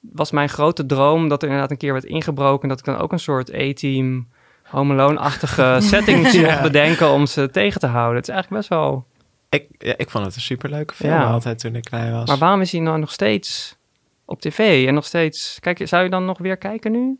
was 0.00 0.30
mijn 0.30 0.48
grote 0.48 0.86
droom... 0.86 1.28
dat 1.28 1.42
er 1.42 1.48
inderdaad 1.48 1.70
een 1.70 1.76
keer 1.76 1.92
werd 1.92 2.04
ingebroken... 2.04 2.62
en 2.62 2.68
dat 2.68 2.78
ik 2.78 2.84
dan 2.84 2.98
ook 2.98 3.12
een 3.12 3.18
soort 3.18 3.54
A-team... 3.54 4.28
Home 4.66 4.92
Alone-achtige 4.92 5.76
setting 5.90 6.22
mocht 6.42 6.62
bedenken 6.62 7.10
om 7.10 7.26
ze 7.26 7.50
tegen 7.50 7.80
te 7.80 7.86
houden. 7.86 8.16
Het 8.16 8.28
is 8.28 8.34
eigenlijk 8.34 8.60
best 8.68 8.80
wel... 8.80 9.06
Ik, 9.48 9.66
ja, 9.78 9.94
ik 9.96 10.10
vond 10.10 10.24
het 10.24 10.34
een 10.34 10.40
superleuke 10.40 10.94
film 10.94 11.12
Ja. 11.12 11.24
altijd 11.30 11.58
toen 11.58 11.74
ik 11.74 11.84
klein 11.84 12.12
was. 12.12 12.28
Maar 12.28 12.38
waarom 12.38 12.60
is 12.60 12.72
hij 12.72 12.80
nou 12.80 12.98
nog 12.98 13.12
steeds 13.12 13.76
op 14.24 14.40
tv 14.40 14.86
en 14.86 14.94
nog 14.94 15.04
steeds... 15.04 15.58
Kijk, 15.60 15.88
zou 15.88 16.04
je 16.04 16.10
dan 16.10 16.24
nog 16.24 16.38
weer 16.38 16.56
kijken 16.56 16.92
nu? 16.92 17.18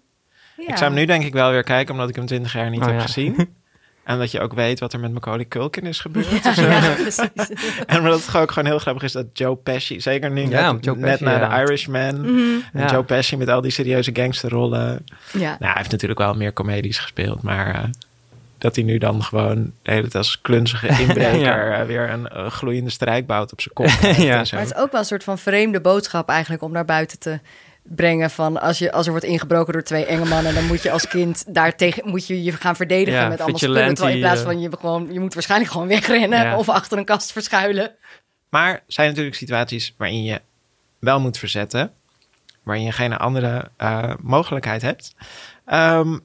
Ja. 0.57 0.63
Ik 0.69 0.77
zou 0.77 0.91
hem 0.91 0.95
nu 0.95 1.05
denk 1.05 1.25
ik 1.25 1.33
wel 1.33 1.51
weer 1.51 1.63
kijken, 1.63 1.93
omdat 1.95 2.09
ik 2.09 2.15
hem 2.17 2.27
20 2.27 2.53
jaar 2.53 2.71
niet 2.71 2.81
Oh, 2.81 2.87
heb 2.87 2.95
ja. 2.97 3.01
gezien. 3.01 3.35
En 4.07 4.19
dat 4.19 4.31
je 4.31 4.41
ook 4.41 4.53
weet 4.55 4.81
wat 4.81 4.93
er 4.93 5.01
met 5.01 5.13
Macaulay 5.13 5.45
Culkin 5.49 5.87
is 5.87 6.01
gebeurd. 6.01 6.55
Ja. 6.57 6.83
En 7.87 8.03
wat 8.03 8.27
het 8.27 8.37
ook 8.37 8.51
gewoon 8.51 8.69
heel 8.69 8.79
grappig 8.79 9.03
is 9.03 9.13
dat 9.13 9.27
Joe 9.33 9.57
Pesci, 9.57 10.01
zeker 10.01 10.31
nu 10.31 10.49
Ja, 10.49 10.73
net, 10.73 11.01
Pesci, 11.01 11.25
na. 11.25 11.49
The 11.49 11.63
Irishman. 11.63 12.25
En 12.73 12.81
Ja. 12.81 12.91
Joe 12.91 13.03
Pesci 13.03 13.37
met 13.37 13.49
al 13.49 13.61
die 13.61 13.71
serieuze 13.71 14.11
gangsterrollen. 14.15 15.05
Ja. 15.33 15.39
Nou, 15.41 15.57
hij 15.59 15.73
heeft 15.75 15.91
natuurlijk 15.91 16.21
wel 16.21 16.35
meer 16.35 16.53
comedies 16.53 16.99
gespeeld, 16.99 17.43
maar 17.43 17.75
eh, 17.75 17.85
dat 18.59 18.75
hij 18.77 18.85
nu 18.85 18.99
dan 18.99 19.23
gewoon 19.23 19.73
de 19.83 19.91
hele 19.91 20.01
tijd 20.03 20.15
als 20.15 20.41
klunzige 20.41 20.89
inbreker 21.03 21.39
Ja. 21.41 21.81
eh, 21.81 21.87
weer 21.87 22.11
een 22.11 22.29
eh, 22.29 22.47
gloeiende 22.51 22.91
strijk 22.91 23.27
bouwt 23.27 23.53
op 23.53 23.61
zijn 23.61 23.75
kop. 23.75 23.87
Ja. 24.27 24.39
en 24.39 24.47
zo. 24.47 24.57
Maar 24.57 24.65
het 24.67 24.75
is 24.77 24.83
ook 24.83 24.91
wel 24.93 25.01
een 25.01 25.07
soort 25.07 25.25
van 25.25 25.39
vreemde 25.39 25.81
boodschap 25.81 26.29
eigenlijk 26.29 26.63
om 26.63 26.73
naar 26.73 26.85
buiten 26.85 27.19
te 27.19 27.39
brengen 27.89 28.31
van 28.31 28.61
als, 28.61 28.79
je, 28.79 28.93
als 28.93 29.07
er 29.07 29.13
wordt 29.13 29.27
ingebroken 29.27 29.73
door 29.73 29.83
twee 29.83 30.07
enge 30.07 30.25
mannen, 30.25 30.55
dan 30.55 30.67
moet 30.67 30.83
je 30.83 30.91
als 30.91 31.09
kind 31.09 31.45
daartegen 31.55 32.09
moet 32.09 32.27
je 32.27 32.43
je 32.43 32.53
gaan 32.53 32.77
verdedigen 32.77 33.21
Ja, 33.21 33.29
met 33.29 33.41
allemaal 33.41 33.59
spullen. 33.59 33.95
Terwijl 33.95 34.15
in 34.15 34.21
plaats 34.21 34.41
eh. 34.41 34.47
van 34.47 34.61
je 34.61 34.71
gewoon, 34.81 35.13
je 35.13 35.21
moet 35.21 35.35
waarschijnlijk 35.35 35.71
gewoon 35.71 35.89
wegrennen 35.89 36.43
Ja. 36.43 36.59
of 36.59 36.69
achter 36.69 36.99
een 36.99 37.05
kast 37.05 37.33
verschuilen. 37.33 37.95
Maar 38.49 38.83
zijn 38.87 39.09
natuurlijk 39.09 39.37
situaties 39.37 39.95
waarin 39.97 40.25
je 40.25 40.41
wel 40.99 41.21
moet 41.21 41.39
verzetten, 41.39 41.93
waarin 42.63 42.85
je 42.85 42.93
geen 42.93 43.17
andere 43.17 43.71
eh, 43.77 44.13
mogelijkheid 44.21 44.83
hebt. 44.83 45.15
Ehm, 45.65 46.19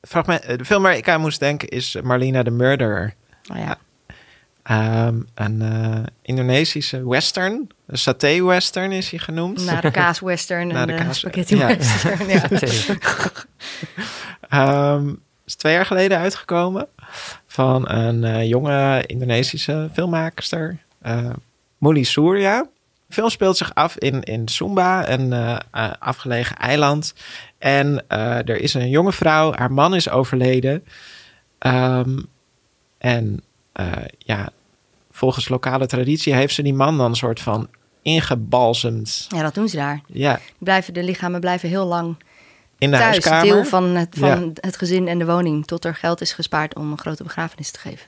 fragment, 0.00 0.58
de 0.58 0.64
film 0.64 0.82
waar 0.82 0.96
ik 0.96 1.08
aan 1.08 1.20
moest 1.20 1.40
denken 1.40 1.68
is 1.68 1.96
Marlena 2.02 2.42
the 2.42 2.50
Murderer. 2.50 3.14
Nou 3.42 3.60
ja, 3.60 3.78
Ehm, 4.66 5.20
een 5.34 5.62
eh, 5.62 6.02
Indonesische 6.22 7.08
western, 7.08 7.68
een 7.86 7.98
saté-western 7.98 8.92
is 8.92 9.10
hij 9.10 9.18
genoemd. 9.18 9.64
na 9.64 9.80
de 9.80 9.90
kaaswestern 9.90 10.66
Na 10.72 10.80
en 10.80 10.86
de 10.86 10.92
de, 10.94 10.98
kaas- 11.04 11.18
spaghetti 11.18 11.56
ja. 11.56 11.66
western. 11.66 12.28
Ja. 12.28 12.42
Ehm, 14.48 15.12
is 15.46 15.54
twee 15.54 15.72
jaar 15.72 15.86
geleden 15.86 16.18
uitgekomen 16.18 16.88
van 17.46 17.88
een 17.90 18.24
eh, 18.24 18.48
jonge 18.48 19.02
Indonesische 19.06 19.88
filmmaakster, 19.92 20.78
eh 21.02 21.30
Muli 21.78 22.04
Surya. 22.04 22.66
De 23.06 23.14
film 23.14 23.28
speelt 23.28 23.56
zich 23.56 23.74
af 23.74 23.96
in, 23.98 24.22
in 24.22 24.48
Sumba, 24.48 25.08
een 25.08 25.32
eh, 25.32 25.56
eh, 25.70 25.90
afgelegen 25.98 26.56
eiland. 26.56 27.14
En 27.58 28.04
eh, 28.08 28.36
er 28.48 28.60
is 28.60 28.74
een 28.74 28.88
jonge 28.88 29.12
vrouw, 29.12 29.52
haar 29.54 29.72
man 29.72 29.94
is 29.94 30.08
overleden. 30.10 30.84
Ehm, 31.58 32.18
en 32.98 33.34
eh, 33.34 33.45
ja, 34.18 34.50
volgens 35.10 35.48
lokale 35.48 35.86
traditie 35.86 36.34
heeft 36.34 36.54
ze 36.54 36.62
die 36.62 36.74
man 36.74 36.96
dan 36.98 37.06
een 37.10 37.16
soort 37.16 37.40
van 37.40 37.68
ingebalsemd. 38.02 39.26
ja, 39.28 39.42
dat 39.42 39.54
doen 39.54 39.68
ze 39.68 39.76
daar. 39.76 40.00
Ja, 40.06 40.40
Blijven, 40.58 40.94
de 40.94 41.02
lichamen 41.02 41.40
blijven 41.40 41.68
heel 41.68 41.86
lang 41.86 42.16
in 42.78 42.90
de 42.90 42.96
thuis. 42.96 43.10
huiskamer. 43.10 43.44
Deel 43.44 43.64
van, 43.64 43.84
het, 43.84 44.14
van 44.18 44.28
Ja. 44.28 44.50
het 44.60 44.76
gezin 44.76 45.08
en 45.08 45.18
de 45.18 45.26
woning. 45.26 45.66
Tot 45.66 45.84
er 45.84 45.94
geld 45.94 46.20
is 46.20 46.32
gespaard 46.32 46.74
om 46.74 46.90
een 46.90 46.98
grote 46.98 47.22
begrafenis 47.22 47.70
te 47.70 47.78
geven. 47.78 48.06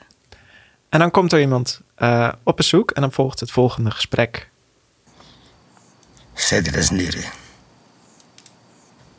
En 0.89 0.99
dan 0.99 1.11
komt 1.11 1.31
er 1.33 1.39
iemand 1.41 1.81
eh, 1.95 2.31
op 2.43 2.55
bezoek 2.57 2.91
en 2.91 3.01
dan 3.01 3.11
volgt 3.11 3.39
het 3.39 3.51
volgende 3.51 3.91
gesprek. 3.91 4.49
Saya 6.33 6.61
tidak 6.61 6.83
sendiri. 6.83 7.23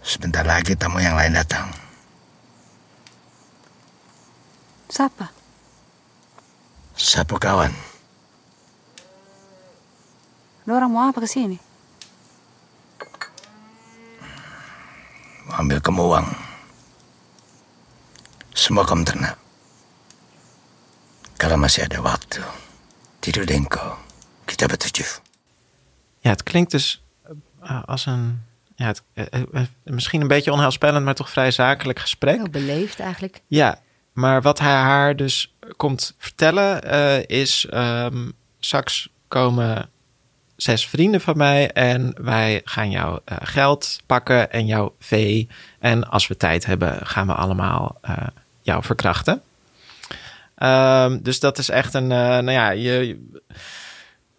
Sebentar 0.01 0.47
lagi 0.47 0.77
tamu 0.77 1.01
yang 1.03 1.15
lain 1.15 1.33
datang. 1.33 1.75
Siapa? 4.89 5.31
Sapu 7.01 7.41
kawan. 7.41 7.73
Lo 10.69 10.77
orang 10.77 10.93
mau 10.93 11.09
apa 11.09 11.25
kesini? 11.25 11.57
Mau 15.49 15.57
ambil 15.65 15.81
kamu 15.81 16.03
uang. 16.05 16.29
Semua 18.53 18.85
kamu 18.85 19.09
ternak. 19.09 19.41
Kalau 21.41 21.57
masih 21.57 21.89
ada 21.89 22.05
waktu, 22.05 22.45
tidur 23.25 23.49
dengko. 23.49 23.97
Kita 24.45 24.69
bertujuh. 24.69 25.09
Ja, 26.21 26.37
het 26.37 26.45
klinkt 26.45 26.77
dus 26.77 27.01
eh, 27.65 27.81
als 27.89 28.05
een, 28.07 28.45
ja, 28.77 28.93
het, 28.93 29.03
eh, 29.17 29.25
eh, 29.33 29.67
misschien 29.89 30.21
een 30.21 30.29
beetje 30.29 30.53
onheilspellend, 30.53 31.05
maar 31.05 31.17
toch 31.17 31.31
vrij 31.31 31.51
zakelijk 31.51 31.99
gesprek. 31.99 32.37
Heel 32.37 32.53
beleefd 32.53 33.01
eigenlijk. 33.01 33.41
Ja, 33.49 33.81
maar 34.13 34.43
wat 34.43 34.59
hij 34.59 34.73
haar 34.73 35.17
dus 35.17 35.55
komt 35.77 36.15
vertellen 36.19 36.83
eh, 36.83 37.23
is... 37.27 37.67
ehm, 37.71 38.31
straks 38.61 39.09
komen 39.29 39.91
zes 40.57 40.87
vrienden 40.87 41.21
van 41.21 41.37
mij 41.37 41.71
en 41.71 42.15
wij 42.23 42.61
gaan 42.65 42.91
jouw 42.91 43.21
eh, 43.25 43.37
geld 43.41 44.01
pakken 44.07 44.53
en 44.53 44.67
jouw 44.67 44.95
vee. 44.99 45.49
En 45.79 46.09
als 46.09 46.27
we 46.27 46.37
tijd 46.37 46.67
hebben, 46.67 47.07
gaan 47.07 47.27
we 47.27 47.33
allemaal 47.33 47.99
eh, 48.03 48.27
jou 48.63 48.83
verkrachten. 48.83 49.43
Ehm, 50.55 51.19
dus 51.23 51.41
dat 51.41 51.59
is 51.59 51.69
echt 51.69 51.95
een, 51.95 52.07
nou 52.07 52.51
ja, 52.51 52.71
je, 52.71 53.21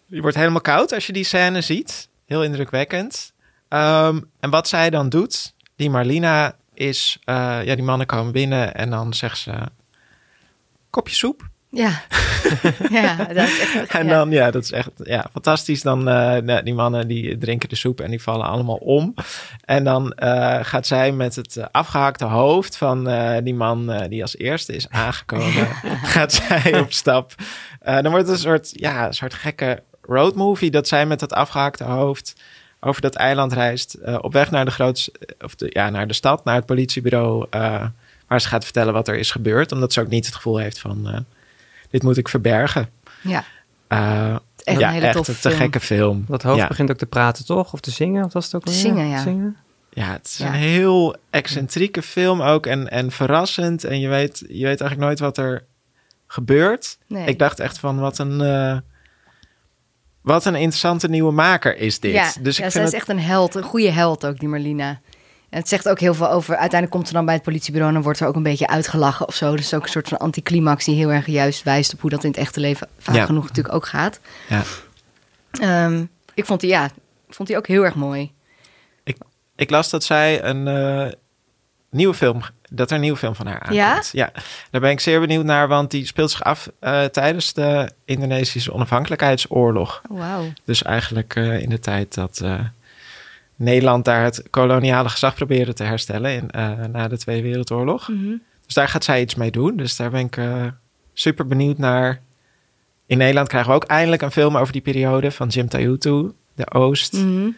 je 0.06 0.20
wordt 0.20 0.36
helemaal 0.36 0.60
koud 0.60 0.92
als 0.92 1.06
je 1.06 1.12
die 1.12 1.24
scène 1.24 1.60
ziet. 1.60 2.08
Heel 2.26 2.44
indrukwekkend. 2.44 3.32
Ehm, 3.68 4.20
en 4.40 4.50
wat 4.50 4.68
zij 4.68 4.90
dan 4.90 5.08
doet, 5.08 5.54
die 5.76 5.90
Marlina, 5.90 6.56
is... 6.74 7.18
eh, 7.24 7.64
ja, 7.64 7.74
die 7.74 7.84
mannen 7.84 8.06
komen 8.06 8.32
binnen 8.32 8.74
en 8.74 8.90
dan 8.90 9.14
zegt 9.14 9.38
ze... 9.38 9.52
Kopje 10.90 11.14
soep. 11.14 11.50
Ja. 11.72 12.02
ja, 13.00 13.16
dat 13.16 13.48
is 13.48 13.58
echt... 13.60 13.90
En 13.90 14.08
dan, 14.08 14.30
ja, 14.30 14.50
dat 14.50 14.62
is 14.62 14.72
echt 14.72 14.90
ja, 14.96 15.26
fantastisch. 15.32 15.82
Dan, 15.82 16.08
eh, 16.08 16.42
nou, 16.42 16.62
die 16.62 16.74
mannen 16.74 17.08
die 17.08 17.38
drinken 17.38 17.68
de 17.68 17.76
soep 17.76 18.00
en 18.00 18.10
die 18.10 18.22
vallen 18.22 18.46
allemaal 18.46 18.76
om. 18.76 19.14
En 19.64 19.84
dan 19.84 20.12
eh, 20.12 20.58
gaat 20.62 20.86
zij 20.86 21.12
met 21.12 21.36
het 21.36 21.56
eh, 21.56 21.64
afgehakte 21.70 22.24
hoofd 22.24 22.76
van 22.76 23.04
die 23.44 23.54
man 23.54 24.06
die 24.08 24.22
als 24.22 24.36
eerste 24.36 24.74
is 24.74 24.88
aangekomen, 24.88 25.66
gaat 26.14 26.32
zij 26.32 26.80
op 26.80 26.92
stap. 26.92 27.34
Dan 27.80 28.10
wordt 28.10 28.26
het 28.26 28.36
een 28.36 28.42
soort, 28.42 28.70
ja, 28.72 29.06
een 29.06 29.14
soort 29.14 29.34
gekke 29.34 29.82
roadmovie 30.02 30.70
dat 30.70 30.88
zij 30.88 31.06
met 31.06 31.20
dat 31.20 31.32
afgehakte 31.32 31.84
hoofd 31.84 32.34
over 32.84 33.00
dat 33.00 33.14
eiland 33.14 33.52
reist. 33.52 33.94
eh, 33.94 34.18
op 34.20 34.32
weg 34.32 34.50
naar 34.50 34.64
de 34.64 34.70
grootste, 34.70 35.12
of 35.40 35.54
de, 35.54 35.66
ja, 35.72 35.90
naar 35.90 36.06
de 36.06 36.12
stad, 36.12 36.44
naar 36.44 36.54
het 36.54 36.66
politiebureau. 36.66 37.46
eh, 37.50 37.84
waar 38.26 38.40
ze 38.40 38.48
gaat 38.48 38.64
vertellen 38.64 38.92
wat 38.92 39.08
er 39.08 39.16
is 39.18 39.30
gebeurd. 39.30 39.72
Omdat 39.72 39.92
ze 39.92 40.00
ook 40.00 40.08
niet 40.08 40.26
het 40.26 40.34
gevoel 40.34 40.56
heeft 40.56 40.78
van, 40.78 41.08
eh, 41.08 41.18
dit 41.90 42.02
moet 42.02 42.16
ik 42.16 42.28
verbergen. 42.28 42.88
Ja. 43.22 43.44
Eh, 43.88 44.36
echt 44.64 44.78
ja, 44.78 44.86
een 44.88 44.92
hele 44.94 45.06
echt 45.06 45.14
toffe 45.16 45.32
een 45.32 45.38
te 45.40 45.50
gekke 45.50 45.80
film. 45.80 46.24
Dat 46.28 46.42
hoofd 46.42 46.58
ja. 46.58 46.66
begint 46.68 46.90
ook 46.90 46.96
te 46.96 47.06
praten, 47.06 47.44
toch? 47.44 47.72
Of 47.72 47.80
te 47.80 47.90
zingen, 47.90 48.24
of 48.24 48.32
was 48.32 48.44
het 48.44 48.54
ook 48.54 48.64
alweer? 48.66 48.80
zingen, 48.80 49.06
ja. 49.08 49.22
Zingen? 49.22 49.56
Ja, 49.90 50.12
het 50.12 50.26
is 50.26 50.36
Ja. 50.36 50.46
een 50.46 50.52
heel 50.52 51.16
excentrieke 51.30 52.02
film 52.02 52.42
ook 52.42 52.66
en, 52.66 52.90
en 52.90 53.10
verrassend. 53.10 53.84
En 53.84 54.00
je 54.00 54.08
weet, 54.08 54.38
je 54.38 54.64
weet 54.64 54.80
eigenlijk 54.80 54.98
nooit 55.00 55.18
wat 55.18 55.38
er 55.38 55.64
gebeurt. 56.26 56.98
Nee. 57.06 57.26
Ik 57.26 57.38
dacht 57.38 57.60
echt 57.60 57.78
van 57.78 57.98
wat 57.98 58.18
een, 58.18 58.40
eh, 58.40 58.76
wat 60.22 60.44
een 60.44 60.54
interessante 60.54 61.08
nieuwe 61.08 61.32
maker 61.32 61.76
is 61.76 62.00
dit. 62.00 62.12
Ja, 62.12 62.32
dus 62.40 62.56
ja 62.56 62.64
ik 62.64 62.70
zij 62.70 62.70
vind 62.70 62.74
is 62.74 62.92
het, 62.92 62.94
echt 62.94 63.08
een 63.08 63.20
held, 63.20 63.54
een 63.54 63.62
goede 63.62 63.90
held 63.90 64.26
ook, 64.26 64.38
die 64.38 64.48
Marlina. 64.48 65.00
En 65.50 65.58
het 65.58 65.68
zegt 65.68 65.88
ook 65.88 66.00
heel 66.00 66.14
veel 66.14 66.30
over... 66.30 66.50
Uiteindelijk 66.50 66.90
komt 66.90 67.06
ze 67.06 67.12
dan 67.12 67.24
bij 67.24 67.34
het 67.34 67.42
politiebureau... 67.42 67.88
en 67.88 67.94
dan 67.94 68.04
wordt 68.04 68.20
er 68.20 68.26
ook 68.26 68.36
een 68.36 68.42
beetje 68.42 68.66
uitgelachen 68.66 69.28
of 69.28 69.34
zo. 69.34 69.56
Dus 69.56 69.74
ook 69.74 69.82
een 69.82 69.88
soort 69.88 70.08
van 70.08 70.18
anticlimax... 70.18 70.84
die 70.84 70.94
heel 70.94 71.12
erg 71.12 71.26
juist 71.26 71.62
wijst 71.62 71.92
op 71.92 72.00
hoe 72.00 72.10
dat 72.10 72.24
in 72.24 72.30
het 72.30 72.38
echte 72.38 72.60
leven... 72.60 72.88
vaak 72.98 73.14
Ja. 73.14 73.24
genoeg 73.24 73.46
natuurlijk 73.46 73.74
ook 73.74 73.86
gaat. 73.86 74.20
ja. 74.48 74.62
Ehm, 75.50 76.04
ik 76.34 76.46
vond 76.46 76.60
die, 76.60 76.70
ja, 76.70 76.84
ik 77.28 77.34
vond 77.34 77.48
die 77.48 77.56
ook 77.56 77.66
heel 77.66 77.84
erg 77.84 77.94
mooi. 77.94 78.32
Ik 79.56 79.70
las 79.70 79.90
dat 79.90 80.04
zij 80.04 80.42
een 80.44 80.68
eh, 80.68 81.12
nieuwe 81.90 82.14
film, 82.14 82.42
dat 82.74 82.90
er 82.90 82.94
een 82.94 83.02
nieuwe 83.02 83.18
film 83.18 83.34
van 83.34 83.46
haar 83.46 83.60
aankomt. 83.60 83.74
Ja? 83.76 84.02
Ja, 84.12 84.32
daar 84.70 84.80
ben 84.80 84.90
ik 84.90 85.00
zeer 85.00 85.20
benieuwd 85.20 85.44
naar, 85.44 85.68
want 85.68 85.90
die 85.90 86.06
speelt 86.06 86.30
zich 86.30 86.44
af 86.44 86.70
eh, 86.78 87.04
tijdens 87.04 87.52
de 87.52 87.92
Indonesische 88.04 88.72
onafhankelijkheidsoorlog. 88.72 90.02
Wauw. 90.08 90.52
Dus 90.64 90.82
eigenlijk 90.82 91.36
eh, 91.36 91.60
in 91.60 91.68
de 91.68 91.78
tijd 91.78 92.14
dat 92.14 92.40
eh, 92.40 92.60
Nederland 93.56 94.04
daar 94.04 94.24
het 94.24 94.42
koloniale 94.50 95.08
gezag 95.08 95.34
probeerde 95.34 95.72
te 95.72 95.84
herstellen 95.84 96.32
in, 96.32 96.50
na 96.92 97.08
de 97.08 97.18
Tweede 97.18 97.42
Wereldoorlog. 97.42 98.08
Mhm. 98.08 98.36
Dus 98.66 98.74
daar 98.74 98.88
gaat 98.88 99.04
zij 99.04 99.20
iets 99.20 99.34
mee 99.34 99.50
doen. 99.50 99.76
Dus 99.76 99.96
daar 99.96 100.10
ben 100.10 100.20
ik 100.20 100.38
super 101.12 101.46
benieuwd 101.46 101.78
naar. 101.78 102.20
In 103.06 103.18
Nederland 103.18 103.48
krijgen 103.48 103.70
we 103.70 103.76
ook 103.76 103.84
eindelijk 103.84 104.22
een 104.22 104.30
film 104.30 104.56
over 104.56 104.72
die 104.72 104.82
periode 104.82 105.30
van 105.30 105.48
Jim 105.48 105.68
Tayutu, 105.68 106.32
De 106.54 106.70
Oost. 106.70 107.12
Mhm. 107.12 107.50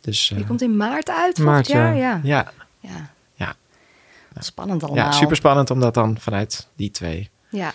Dus 0.00 0.32
Die 0.34 0.46
komt 0.46 0.62
in 0.62 0.76
maart 0.76 1.10
uit 1.10 1.36
volgend 1.36 1.44
Maart, 1.44 1.66
ja. 1.66 1.94
jaar. 1.94 1.96
Ja. 1.96 2.20
ja, 2.22 2.52
Ja. 2.80 3.14
Spannend 4.38 4.82
allemaal. 4.82 5.04
ja, 5.04 5.12
super 5.12 5.36
spannend 5.36 5.70
om 5.70 5.80
dat 5.80 5.94
dan 5.94 6.16
vanuit 6.20 6.68
die 6.76 6.90
twee 6.90 7.30
Ja. 7.50 7.66
Het- 7.66 7.74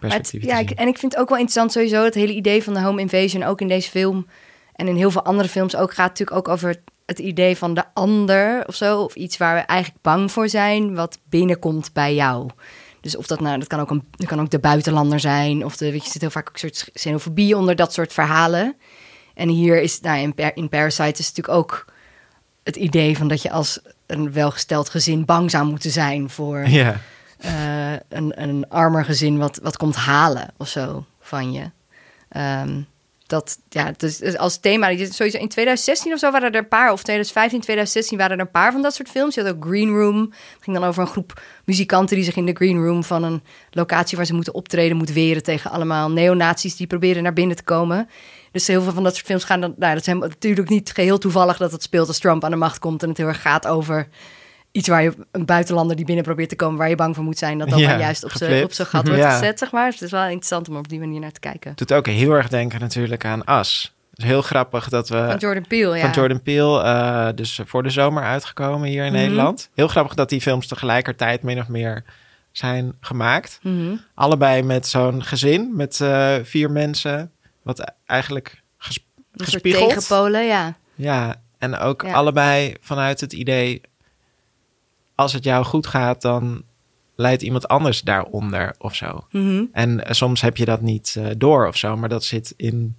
perspectieven 0.00 0.48
ja, 0.48 0.58
ik, 0.58 0.70
en 0.70 0.88
ik 0.88 0.98
vind 0.98 1.12
het 1.12 1.20
ook 1.20 1.28
wel 1.28 1.38
interessant 1.38 1.72
sowieso 1.72 2.04
het 2.04 2.14
hele 2.14 2.32
idee 2.32 2.62
van 2.62 2.74
de 2.74 2.80
home 2.80 3.00
invasion, 3.00 3.42
ook 3.42 3.60
in 3.60 3.68
deze 3.68 3.90
film 3.90 4.26
en 4.74 4.88
in 4.88 4.96
heel 4.96 5.10
veel 5.10 5.24
andere 5.24 5.48
films 5.48 5.76
ook, 5.76 5.94
gaat 5.94 6.08
natuurlijk 6.08 6.36
ook 6.38 6.48
over 6.48 6.76
het, 7.06 7.18
idee 7.18 7.56
van 7.56 7.74
de 7.74 7.84
ander 7.94 8.66
of 8.66 8.74
zo, 8.74 9.00
of 9.02 9.14
iets 9.14 9.36
waar 9.36 9.54
we 9.54 9.60
eigenlijk 9.60 10.02
bang 10.02 10.32
voor 10.32 10.48
zijn, 10.48 10.94
wat 10.94 11.18
binnenkomt 11.28 11.92
bij 11.92 12.14
jou. 12.14 12.50
Dus 13.00 13.16
of 13.16 13.26
dat 13.26 13.40
nou, 13.40 13.58
dat 13.58 13.68
kan 13.68 13.80
ook, 13.80 13.90
een, 13.90 14.04
dat 14.10 14.26
kan 14.26 14.40
ook 14.40 14.50
de 14.50 14.58
buitenlander 14.58 15.20
zijn, 15.20 15.64
of 15.64 15.76
de, 15.76 15.90
weet 15.90 16.04
je, 16.04 16.10
zit 16.10 16.20
heel 16.20 16.30
vaak 16.30 16.48
ook 16.48 16.54
een 16.54 16.58
soort 16.74 16.90
xenofobie 16.92 17.56
onder 17.56 17.76
dat 17.76 17.92
soort 17.92 18.12
verhalen. 18.12 18.76
En 19.34 19.48
hier 19.48 19.80
is, 19.80 20.00
nou, 20.00 20.18
in, 20.18 20.32
in 20.54 20.68
Parasite 20.68 21.20
is 21.20 21.28
natuurlijk 21.28 21.58
ook 21.58 21.84
het 22.62 22.76
idee 22.76 23.16
van 23.16 23.28
dat 23.28 23.42
je 23.42 23.50
als 23.50 23.80
een 24.08 24.32
welgesteld 24.32 24.88
gezin 24.88 25.24
bang 25.24 25.50
zou 25.50 25.66
moeten 25.66 25.90
zijn 25.90 26.30
voor 26.30 26.68
Ja, 26.68 27.00
eh, 27.38 27.92
een, 28.08 28.42
een 28.42 28.68
armer 28.68 29.04
gezin 29.04 29.38
wat, 29.38 29.58
wat 29.62 29.76
komt 29.76 29.96
halen 29.96 30.48
of 30.56 30.68
zo 30.68 31.04
van 31.20 31.52
je. 31.52 31.70
Ehm, 32.28 32.80
dat, 33.28 33.58
ja, 33.68 33.92
dus, 33.96 34.16
dus 34.16 34.36
als 34.36 34.58
thema, 34.58 34.86
sowieso 34.88 35.38
in 35.38 35.48
2016 35.48 36.12
of 36.12 36.18
zo 36.18 36.30
waren 36.30 36.52
er 36.52 36.58
een 36.58 36.68
paar, 36.68 36.92
of 36.92 37.02
2015, 37.02 37.60
2016 37.60 38.18
waren 38.18 38.38
er 38.38 38.44
een 38.44 38.50
paar 38.50 38.72
van 38.72 38.82
dat 38.82 38.94
soort 38.94 39.08
films. 39.08 39.34
Je 39.34 39.42
had 39.42 39.54
ook 39.54 39.64
Green 39.64 39.88
Room. 39.88 40.20
Het 40.20 40.60
ging 40.60 40.76
dan 40.76 40.88
over 40.88 41.02
een 41.02 41.08
groep 41.08 41.42
muzikanten 41.64 42.16
die 42.16 42.24
zich 42.24 42.36
in 42.36 42.46
de 42.46 42.52
Green 42.52 42.84
Room 42.84 43.04
van 43.04 43.22
een 43.22 43.42
locatie 43.70 44.16
waar 44.16 44.26
ze 44.26 44.34
moeten 44.34 44.54
optreden, 44.54 44.96
moeten 44.96 45.14
weren 45.14 45.42
tegen 45.42 45.70
allemaal 45.70 46.10
neonazies 46.10 46.76
die 46.76 46.86
proberen 46.86 47.22
naar 47.22 47.32
binnen 47.32 47.56
te 47.56 47.62
komen. 47.62 48.08
Dus 48.52 48.66
heel 48.66 48.82
veel 48.82 48.92
van 48.92 49.02
dat 49.02 49.14
soort 49.14 49.26
films 49.26 49.44
gaan 49.44 49.60
dan, 49.60 49.74
nou, 49.78 49.92
dat 49.92 50.00
is 50.00 50.06
helemaal- 50.06 50.28
natuurlijk 50.28 50.68
niet 50.68 50.92
geheel 50.92 51.18
toevallig 51.18 51.56
dat 51.56 51.72
het 51.72 51.82
speelt 51.82 52.08
als 52.08 52.18
Trump 52.18 52.44
aan 52.44 52.50
de 52.50 52.56
macht 52.56 52.78
komt 52.78 53.02
en 53.02 53.08
het 53.08 53.18
heel 53.18 53.26
erg 53.26 53.42
gaat 53.42 53.66
over 53.66 54.08
iets 54.72 54.88
waar 54.88 55.02
je 55.02 55.12
een 55.32 55.44
buitenlander 55.44 55.96
die 55.96 56.04
binnen 56.04 56.24
probeert 56.24 56.48
te 56.48 56.56
komen, 56.56 56.78
waar 56.78 56.88
je 56.88 56.94
bang 56.94 57.14
voor 57.14 57.24
moet 57.24 57.38
zijn, 57.38 57.58
dat 57.58 57.68
Ja, 57.68 57.88
dan 57.88 57.98
juist 57.98 58.24
op 58.24 58.30
zijn 58.32 58.64
op 58.64 58.72
zijn 58.72 58.88
gat 58.88 59.06
wordt 59.06 59.22
Ja. 59.22 59.30
gezet, 59.38 59.58
zeg 59.58 59.72
maar. 59.72 59.84
Dus 59.84 59.94
het 59.94 60.02
is 60.04 60.10
wel 60.10 60.22
interessant 60.24 60.68
om 60.68 60.76
op 60.76 60.88
die 60.88 60.98
manier 60.98 61.20
naar 61.20 61.32
te 61.32 61.40
kijken. 61.40 61.72
doet 61.74 61.92
ook 61.92 62.06
heel 62.06 62.32
erg 62.32 62.48
denken 62.48 62.80
natuurlijk 62.80 63.24
aan 63.24 63.44
As. 63.44 63.94
Het 64.10 64.18
is 64.18 64.24
heel 64.24 64.42
grappig 64.42 64.88
dat 64.88 65.08
we... 65.08 65.24
Van 65.28 65.36
Jordan 65.36 65.66
Peele, 65.66 65.96
ja. 65.96 66.00
van 66.00 66.10
Jordan 66.10 66.42
Peele, 66.42 66.82
eh, 66.82 67.28
dus 67.34 67.60
voor 67.64 67.82
de 67.82 67.90
zomer 67.90 68.22
uitgekomen 68.22 68.88
hier 68.88 69.04
in 69.04 69.12
Mhm. 69.12 69.20
Nederland. 69.20 69.70
Heel 69.74 69.88
grappig 69.88 70.14
dat 70.14 70.28
die 70.28 70.40
films 70.40 70.66
tegelijkertijd 70.66 71.42
min 71.42 71.58
of 71.60 71.68
meer 71.68 72.04
zijn 72.52 72.92
gemaakt. 73.00 73.58
Mhm. 73.62 73.94
Allebei 74.14 74.62
met 74.62 74.86
zo'n 74.86 75.22
gezin, 75.24 75.70
met 75.76 76.00
eh, 76.00 76.34
vier 76.42 76.70
mensen, 76.70 77.32
wat 77.68 77.92
eigenlijk 78.06 78.62
ges- 78.78 79.06
gespiegeld. 79.32 79.88
tegenpolen, 79.88 80.44
ja. 80.46 80.76
Ja, 80.94 81.42
en 81.58 81.76
ook 81.78 82.02
Ja. 82.02 82.12
allebei 82.12 82.76
vanuit 82.80 83.20
het 83.20 83.32
idee, 83.32 83.80
als 85.14 85.32
het 85.32 85.44
jou 85.44 85.64
goed 85.64 85.86
gaat, 85.86 86.22
dan 86.22 86.62
leidt 87.16 87.42
iemand 87.42 87.68
anders 87.68 88.00
daaronder 88.00 88.74
of 88.78 88.94
zo. 88.94 89.26
Mhm. 89.30 89.64
En 89.72 90.04
eh, 90.04 90.12
soms 90.12 90.40
heb 90.40 90.56
je 90.56 90.64
dat 90.64 90.80
niet 90.80 91.14
eh, 91.18 91.26
door 91.36 91.66
of 91.66 91.76
zo, 91.76 91.96
maar 91.96 92.08
dat 92.08 92.24
zit 92.24 92.54
in, 92.56 92.96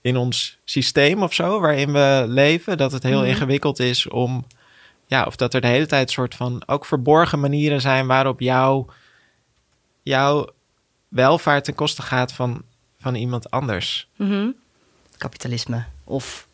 in 0.00 0.16
ons 0.16 0.58
systeem 0.64 1.22
of 1.22 1.34
zo, 1.34 1.60
waarin 1.60 1.92
we 1.92 2.24
leven. 2.28 2.76
Dat 2.78 2.92
het 2.92 3.02
heel 3.02 3.18
Mhm. 3.20 3.28
ingewikkeld 3.28 3.78
is 3.78 4.08
om, 4.08 4.44
ja, 5.06 5.24
of 5.24 5.36
dat 5.36 5.54
er 5.54 5.60
de 5.60 5.66
hele 5.66 5.86
tijd 5.86 6.10
soort 6.10 6.34
van 6.34 6.62
ook 6.66 6.84
verborgen 6.84 7.40
manieren 7.40 7.80
zijn 7.80 8.06
waarop 8.06 8.40
jouw, 8.40 8.86
jouw 10.02 10.48
welvaart 11.08 11.64
ten 11.64 11.74
koste 11.74 12.02
gaat 12.02 12.32
van, 12.32 12.62
van 13.00 13.14
iemand 13.14 13.50
anders. 13.50 14.08
Mhm. 14.16 14.50
Kapitalisme 15.16 15.84
of 16.04 16.48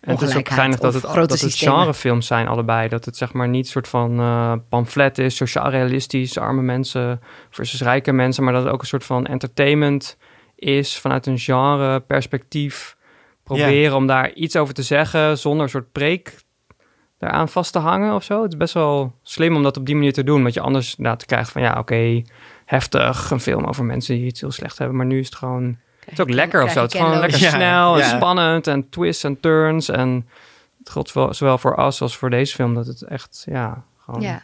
En 0.00 0.10
het 0.10 0.22
is 0.22 0.36
ook 0.36 0.48
geinig 0.48 0.78
dat 0.78 0.94
het, 0.94 1.04
grote 1.04 1.26
dat 1.26 1.40
het 1.40 1.54
genrefilms 1.54 2.26
zijn 2.26 2.48
allebei. 2.48 2.88
Dat 2.88 3.04
het 3.04 3.16
zeg 3.16 3.32
maar 3.32 3.48
niet 3.48 3.64
een 3.64 3.70
soort 3.70 3.88
van 3.88 4.18
eh, 4.20 4.52
pamflet 4.68 5.18
is, 5.18 5.36
sociaal 5.36 5.70
realistisch, 5.70 6.38
arme 6.38 6.62
mensen 6.62 7.20
versus 7.50 7.80
rijke 7.80 8.12
mensen. 8.12 8.44
Maar 8.44 8.52
dat 8.52 8.64
het 8.64 8.72
ook 8.72 8.80
een 8.80 8.86
soort 8.86 9.04
van 9.04 9.26
entertainment 9.26 10.16
is 10.54 10.98
vanuit 10.98 11.26
een 11.26 11.38
genre 11.38 12.00
perspectief. 12.00 12.96
Proberen 13.42 13.96
om 13.96 14.06
daar 14.06 14.32
iets 14.32 14.56
over 14.56 14.74
te 14.74 14.82
zeggen 14.82 15.38
zonder 15.38 15.62
een 15.62 15.70
soort 15.70 15.92
preek 15.92 16.36
daaraan 17.18 17.48
vast 17.48 17.72
te 17.72 17.78
hangen 17.78 18.14
of 18.14 18.24
zo. 18.24 18.42
Het 18.42 18.52
is 18.52 18.58
best 18.58 18.74
wel 18.74 19.14
slim 19.22 19.56
om 19.56 19.62
dat 19.62 19.76
op 19.76 19.86
die 19.86 19.94
manier 19.94 20.12
te 20.12 20.24
doen. 20.24 20.42
Want 20.42 20.54
je 20.54 20.60
anders 20.60 20.94
inderdaad 20.96 21.26
krijgt 21.26 21.50
van 21.50 21.62
ja, 21.62 21.78
oké, 21.78 22.22
heftig. 22.64 23.30
Een 23.30 23.40
film 23.40 23.64
over 23.64 23.84
mensen 23.84 24.14
die 24.14 24.26
het 24.26 24.40
heel 24.40 24.50
slecht 24.52 24.78
hebben. 24.78 24.96
Maar 24.96 25.06
nu 25.06 25.18
is 25.18 25.26
het 25.26 25.34
gewoon... 25.34 25.76
Het 26.04 26.12
is 26.12 26.20
ook 26.20 26.30
lekker 26.30 26.62
of 26.62 26.70
zo. 26.72 26.82
Het 26.82 26.94
is 26.94 27.00
gewoon 27.00 27.18
lekker 27.18 27.40
Ja, 27.40 27.48
snel 27.50 27.92
en 27.94 27.98
ja. 28.08 28.16
spannend 28.16 28.66
en 28.66 28.88
twists 28.88 29.24
en 29.24 29.40
turns. 29.40 29.88
En 29.88 30.28
het 30.92 31.12
zowel 31.30 31.58
voor 31.58 31.76
As 31.76 32.00
als 32.00 32.16
voor 32.16 32.30
deze 32.30 32.54
film 32.54 32.74
dat 32.74 32.86
het 32.86 33.02
echt, 33.02 33.42
ja, 33.50 33.82
gewoon 34.04 34.20
Ja. 34.20 34.42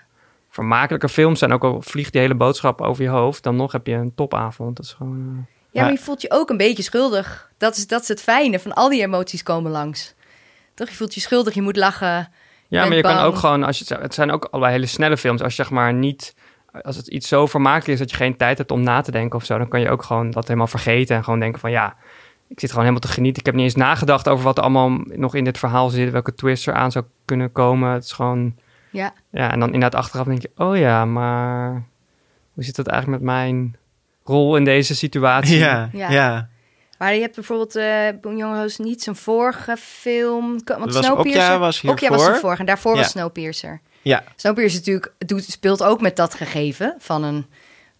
vermakelijke 0.50 1.08
films 1.08 1.38
zijn. 1.38 1.52
Ook 1.52 1.64
al 1.64 1.82
vliegt 1.82 2.12
die 2.12 2.20
hele 2.20 2.34
boodschap 2.34 2.80
over 2.80 3.02
je 3.02 3.08
hoofd, 3.08 3.42
dan 3.42 3.56
nog 3.56 3.72
heb 3.72 3.86
je 3.86 3.92
een 3.94 4.14
topavond. 4.14 4.76
Dat 4.76 4.84
is 4.84 4.92
gewoon... 4.92 5.18
eh, 5.18 5.54
Ja, 5.70 5.82
maar 5.82 5.92
je 5.92 5.98
voelt 5.98 6.22
je 6.22 6.30
ook 6.30 6.50
een 6.50 6.56
beetje 6.56 6.82
schuldig. 6.82 7.50
Dat 7.58 7.76
is, 7.76 7.86
dat 7.86 8.02
is 8.02 8.08
het 8.08 8.22
fijne 8.22 8.58
van 8.58 8.72
al 8.72 8.88
die 8.88 9.02
emoties 9.02 9.42
komen 9.42 9.70
langs. 9.70 10.14
Toch, 10.74 10.88
je 10.88 10.94
voelt 10.94 11.14
je 11.14 11.20
schuldig, 11.20 11.54
je 11.54 11.62
moet 11.62 11.76
lachen. 11.76 12.28
Ja, 12.68 12.84
maar 12.86 12.96
je 12.96 13.02
kan 13.02 13.18
ook 13.18 13.36
gewoon, 13.36 13.62
als 13.64 13.78
je, 13.78 13.94
het 13.94 14.14
zijn 14.14 14.30
ook 14.30 14.44
allebei 14.50 14.72
hele 14.72 14.86
snelle 14.86 15.16
films. 15.16 15.42
Als 15.42 15.56
je 15.56 15.62
zeg 15.62 15.72
maar 15.72 15.92
niet, 15.94 16.34
als 16.82 16.96
het 16.96 17.06
iets 17.06 17.28
zo 17.28 17.46
vermakelijk 17.46 17.88
is 17.88 17.98
dat 17.98 18.10
je 18.10 18.16
geen 18.16 18.36
tijd 18.36 18.58
hebt 18.58 18.70
om 18.70 18.82
na 18.82 19.00
te 19.00 19.10
denken 19.10 19.38
of 19.38 19.44
zo, 19.44 19.58
dan 19.58 19.68
kan 19.68 19.80
je 19.80 19.90
ook 19.90 20.02
gewoon 20.02 20.30
dat 20.30 20.46
helemaal 20.46 20.66
vergeten 20.66 21.16
en 21.16 21.24
gewoon 21.24 21.40
denken 21.40 21.60
van 21.60 21.70
ja, 21.70 21.96
ik 22.48 22.60
zit 22.60 22.68
gewoon 22.68 22.84
helemaal 22.84 23.08
te 23.08 23.14
genieten. 23.14 23.40
Ik 23.40 23.46
heb 23.46 23.54
niet 23.54 23.64
eens 23.64 23.74
nagedacht 23.74 24.28
over 24.28 24.44
wat 24.44 24.56
er 24.56 24.62
allemaal 24.62 24.90
nog 25.04 25.34
in 25.34 25.44
dit 25.44 25.58
verhaal 25.58 25.88
zit, 25.90 26.10
welke 26.10 26.34
twist 26.34 26.66
er 26.66 26.74
aan 26.74 26.92
zou 26.92 27.04
kunnen 27.24 27.52
komen. 27.52 27.90
Het 27.90 28.04
is 28.04 28.12
gewoon, 28.12 28.56
Ja, 28.90 29.12
ja, 29.30 29.52
en 29.52 29.60
dan 29.60 29.72
inderdaad 29.72 30.00
achteraf 30.00 30.26
denk 30.26 30.42
je, 30.42 30.50
oh 30.56 30.76
ja, 30.76 31.04
maar 31.04 31.82
hoe 32.52 32.64
zit 32.64 32.76
dat 32.76 32.86
eigenlijk 32.86 33.22
met 33.22 33.32
mijn 33.32 33.76
rol 34.24 34.56
in 34.56 34.64
deze 34.64 34.94
situatie? 34.96 35.58
Ja, 35.58 35.88
Ja. 35.92 36.10
ja. 36.10 36.48
maar 36.98 37.14
je 37.14 37.20
hebt 37.20 37.34
bijvoorbeeld 37.34 37.76
eh 37.76 38.08
Boon 38.20 38.36
Young-ho's 38.36 38.78
niet 38.78 39.02
zijn 39.02 39.16
vorige 39.16 39.76
film. 39.76 40.60
Want 40.64 40.92
was 40.92 41.04
Snowpiercer... 41.06 41.42
Okja 41.42 41.58
was 41.58 41.80
Okja 41.84 41.90
was 41.90 42.00
hiervoor. 42.00 42.18
zijn 42.24 42.36
vorige 42.40 42.60
en 42.60 42.66
daarvoor 42.66 42.94
Ja. 42.94 42.98
was 43.00 43.10
Snowpiercer. 43.10 43.80
Ja. 44.02 44.24
Snowpiercer 44.36 44.78
natuurlijk, 44.78 45.12
doet, 45.18 45.44
speelt 45.44 45.82
ook 45.82 46.00
met 46.00 46.16
dat 46.16 46.34
gegeven 46.34 46.94
van 46.98 47.22
een 47.22 47.46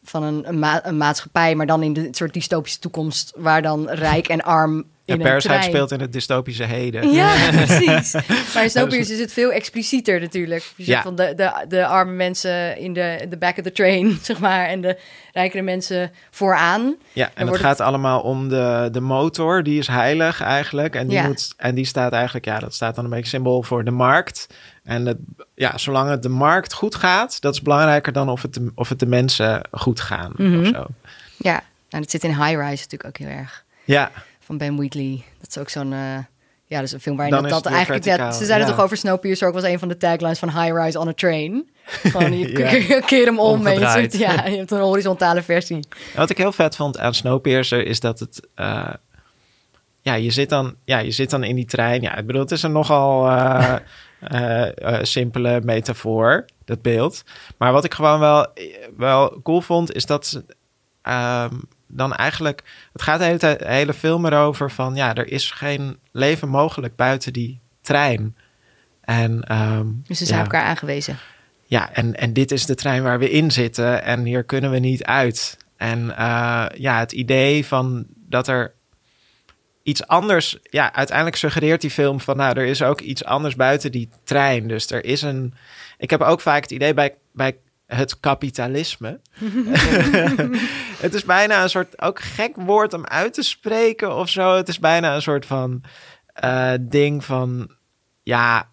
van 0.03 0.22
een, 0.22 0.48
een, 0.48 0.59
ma- 0.59 0.86
een 0.86 0.96
maatschappij, 0.96 1.55
maar 1.55 1.66
dan 1.66 1.82
in 1.82 1.92
de 1.92 2.09
soort 2.11 2.32
dystopische 2.32 2.78
toekomst, 2.78 3.32
waar 3.36 3.62
dan 3.62 3.88
rijk 3.88 4.28
en 4.28 4.42
arm 4.42 4.84
Ja, 5.18 5.22
Parasite 5.24 5.62
speelt 5.62 5.90
in 5.92 6.00
het 6.00 6.12
dystopische 6.12 6.64
heden. 6.64 7.11
Ja, 7.12 7.50
precies. 7.64 8.12
Maar 8.54 8.62
in 8.62 8.70
Snowpiercer 8.70 9.14
is 9.14 9.20
het 9.20 9.32
veel 9.32 9.52
explicieter 9.52 10.20
natuurlijk. 10.20 10.62
Je 10.76 10.84
zegt 10.84 10.96
Ja. 10.96 11.02
van 11.02 11.14
de, 11.14 11.32
de, 11.36 11.64
de 11.68 11.86
arme 11.86 12.12
mensen 12.12 12.76
in 12.78 12.92
de, 12.92 13.26
de 13.28 13.36
back 13.36 13.56
of 13.58 13.64
the 13.64 13.72
train, 13.72 14.18
zeg 14.22 14.38
maar, 14.38 14.66
en 14.66 14.80
de 14.80 14.98
rijkere 15.32 15.62
mensen 15.62 16.11
vooraan. 16.30 16.94
Ja, 17.12 17.30
en 17.34 17.46
het 17.46 17.56
gaat 17.56 17.80
allemaal 17.80 18.20
om 18.20 18.48
de, 18.48 18.88
de 18.92 19.00
motor, 19.00 19.62
die 19.62 19.78
is 19.78 19.86
heilig 19.86 20.40
eigenlijk. 20.42 20.94
En 20.94 21.06
die, 21.06 21.16
Ja. 21.16 21.26
moet, 21.26 21.54
en 21.56 21.74
die 21.74 21.84
staat 21.84 22.12
eigenlijk, 22.12 22.44
ja, 22.44 22.58
dat 22.58 22.74
staat 22.74 22.94
dan 22.94 23.04
een 23.04 23.11
beetje 23.11 23.28
symbool 23.28 23.62
voor 23.62 23.84
de 23.84 23.90
markt. 23.90 24.46
En 24.84 25.06
het, 25.06 25.16
ja, 25.54 25.78
zolang 25.78 26.11
het 26.11 26.22
de 26.22 26.28
markt 26.28 26.72
goed 26.72 26.94
gaat, 26.94 27.40
dat 27.40 27.54
is 27.54 27.62
belangrijker 27.62 28.12
dan 28.12 28.28
of 28.28 28.42
het 28.42 28.54
de, 28.54 28.72
of 28.74 28.88
het 28.88 28.98
de 28.98 29.06
mensen 29.06 29.61
goed 29.70 30.00
gaan 30.00 30.30
of 30.38 30.66
zo. 30.66 30.86
Ja, 31.36 31.62
nou, 31.90 32.02
dat 32.02 32.11
zit 32.11 32.24
in 32.24 32.30
High 32.30 32.56
Rise 32.58 32.82
natuurlijk 32.82 33.04
ook 33.06 33.16
heel 33.16 33.28
erg. 33.28 33.64
Ja, 33.84 34.11
Van 34.51 34.59
Ben 34.59 34.76
Wheatley. 34.76 35.22
Dat 35.40 35.48
is 35.48 35.59
ook 35.59 35.68
zo'n... 35.68 35.92
eh, 35.92 36.18
ja, 36.64 36.80
is 36.80 36.92
een 36.92 37.01
film 37.01 37.16
waarin 37.16 37.34
Dan 37.34 37.48
dat, 37.48 37.66
eigenlijk... 37.66 38.05
Ja, 38.05 38.32
ze 38.32 38.44
zeiden 38.44 38.68
ja. 38.68 38.74
toch 38.74 38.84
over 38.84 38.96
Snowpiercer 38.96 39.48
ook 39.48 39.55
was 39.55 39.62
een 39.62 39.78
van 39.78 39.88
de 39.88 39.96
taglines 39.96 40.38
van 40.38 40.48
High 40.48 40.72
Rise 40.74 40.98
on 40.98 41.09
a 41.09 41.12
Train. 41.12 41.70
Gewoon, 41.84 42.38
je 42.38 42.59
Ja. 42.59 43.01
keer, 43.01 43.26
hem 43.26 43.38
om 43.38 43.66
en 43.66 43.74
je, 43.74 44.18
ja, 44.18 44.46
je 44.46 44.57
hebt 44.57 44.70
een 44.70 44.80
horizontale 44.80 45.42
versie. 45.42 45.78
Wat 46.16 46.30
ik 46.30 46.38
heel 46.38 46.53
vet 46.53 46.76
vond 46.76 46.98
aan 46.98 47.14
Snowpiercer 47.14 47.86
is 47.86 48.01
dat 48.01 48.18
het... 48.18 48.48
eh, 48.55 48.94
ja, 50.01 50.14
je 50.14 50.30
zit, 50.30 50.48
dan, 50.48 50.74
ja, 50.84 50.98
je 50.98 51.11
zit 51.11 51.30
dan 51.30 51.44
in 51.44 51.57
die 51.57 51.66
trein. 51.66 52.03
Ja, 52.03 52.16
ik 52.16 52.26
bedoel, 52.26 52.42
het 52.42 52.51
is 52.51 52.62
een 52.62 52.72
nogal 52.72 53.28
eh, 54.20 55.03
simpele 55.03 55.61
metafoor, 55.64 56.44
dat 56.64 56.82
beeld. 56.82 57.22
Maar 57.59 57.72
wat 57.72 57.84
ik 57.84 57.94
gewoon 57.94 58.20
wel, 58.20 58.46
wel 58.96 59.40
cool 59.42 59.61
vond, 59.61 59.94
is 59.94 60.07
dat 60.07 60.26
ze 60.26 60.44
ehm, 61.03 61.55
dan 61.91 62.14
eigenlijk... 62.14 62.62
Het 62.93 63.03
gaat 63.03 63.18
de 63.18 63.24
hele, 63.24 63.38
tijd, 63.38 63.59
de 63.59 63.68
hele 63.68 63.95
film 63.95 64.26
erover 64.26 64.70
van... 64.70 64.95
Ja, 64.95 65.14
er 65.14 65.32
is 65.32 65.51
geen 65.51 65.99
leven 66.12 66.49
mogelijk 66.49 66.97
buiten 66.97 67.32
die 67.32 67.61
trein. 67.80 68.36
En, 69.01 69.43
ehm, 69.43 69.86
Dus 70.07 70.18
ze 70.18 70.26
zijn 70.26 70.41
elkaar 70.41 70.64
aangewezen. 70.64 71.18
Ja, 71.64 71.93
en, 71.93 72.16
en 72.16 72.32
dit 72.32 72.51
is 72.51 72.66
de 72.66 72.74
trein 72.74 73.03
waar 73.03 73.18
we 73.18 73.30
in 73.30 73.51
zitten 73.51 74.03
en 74.03 74.24
hier 74.24 74.45
kunnen 74.45 74.70
we 74.70 74.78
niet 74.78 75.05
uit. 75.05 75.57
En 75.76 76.16
eh, 76.16 76.66
ja, 76.74 76.99
het 76.99 77.12
idee 77.12 77.66
van 77.66 78.07
dat 78.16 78.49
er 78.49 78.74
iets 79.82 80.07
anders... 80.07 80.59
Ja, 80.62 80.93
uiteindelijk 80.93 81.36
suggereert 81.36 81.80
die 81.80 81.91
film 81.91 82.20
van... 82.20 82.36
nou, 82.36 82.59
er 82.59 82.66
is 82.66 82.82
ook 82.82 83.01
iets 83.01 83.24
anders 83.24 83.57
buiten 83.57 83.93
die 83.93 84.09
trein. 84.24 84.68
Dus 84.68 84.91
er 84.91 85.05
is 85.05 85.22
een... 85.22 85.55
Ik 85.99 86.11
heb 86.11 86.20
ook 86.20 86.41
vaak 86.41 86.62
het 86.62 86.70
idee 86.70 86.95
bij, 86.95 87.14
bij 87.32 87.57
het 87.97 88.20
kapitalisme... 88.20 89.20
het 91.05 91.14
is 91.14 91.24
bijna 91.24 91.62
een 91.62 91.70
soort 91.70 92.03
ook 92.03 92.20
gek 92.20 92.57
woord 92.57 92.93
om 92.93 93.07
uit 93.07 93.34
te 93.34 93.43
spreken 93.43 94.16
of 94.16 94.28
zo. 94.28 94.57
Het 94.57 94.68
is 94.68 94.78
bijna 94.78 95.14
een 95.14 95.22
soort 95.22 95.47
van 95.47 95.82
eh, 96.26 96.72
ding 96.80 97.24
van... 97.24 97.70
Ja, 98.22 98.68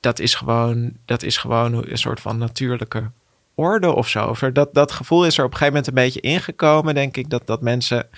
dat 0.00 0.18
is 0.18 0.34
gewoon, 0.34 0.92
dat 1.04 1.22
is 1.22 1.36
gewoon 1.36 1.74
een 1.74 1.98
soort 1.98 2.20
van 2.20 2.38
natuurlijke 2.38 3.10
orde 3.54 3.92
of 3.92 4.08
zo. 4.08 4.34
Dat, 4.52 4.74
dat 4.74 4.92
gevoel 4.92 5.26
is 5.26 5.38
er 5.38 5.44
op 5.44 5.50
een 5.50 5.56
gegeven 5.56 5.74
moment 5.74 5.86
een 5.86 6.04
beetje 6.04 6.20
ingekomen, 6.20 6.94
denk 6.94 7.16
ik. 7.16 7.30
Dat, 7.30 7.46
dat 7.46 7.62
mensen 7.62 8.08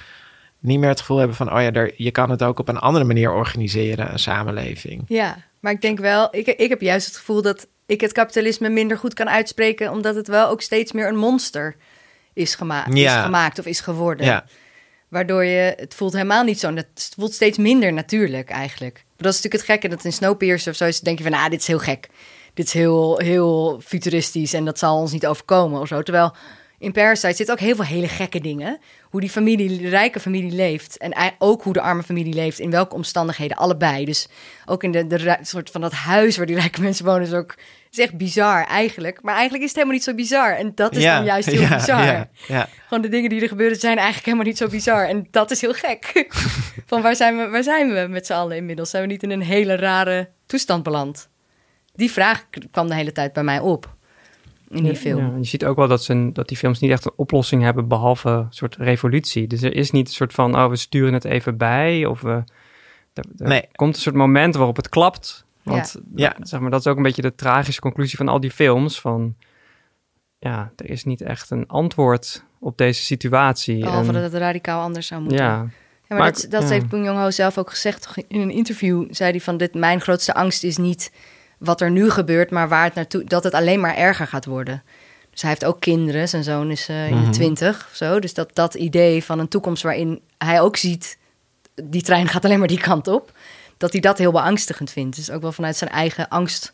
niet 0.59 0.79
meer 0.79 0.89
het 0.89 1.01
gevoel 1.01 1.19
hebben 1.19 1.37
van... 1.37 1.53
oh 1.53 1.63
ja, 1.63 1.89
je 1.97 2.11
kan 2.11 2.31
het 2.31 2.43
ook 2.43 2.59
op 2.59 2.69
een 2.69 2.79
andere 2.79 3.05
manier 3.05 3.33
organiseren, 3.33 4.13
een 4.13 4.19
samenleving. 4.19 5.03
Ja, 5.07 5.37
maar 5.61 5.73
ik 5.73 5.81
denk 5.81 5.99
wel, 5.99 6.29
ik, 6.31 6.47
ik 6.47 6.69
heb 6.69 6.81
juist 6.81 7.07
het 7.07 7.17
gevoel 7.17 7.43
dat 7.43 7.67
ik 7.87 8.01
het 8.01 8.13
kapitalisme 8.13 8.69
minder 8.69 8.99
goed 8.99 9.15
kan 9.15 9.29
uitspreken, 9.29 9.91
omdat 9.91 10.15
het 10.15 10.29
wel 10.29 10.49
ook 10.49 10.63
steeds 10.63 10.93
meer 10.93 11.09
een 11.09 11.17
monster 11.17 11.77
is, 12.33 12.55
gema 12.55 12.87
Ja. 12.91 13.17
is 13.19 13.25
gemaakt 13.25 13.59
of 13.59 13.67
is 13.67 13.81
geworden. 13.81 14.27
Ja, 14.27 14.45
Waardoor 15.09 15.45
je, 15.45 15.75
het 15.77 15.95
voelt 15.95 16.13
helemaal 16.13 16.45
niet 16.45 16.61
zo, 16.61 16.75
het 16.75 17.13
voelt 17.19 17.33
steeds 17.35 17.59
minder 17.59 17.93
natuurlijk 17.93 18.51
eigenlijk. 18.51 18.95
Maar 18.95 19.05
dat 19.17 19.35
is 19.35 19.43
natuurlijk 19.43 19.63
het 19.63 19.73
gekke, 19.73 19.89
dat 19.89 20.05
in 20.05 20.13
Snowpiercer 20.13 20.71
of 20.71 20.77
zo 20.77 20.85
is, 20.85 21.01
denk 21.01 21.19
je 21.19 21.25
van, 21.25 21.35
ah, 21.35 21.49
dit 21.51 21.61
is 21.61 21.67
heel 21.67 21.79
gek. 21.79 22.09
Dit 22.55 22.67
is 22.67 22.73
heel, 22.73 23.19
heel 23.19 23.81
futuristisch 23.85 24.53
en 24.53 24.65
dat 24.65 24.79
zal 24.79 24.99
ons 24.99 25.13
niet 25.13 25.27
overkomen 25.27 25.81
of 25.81 25.89
zo. 25.89 26.03
Terwijl 26.03 26.35
in 26.85 26.93
Parasite 26.93 27.35
zitten 27.35 27.55
ook 27.55 27.61
heel 27.61 27.77
veel 27.77 27.85
hele 27.85 28.09
gekke 28.09 28.41
dingen. 28.41 28.79
Hoe 29.03 29.21
die 29.21 29.31
familie, 29.31 29.79
de 29.79 29.89
rijke 29.89 30.21
familie 30.21 30.53
leeft. 30.53 30.99
En 30.99 31.15
ook 31.39 31.63
hoe 31.63 31.73
de 31.73 31.81
arme 31.81 32.03
familie 32.03 32.35
leeft. 32.35 32.59
In 32.59 32.71
welke 32.71 32.95
omstandigheden, 32.95 33.57
allebei. 33.57 34.05
Dus 34.05 34.29
ook 34.67 34.83
in 34.83 34.91
de, 34.91 35.07
de 35.07 35.37
soort 35.41 35.71
van 35.71 35.81
dat 35.81 35.93
huis 35.93 36.37
waar 36.37 36.47
die 36.47 36.57
rijke 36.57 36.81
mensen 36.81 37.05
wonen 37.05 37.23
is 37.23 37.33
ook... 37.33 37.55
is 37.91 37.99
echt 37.99 38.17
bizar 38.17 38.67
eigenlijk. 38.67 39.23
Maar 39.23 39.35
eigenlijk 39.35 39.63
is 39.63 39.69
het 39.69 39.79
helemaal 39.79 39.97
niet 39.97 40.07
zo 40.07 40.15
bizar. 40.15 40.57
En 40.57 40.73
dat 40.75 40.97
is 40.97 41.03
ja, 41.03 41.17
dan 41.17 41.25
juist 41.25 41.49
heel 41.49 41.61
ja, 41.61 41.77
bizar. 41.77 42.05
Ja, 42.05 42.29
ja. 42.47 42.69
Gewoon 42.89 43.03
de 43.03 43.09
dingen 43.09 43.31
die 43.31 43.43
er 43.43 43.49
gebeuren 43.49 43.77
zijn 43.77 43.97
eigenlijk 43.97 44.27
helemaal 44.27 44.47
niet 44.47 44.59
zo 44.59 44.69
bizar. 44.69 45.09
En 45.09 45.27
dat 45.31 45.51
is 45.51 45.61
heel 45.61 45.75
gek. 45.75 46.27
Van 46.87 47.03
waar 47.03 47.17
zijn 47.17 47.37
we, 47.37 47.49
waar 47.49 47.63
zijn 47.63 47.93
we 47.93 48.07
met 48.09 48.27
z'n 48.27 48.33
allen 48.33 48.57
inmiddels? 48.57 48.91
Zijn 48.91 49.03
we 49.03 49.09
niet 49.09 49.23
in 49.23 49.31
een 49.31 49.43
hele 49.43 49.77
rare 49.77 50.29
toestand 50.47 50.83
beland? 50.83 51.29
Die 51.95 52.11
vraag 52.11 52.47
kwam 52.71 52.89
de 52.89 52.95
hele 52.95 53.13
tijd 53.13 53.33
bij 53.33 53.43
mij 53.43 53.61
op. 53.61 53.95
In 54.69 54.83
die 54.85 54.97
film. 54.97 55.19
Ja, 55.31 55.37
je 55.37 55.45
ziet 55.45 55.65
ook 55.65 55.77
wel 55.77 55.89
dat, 55.89 56.03
ze, 56.05 56.31
dat 56.33 56.49
die 56.49 56.57
films 56.57 56.79
niet 56.81 56.91
echt 56.91 57.05
een 57.05 57.13
oplossing 57.17 57.63
hebben, 57.63 57.89
behalve 57.89 58.29
een 58.29 58.47
soort 58.51 58.77
revolutie. 58.77 59.47
Dus 59.47 59.63
er 59.63 59.75
is 59.75 59.91
niet 59.91 60.07
een 60.09 60.15
soort 60.15 60.33
van, 60.33 60.55
oh, 60.57 60.69
we 60.69 60.77
sturen 60.77 61.13
het 61.13 61.25
even 61.25 61.57
bij. 61.57 62.07
Of 62.07 62.21
we, 62.21 62.31
er, 63.13 63.25
er 63.39 63.49
Nee. 63.49 63.69
komt 63.73 63.95
een 63.95 64.01
soort 64.03 64.15
moment 64.15 64.55
waarop 64.55 64.77
het 64.77 64.89
klapt. 64.89 65.45
Want 65.63 65.97
Ja. 66.15 66.35
dat- 66.39 66.49
zeg 66.49 66.61
maar, 66.61 66.71
dat 66.71 66.81
is 66.81 66.87
ook 66.87 66.97
een 66.97 67.03
beetje 67.03 67.23
de 67.23 67.35
tragische 67.35 67.81
conclusie 67.81 68.17
van 68.19 68.29
al 68.29 68.41
die 68.41 68.51
films. 68.51 69.01
Van, 69.01 69.35
ja, 70.39 70.73
er 70.77 70.91
is 70.91 71.05
niet 71.05 71.21
echt 71.21 71.51
een 71.51 71.67
antwoord 71.69 72.45
op 72.59 72.79
deze 72.79 73.03
situatie. 73.03 73.79
Behalve 73.81 74.07
En- 74.09 74.13
dat 74.15 74.23
het 74.23 74.35
radicaal 74.35 74.83
anders 74.83 75.07
zou 75.07 75.21
moeten. 75.21 75.39
ja, 75.45 75.53
Ja, 76.07 76.17
maar, 76.17 76.19
Maar 76.19 76.33
dat, 76.33 76.45
ik- 76.45 76.51
dat 76.51 76.63
ja. 76.63 76.69
heeft 76.69 76.89
Bong 76.89 77.33
zelf 77.33 77.59
ook 77.59 77.71
gezegd. 77.71 78.03
toch 78.03 78.17
In 78.29 78.41
een 78.41 78.51
interview 78.51 79.05
zei 79.11 79.31
hij 79.31 79.41
van... 79.41 79.57
Dit, 79.57 79.75
mijn 79.75 80.01
grootste 80.01 80.35
angst 80.35 80.65
is 80.65 80.77
niet 80.77 81.13
wat 81.65 81.81
er 81.81 81.91
nu 81.91 82.11
gebeurt... 82.11 82.51
maar 82.51 82.69
waar 82.69 82.85
het 82.85 82.95
naartoe, 82.95 83.25
dat 83.25 83.45
het 83.45 83.53
alleen 83.55 83.81
maar 83.81 83.97
erger 83.97 84.27
gaat 84.27 84.45
worden. 84.45 84.83
Dus 85.31 85.41
hij 85.43 85.51
heeft 85.51 85.65
ook 85.65 85.81
kinderen. 85.81 86.29
Zijn 86.29 86.45
zoon 86.45 86.71
is 86.71 86.89
eh, 86.89 87.07
in 87.09 87.15
Mhm. 87.17 87.25
de 87.25 87.31
twintig 87.31 87.87
of 87.91 87.97
zo. 87.97 88.21
Dus 88.21 88.35
dat, 88.35 88.51
dat 88.55 88.75
idee 88.75 89.25
van 89.25 89.39
een 89.39 89.49
toekomst 89.49 89.83
waarin 89.83 90.21
hij 90.39 90.61
ook 90.61 90.77
ziet... 90.77 91.19
die 91.83 92.03
trein 92.03 92.29
gaat 92.29 92.45
alleen 92.45 92.59
maar 92.59 92.69
die 92.69 92.81
kant 92.81 93.09
op... 93.09 93.33
dat 93.77 93.93
hij 93.93 94.01
dat 94.01 94.19
heel 94.19 94.33
beangstigend 94.33 94.91
vindt. 94.91 95.17
Dus 95.17 95.31
ook 95.31 95.43
wel 95.43 95.53
vanuit 95.53 95.77
zijn 95.77 95.91
eigen 95.91 96.29
angst... 96.29 96.73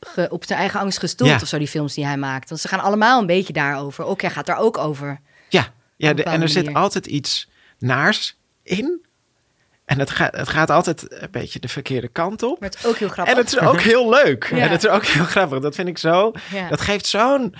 ge- 0.00 0.28
op 0.30 0.44
zijn 0.44 0.58
eigen 0.58 0.80
angst 0.80 0.98
gestoeld 0.98 1.30
Ja. 1.30 1.36
of 1.42 1.48
zo, 1.48 1.58
die 1.58 1.68
films 1.68 1.94
die 1.94 2.06
hij 2.06 2.16
maakt. 2.16 2.48
Want 2.48 2.60
ze 2.60 2.68
gaan 2.68 2.80
allemaal 2.80 3.20
een 3.20 3.26
beetje 3.26 3.52
daarover. 3.52 4.04
Ook 4.04 4.20
hij 4.20 4.30
gaat 4.30 4.46
daar 4.46 4.58
ook 4.58 4.78
over. 4.78 5.20
Ja, 5.48 5.72
ja 5.96 6.12
de- 6.14 6.22
en 6.22 6.42
er 6.42 6.48
zit 6.48 6.74
altijd 6.74 7.06
iets 7.06 7.48
naars 7.78 8.36
in. 8.62 9.05
En 9.86 9.98
het 9.98 10.10
gaat, 10.10 10.36
het 10.36 10.48
gaat 10.48 10.70
altijd 10.70 11.20
een 11.22 11.30
beetje 11.30 11.60
de 11.60 11.68
verkeerde 11.68 12.08
kant 12.08 12.42
op. 12.42 12.60
Maar 12.60 12.68
het 12.68 12.78
is 12.78 12.86
ook 12.86 12.96
heel 12.96 13.08
grappig. 13.08 13.34
En 13.34 13.40
het 13.40 13.52
is 13.52 13.58
ook 13.58 13.80
heel 13.80 14.10
leuk. 14.10 14.48
Ja. 14.50 14.56
En 14.56 14.70
het 14.70 14.84
is 14.84 14.90
ook 14.90 15.04
heel 15.04 15.24
grappig. 15.24 15.60
Dat 15.60 15.74
vind 15.74 15.88
ik 15.88 15.98
zo. 15.98 16.32
Ja. 16.52 16.68
Dat 16.68 16.80
geeft 16.80 17.06
zo'n 17.06 17.54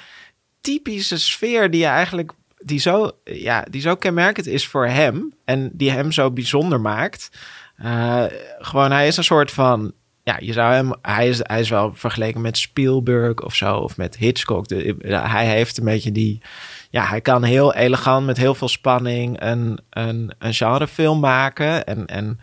typische 0.60 1.18
sfeer 1.18 1.70
die 1.70 1.80
je 1.80 1.86
eigenlijk. 1.86 2.32
Die 2.56 2.78
zo, 2.78 3.10
ja, 3.24 3.64
die 3.70 3.80
zo 3.80 3.96
kenmerkend 3.96 4.46
is 4.46 4.66
voor 4.66 4.86
hem. 4.86 5.32
En 5.44 5.70
die 5.72 5.90
hem 5.90 6.12
zo 6.12 6.30
bijzonder 6.30 6.80
maakt. 6.80 7.30
Eh, 7.76 8.24
gewoon, 8.58 8.90
hij 8.90 9.06
is 9.06 9.16
een 9.16 9.24
soort 9.24 9.50
van. 9.50 9.92
Ja, 10.22 10.36
je 10.38 10.52
zou 10.52 10.72
hem. 10.72 10.92
Hij 11.02 11.28
is, 11.28 11.38
hij 11.42 11.60
is 11.60 11.68
wel 11.68 11.94
vergeleken 11.94 12.40
met 12.40 12.58
Spielberg 12.58 13.40
of 13.40 13.54
zo. 13.54 13.76
Of 13.76 13.96
met 13.96 14.16
Hitchcock. 14.16 14.68
De, 14.68 14.96
hij 15.08 15.46
heeft 15.46 15.78
een 15.78 15.84
beetje 15.84 16.12
die. 16.12 16.42
Ja, 16.90 17.04
hij 17.04 17.20
kan 17.20 17.42
heel 17.42 17.74
elegant 17.74 18.26
met 18.26 18.36
heel 18.36 18.54
veel 18.54 18.68
spanning 18.68 19.40
een, 19.40 19.78
een, 19.90 20.32
een 20.38 20.54
genrefilm 20.54 21.20
maken. 21.20 21.84
En, 21.84 22.06
en 22.06 22.40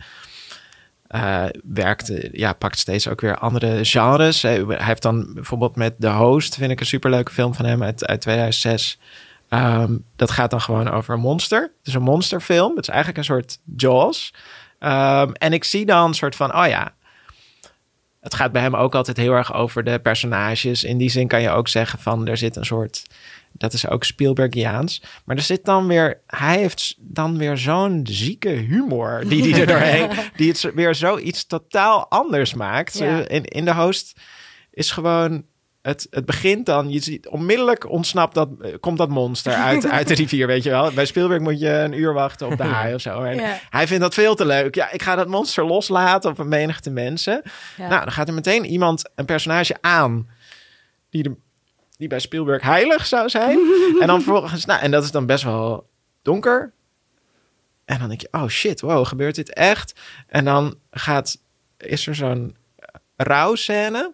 eh, 1.07 1.45
werkt, 1.63 2.09
eh, 2.09 2.29
ja, 2.31 2.53
pakt 2.53 2.79
steeds 2.79 3.07
ook 3.07 3.21
weer 3.21 3.37
andere 3.37 3.85
genres. 3.85 4.41
Hij, 4.41 4.65
heeft 4.67 5.01
dan 5.01 5.33
bijvoorbeeld 5.33 5.75
met 5.75 5.95
The 5.99 6.09
Host, 6.09 6.55
vind 6.55 6.71
ik 6.71 6.79
een 6.79 6.85
superleuke 6.85 7.31
film 7.31 7.53
van 7.53 7.65
hem 7.65 7.83
uit, 7.83 8.05
uit 8.05 8.21
2006. 8.21 8.99
Ehm, 9.49 9.97
dat 10.15 10.31
gaat 10.31 10.49
dan 10.49 10.61
gewoon 10.61 10.89
over 10.89 11.13
een 11.13 11.19
monster. 11.19 11.61
Het 11.61 11.87
is 11.87 11.93
een 11.93 12.01
monsterfilm. 12.01 12.75
Het 12.75 12.87
is 12.87 12.93
eigenlijk 12.93 13.17
een 13.17 13.23
soort 13.23 13.59
Jaws. 13.75 14.33
Ehm, 14.79 15.31
en 15.31 15.53
ik 15.53 15.63
zie 15.63 15.85
dan 15.85 16.07
een 16.07 16.13
soort 16.13 16.35
van, 16.35 16.55
oh 16.55 16.67
ja, 16.67 16.93
het 18.21 18.33
gaat 18.33 18.51
bij 18.51 18.61
hem 18.61 18.75
ook 18.75 18.95
altijd 18.95 19.17
heel 19.17 19.33
erg 19.33 19.53
over 19.53 19.83
de 19.83 19.99
personages. 19.99 20.83
In 20.83 20.97
die 20.97 21.09
zin 21.09 21.27
kan 21.27 21.41
je 21.41 21.49
ook 21.49 21.67
zeggen 21.67 21.99
van, 21.99 22.27
er 22.27 22.37
zit 22.37 22.55
een 22.55 22.65
soort, 22.65 23.03
dat 23.54 23.74
is 23.74 23.88
ook 23.88 24.04
Spielbergiaans. 24.04 25.04
Maar 25.26 25.36
er 25.36 25.41
zit 25.41 25.66
dan 25.66 25.88
weer, 25.88 26.22
hij 26.28 26.58
heeft 26.58 26.95
dan 26.99 27.38
weer 27.38 27.58
zo'n 27.58 27.99
zieke 28.10 28.49
humor 28.49 29.24
die 29.28 29.41
die 29.41 29.60
er 29.60 29.68
doorheen, 29.68 30.10
die 30.38 30.49
het 30.51 30.72
weer 30.76 30.95
zoiets 30.95 31.45
totaal 31.45 32.10
anders 32.10 32.54
maakt. 32.54 32.97
Ja. 32.97 33.22
Eh, 33.24 33.36
In, 33.36 33.43
in 33.45 33.66
de 33.66 33.74
host 33.74 34.20
is 34.72 34.91
gewoon, 34.91 35.45
het, 35.82 36.08
het 36.10 36.26
begint 36.26 36.66
dan, 36.66 36.91
je 36.91 36.99
ziet 36.99 37.28
onmiddellijk 37.28 37.89
ontsnapt 37.89 38.34
dat, 38.34 38.49
eh, 38.62 38.72
komt 38.80 38.97
dat 38.97 39.10
monster 39.10 39.54
uit, 39.54 39.89
uit 39.89 40.08
de 40.08 40.14
rivier, 40.14 40.47
weet 40.47 40.64
je 40.64 40.70
wel. 40.70 40.91
Bij 40.91 41.06
Spielberg 41.06 41.41
moet 41.41 41.60
je 41.60 41.70
een 41.70 41.93
uur 41.99 42.14
wachten 42.14 42.47
op 42.47 42.58
de 42.58 42.64
haai 42.64 42.93
of 42.93 43.01
zo. 43.01 43.22
En 43.24 43.36
Ja. 43.36 43.60
Hij 43.70 43.88
vindt 43.88 44.04
dat 44.04 44.14
veel 44.14 44.36
te 44.36 44.45
leuk. 44.45 44.76
Ja, 44.76 44.91
ik 44.91 45.01
ga 45.01 45.16
dat 45.16 45.28
monster 45.28 45.66
loslaten 45.66 46.32
op 46.32 46.38
een 46.38 46.47
menigte 46.47 46.89
mensen. 46.89 47.41
Ja. 47.78 47.88
Nou, 47.88 48.01
dan 48.04 48.12
gaat 48.12 48.28
er 48.28 48.34
meteen 48.34 48.66
iemand, 48.66 49.10
een 49.16 49.26
personage 49.26 49.76
aan, 49.82 50.28
die 51.10 51.24
de 51.24 51.36
die 51.97 52.07
bij 52.07 52.19
Spielberg 52.19 52.61
heilig 52.61 53.05
zou 53.05 53.29
zijn. 53.29 53.59
en 54.01 54.07
dan 54.07 54.21
vervolgens, 54.21 54.65
nou, 54.65 54.81
en 54.81 54.91
dat 54.91 55.03
is 55.03 55.11
dan 55.11 55.25
best 55.25 55.43
wel 55.43 55.89
donker. 56.21 56.73
En 57.85 57.99
dan 57.99 58.07
denk 58.07 58.21
je, 58.21 58.27
oh 58.31 58.47
shit, 58.47 58.81
wow, 58.81 59.05
gebeurt 59.05 59.35
dit 59.35 59.53
echt? 59.53 59.99
En 60.27 60.45
dan 60.45 60.75
gaat, 60.91 61.37
is 61.77 62.07
er 62.07 62.15
zo'n 62.15 62.55
rouwscène. 63.15 64.13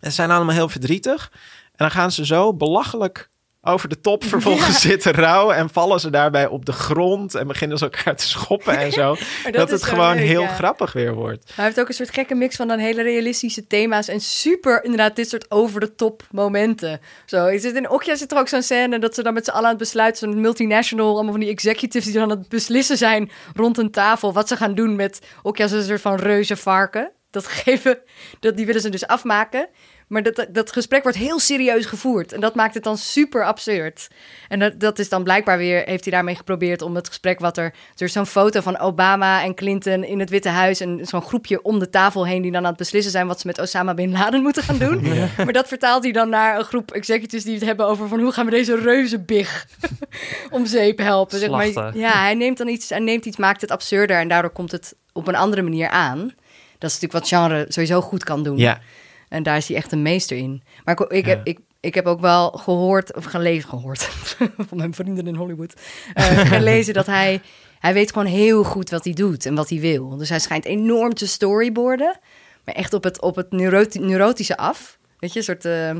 En 0.00 0.10
ze 0.10 0.16
zijn 0.16 0.30
allemaal 0.30 0.54
heel 0.54 0.68
verdrietig. 0.68 1.30
En 1.64 1.76
dan 1.76 1.90
gaan 1.90 2.12
ze 2.12 2.26
zo 2.26 2.54
belachelijk 2.54 3.28
over 3.64 3.88
de 3.88 4.00
top 4.00 4.24
vervolgens 4.24 4.80
zitten 4.90 5.12
rouwen. 5.12 5.56
En 5.56 5.70
vallen 5.70 6.00
ze 6.00 6.10
daarbij 6.10 6.46
op 6.46 6.66
de 6.66 6.72
grond. 6.72 7.34
En 7.34 7.46
beginnen 7.46 7.78
ze 7.78 7.84
elkaar 7.84 8.16
te 8.16 8.28
schoppen 8.28 8.78
en 8.78 8.92
zo. 9.02 9.16
Dat, 9.50 9.70
het 9.70 9.82
gewoon 9.82 10.14
leuk, 10.14 10.26
heel 10.26 10.42
ja. 10.42 10.54
grappig 10.54 10.92
weer 10.92 11.14
wordt. 11.14 11.52
Hij 11.54 11.64
heeft 11.64 11.80
ook 11.80 11.88
een 11.88 11.94
soort 11.94 12.12
gekke 12.12 12.34
mix 12.34 12.56
van 12.56 12.68
dan 12.68 12.78
hele 12.78 13.02
realistische 13.02 13.66
thema's 13.66 14.08
en 14.08 14.20
super 14.20 14.84
inderdaad 14.84 15.16
dit 15.16 15.28
soort 15.28 15.50
over 15.50 15.80
de 15.80 15.94
top 15.94 16.22
momenten. 16.30 17.00
Zo, 17.26 17.46
is 17.46 17.64
het 17.64 17.74
in 17.74 17.90
Okja 17.90 18.16
zit 18.16 18.32
er 18.32 18.38
ook 18.38 18.48
zo'n 18.48 18.62
scène 18.62 18.98
dat 18.98 19.14
ze 19.14 19.22
dan 19.22 19.34
met 19.34 19.44
z'n 19.44 19.50
allen 19.50 19.64
aan 19.64 19.70
het 19.70 19.78
besluiten, 19.78 20.30
zo'n 20.30 20.40
multinational, 20.40 21.14
allemaal 21.14 21.32
van 21.32 21.40
die 21.40 21.50
executives 21.50 22.04
die 22.04 22.20
dan 22.20 22.30
aan 22.30 22.38
het 22.38 22.48
beslissen 22.48 22.96
zijn 22.96 23.30
rond 23.54 23.78
een 23.78 23.90
tafel 23.90 24.32
wat 24.32 24.48
ze 24.48 24.56
gaan 24.56 24.74
doen 24.74 24.96
met 24.96 25.20
Okja 25.42 25.64
is 25.64 25.72
een 25.72 25.82
soort 25.82 26.00
van 26.00 26.16
reuze 26.16 26.56
varken. 26.56 27.10
Dat 27.32 27.46
geven, 27.46 27.98
dat, 28.40 28.56
die 28.56 28.66
willen 28.66 28.80
ze 28.80 28.88
dus 28.88 29.06
afmaken. 29.06 29.68
Maar 30.12 30.22
dat, 30.22 30.46
dat 30.50 30.72
gesprek 30.72 31.02
wordt 31.02 31.18
heel 31.18 31.38
serieus 31.38 31.86
gevoerd. 31.86 32.32
En 32.32 32.40
dat 32.40 32.54
maakt 32.54 32.74
het 32.74 32.82
dan 32.82 32.96
super 32.96 33.44
absurd. 33.44 34.08
En 34.48 34.58
dat, 34.58 34.80
dat 34.80 34.98
is 34.98 35.08
dan 35.08 35.22
blijkbaar 35.22 35.58
weer, 35.58 35.82
heeft 35.84 36.04
hij 36.04 36.12
daarmee 36.12 36.34
geprobeerd 36.34 36.82
om 36.82 36.94
het 36.94 37.08
gesprek 37.08 37.40
wat 37.40 37.56
er... 37.56 37.64
Er 37.96 38.06
is 38.06 38.12
zo'n 38.12 38.26
foto 38.26 38.60
van 38.60 38.78
Obama 38.78 39.42
en 39.42 39.54
Clinton 39.54 40.04
in 40.04 40.20
het 40.20 40.30
Witte 40.30 40.48
Huis. 40.48 40.80
En 40.80 41.06
zo'n 41.06 41.22
groepje 41.22 41.62
om 41.62 41.78
de 41.78 41.90
tafel 41.90 42.26
heen 42.26 42.42
die 42.42 42.52
dan 42.52 42.60
aan 42.60 42.68
het 42.68 42.76
beslissen 42.76 43.12
zijn... 43.12 43.26
wat 43.26 43.40
ze 43.40 43.46
met 43.46 43.58
Osama 43.58 43.94
Bin 43.94 44.12
Laden 44.12 44.42
moeten 44.42 44.62
gaan 44.62 44.78
doen. 44.78 45.02
Maar 45.36 45.52
dat 45.52 45.68
vertaalt 45.68 46.02
hij 46.02 46.12
dan 46.12 46.28
naar 46.28 46.58
een 46.58 46.64
groep 46.64 46.90
executives 46.90 47.44
die 47.44 47.54
het 47.54 47.64
hebben 47.64 47.86
over... 47.86 48.08
van 48.08 48.20
hoe 48.20 48.32
gaan 48.32 48.44
we 48.44 48.50
deze 48.50 48.76
reuze 48.76 49.20
big 49.20 49.66
om 50.50 50.66
zeep 50.66 50.98
helpen. 50.98 51.38
Zeg 51.38 51.50
maar. 51.50 51.96
Ja, 51.96 52.22
hij 52.22 52.34
neemt 52.34 52.58
dan 52.58 52.68
iets, 52.68 52.88
hij 52.88 52.98
neemt 52.98 53.24
iets, 53.24 53.36
maakt 53.36 53.60
het 53.60 53.70
absurder... 53.70 54.16
en 54.16 54.28
daardoor 54.28 54.52
komt 54.52 54.72
het 54.72 54.94
op 55.12 55.28
een 55.28 55.36
andere 55.36 55.62
manier 55.62 55.88
aan. 55.88 56.34
Dat 56.82 56.90
is 56.90 57.00
natuurlijk 57.00 57.12
wat 57.12 57.28
genre 57.28 57.64
sowieso 57.68 58.00
goed 58.00 58.24
kan 58.24 58.42
doen. 58.42 58.56
Ja, 58.56 58.80
En 59.28 59.42
daar 59.42 59.56
is 59.56 59.68
hij 59.68 59.76
echt 59.76 59.92
een 59.92 60.02
meester 60.02 60.36
in. 60.36 60.62
Maar 60.84 61.00
ik, 61.00 61.10
ik, 61.10 61.24
Ja. 61.26 61.30
heb, 61.30 61.46
ik, 61.46 61.58
ik 61.80 61.94
heb 61.94 62.06
ook 62.06 62.20
wel 62.20 62.50
gehoord, 62.50 63.14
of 63.16 63.24
gelezen, 63.24 63.68
gehoord 63.68 64.02
van 64.68 64.76
mijn 64.78 64.94
vrienden 64.94 65.26
in 65.26 65.34
Hollywood, 65.34 65.74
eh, 66.14 66.24
gelezen 66.54 66.94
dat 66.94 67.06
hij, 67.06 67.40
hij 67.78 67.92
weet 67.94 68.12
gewoon 68.12 68.26
heel 68.28 68.64
goed 68.64 68.90
wat 68.90 69.04
hij 69.04 69.12
doet 69.12 69.46
en 69.46 69.54
wat 69.54 69.68
hij 69.68 69.80
wil. 69.80 70.16
Dus 70.16 70.28
hij 70.28 70.38
schijnt 70.38 70.64
enorm 70.64 71.14
te 71.14 71.26
storyboarden, 71.26 72.18
maar 72.64 72.74
echt 72.74 72.94
op 72.94 73.04
het, 73.04 73.20
op 73.20 73.36
het 73.36 73.50
neuroti- 73.52 73.98
neurotische 74.00 74.56
af. 74.56 74.98
Weet 75.18 75.32
je, 75.32 75.38
een 75.38 75.44
soort 75.44 75.64
eh, 75.64 75.90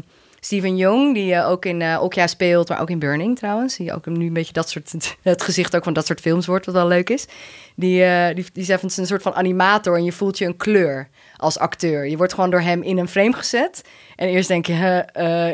Steven 0.45 0.77
Young, 0.77 1.15
die 1.15 1.35
eh, 1.35 1.49
ook 1.49 1.65
in 1.65 1.83
eh 1.83 2.03
Okja 2.03 2.27
speelt, 2.27 2.69
maar 2.69 2.81
ook 2.81 2.91
in 2.91 2.99
Burning 2.99 3.39
trouwens. 3.39 3.77
Die 3.77 3.93
ook 3.93 4.07
nu 4.07 4.27
een 4.27 4.33
beetje 4.33 4.53
dat 4.53 4.69
soort, 4.69 4.93
het 5.23 5.43
gezicht 5.43 5.77
ook 5.77 5.85
van 5.85 5.93
dat 5.93 6.07
soort 6.07 6.21
films 6.21 6.47
wordt, 6.47 6.67
wat 6.67 6.75
wel 6.75 6.87
leuk 6.87 7.11
is. 7.11 7.27
Die, 7.77 8.05
eh 8.05 8.35
die, 8.35 8.47
die 8.53 8.73
is 8.73 8.97
een 8.97 9.07
soort 9.07 9.23
van 9.23 9.35
animator 9.35 9.97
en 9.97 10.05
je 10.05 10.13
voelt 10.13 10.39
je 10.39 10.45
een 10.45 10.57
kleur 10.57 11.09
als 11.37 11.59
acteur. 11.59 12.09
Je 12.09 12.17
wordt 12.17 12.35
gewoon 12.35 12.51
door 12.51 12.61
hem 12.61 12.83
in 12.83 12.99
een 12.99 13.09
frame 13.09 13.33
gezet. 13.33 13.83
En 14.17 14.29
eerst 14.29 14.49
denk 14.49 14.67
je, 14.67 15.05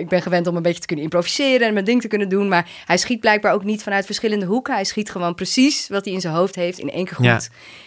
ik 0.01 0.09
ben 0.09 0.23
gewend 0.23 0.47
om 0.47 0.57
een 0.57 0.63
beetje 0.63 0.81
te 0.81 0.87
kunnen 0.87 1.05
improviseren 1.05 1.67
en 1.67 1.73
mijn 1.73 1.85
ding 1.85 2.01
te 2.01 2.09
kunnen 2.09 2.29
doen. 2.29 2.49
Maar 2.49 2.69
hij 2.85 2.97
schiet 2.97 3.21
blijkbaar 3.21 3.53
ook 3.53 3.65
niet 3.65 3.83
vanuit 3.83 4.07
verschillende 4.07 4.47
hoeken. 4.47 4.75
Hij 4.75 4.85
schiet 4.85 5.11
gewoon 5.11 5.35
precies 5.35 5.89
wat 5.89 6.05
hij 6.05 6.15
in 6.15 6.21
zijn 6.21 6.35
hoofd 6.35 6.55
heeft 6.55 6.79
in 6.79 6.91
één 6.91 7.05
keer 7.05 7.17
goed. 7.17 7.25
Ja. 7.25 7.41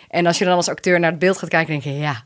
En 0.08 0.26
als 0.26 0.38
je 0.38 0.46
dan 0.46 0.56
als 0.56 0.70
acteur 0.70 1.00
naar 1.00 1.10
het 1.10 1.20
beeld 1.20 1.38
gaat 1.38 1.50
kijken, 1.50 1.72
denk 1.72 1.84
je, 1.84 2.02
ja, 2.02 2.26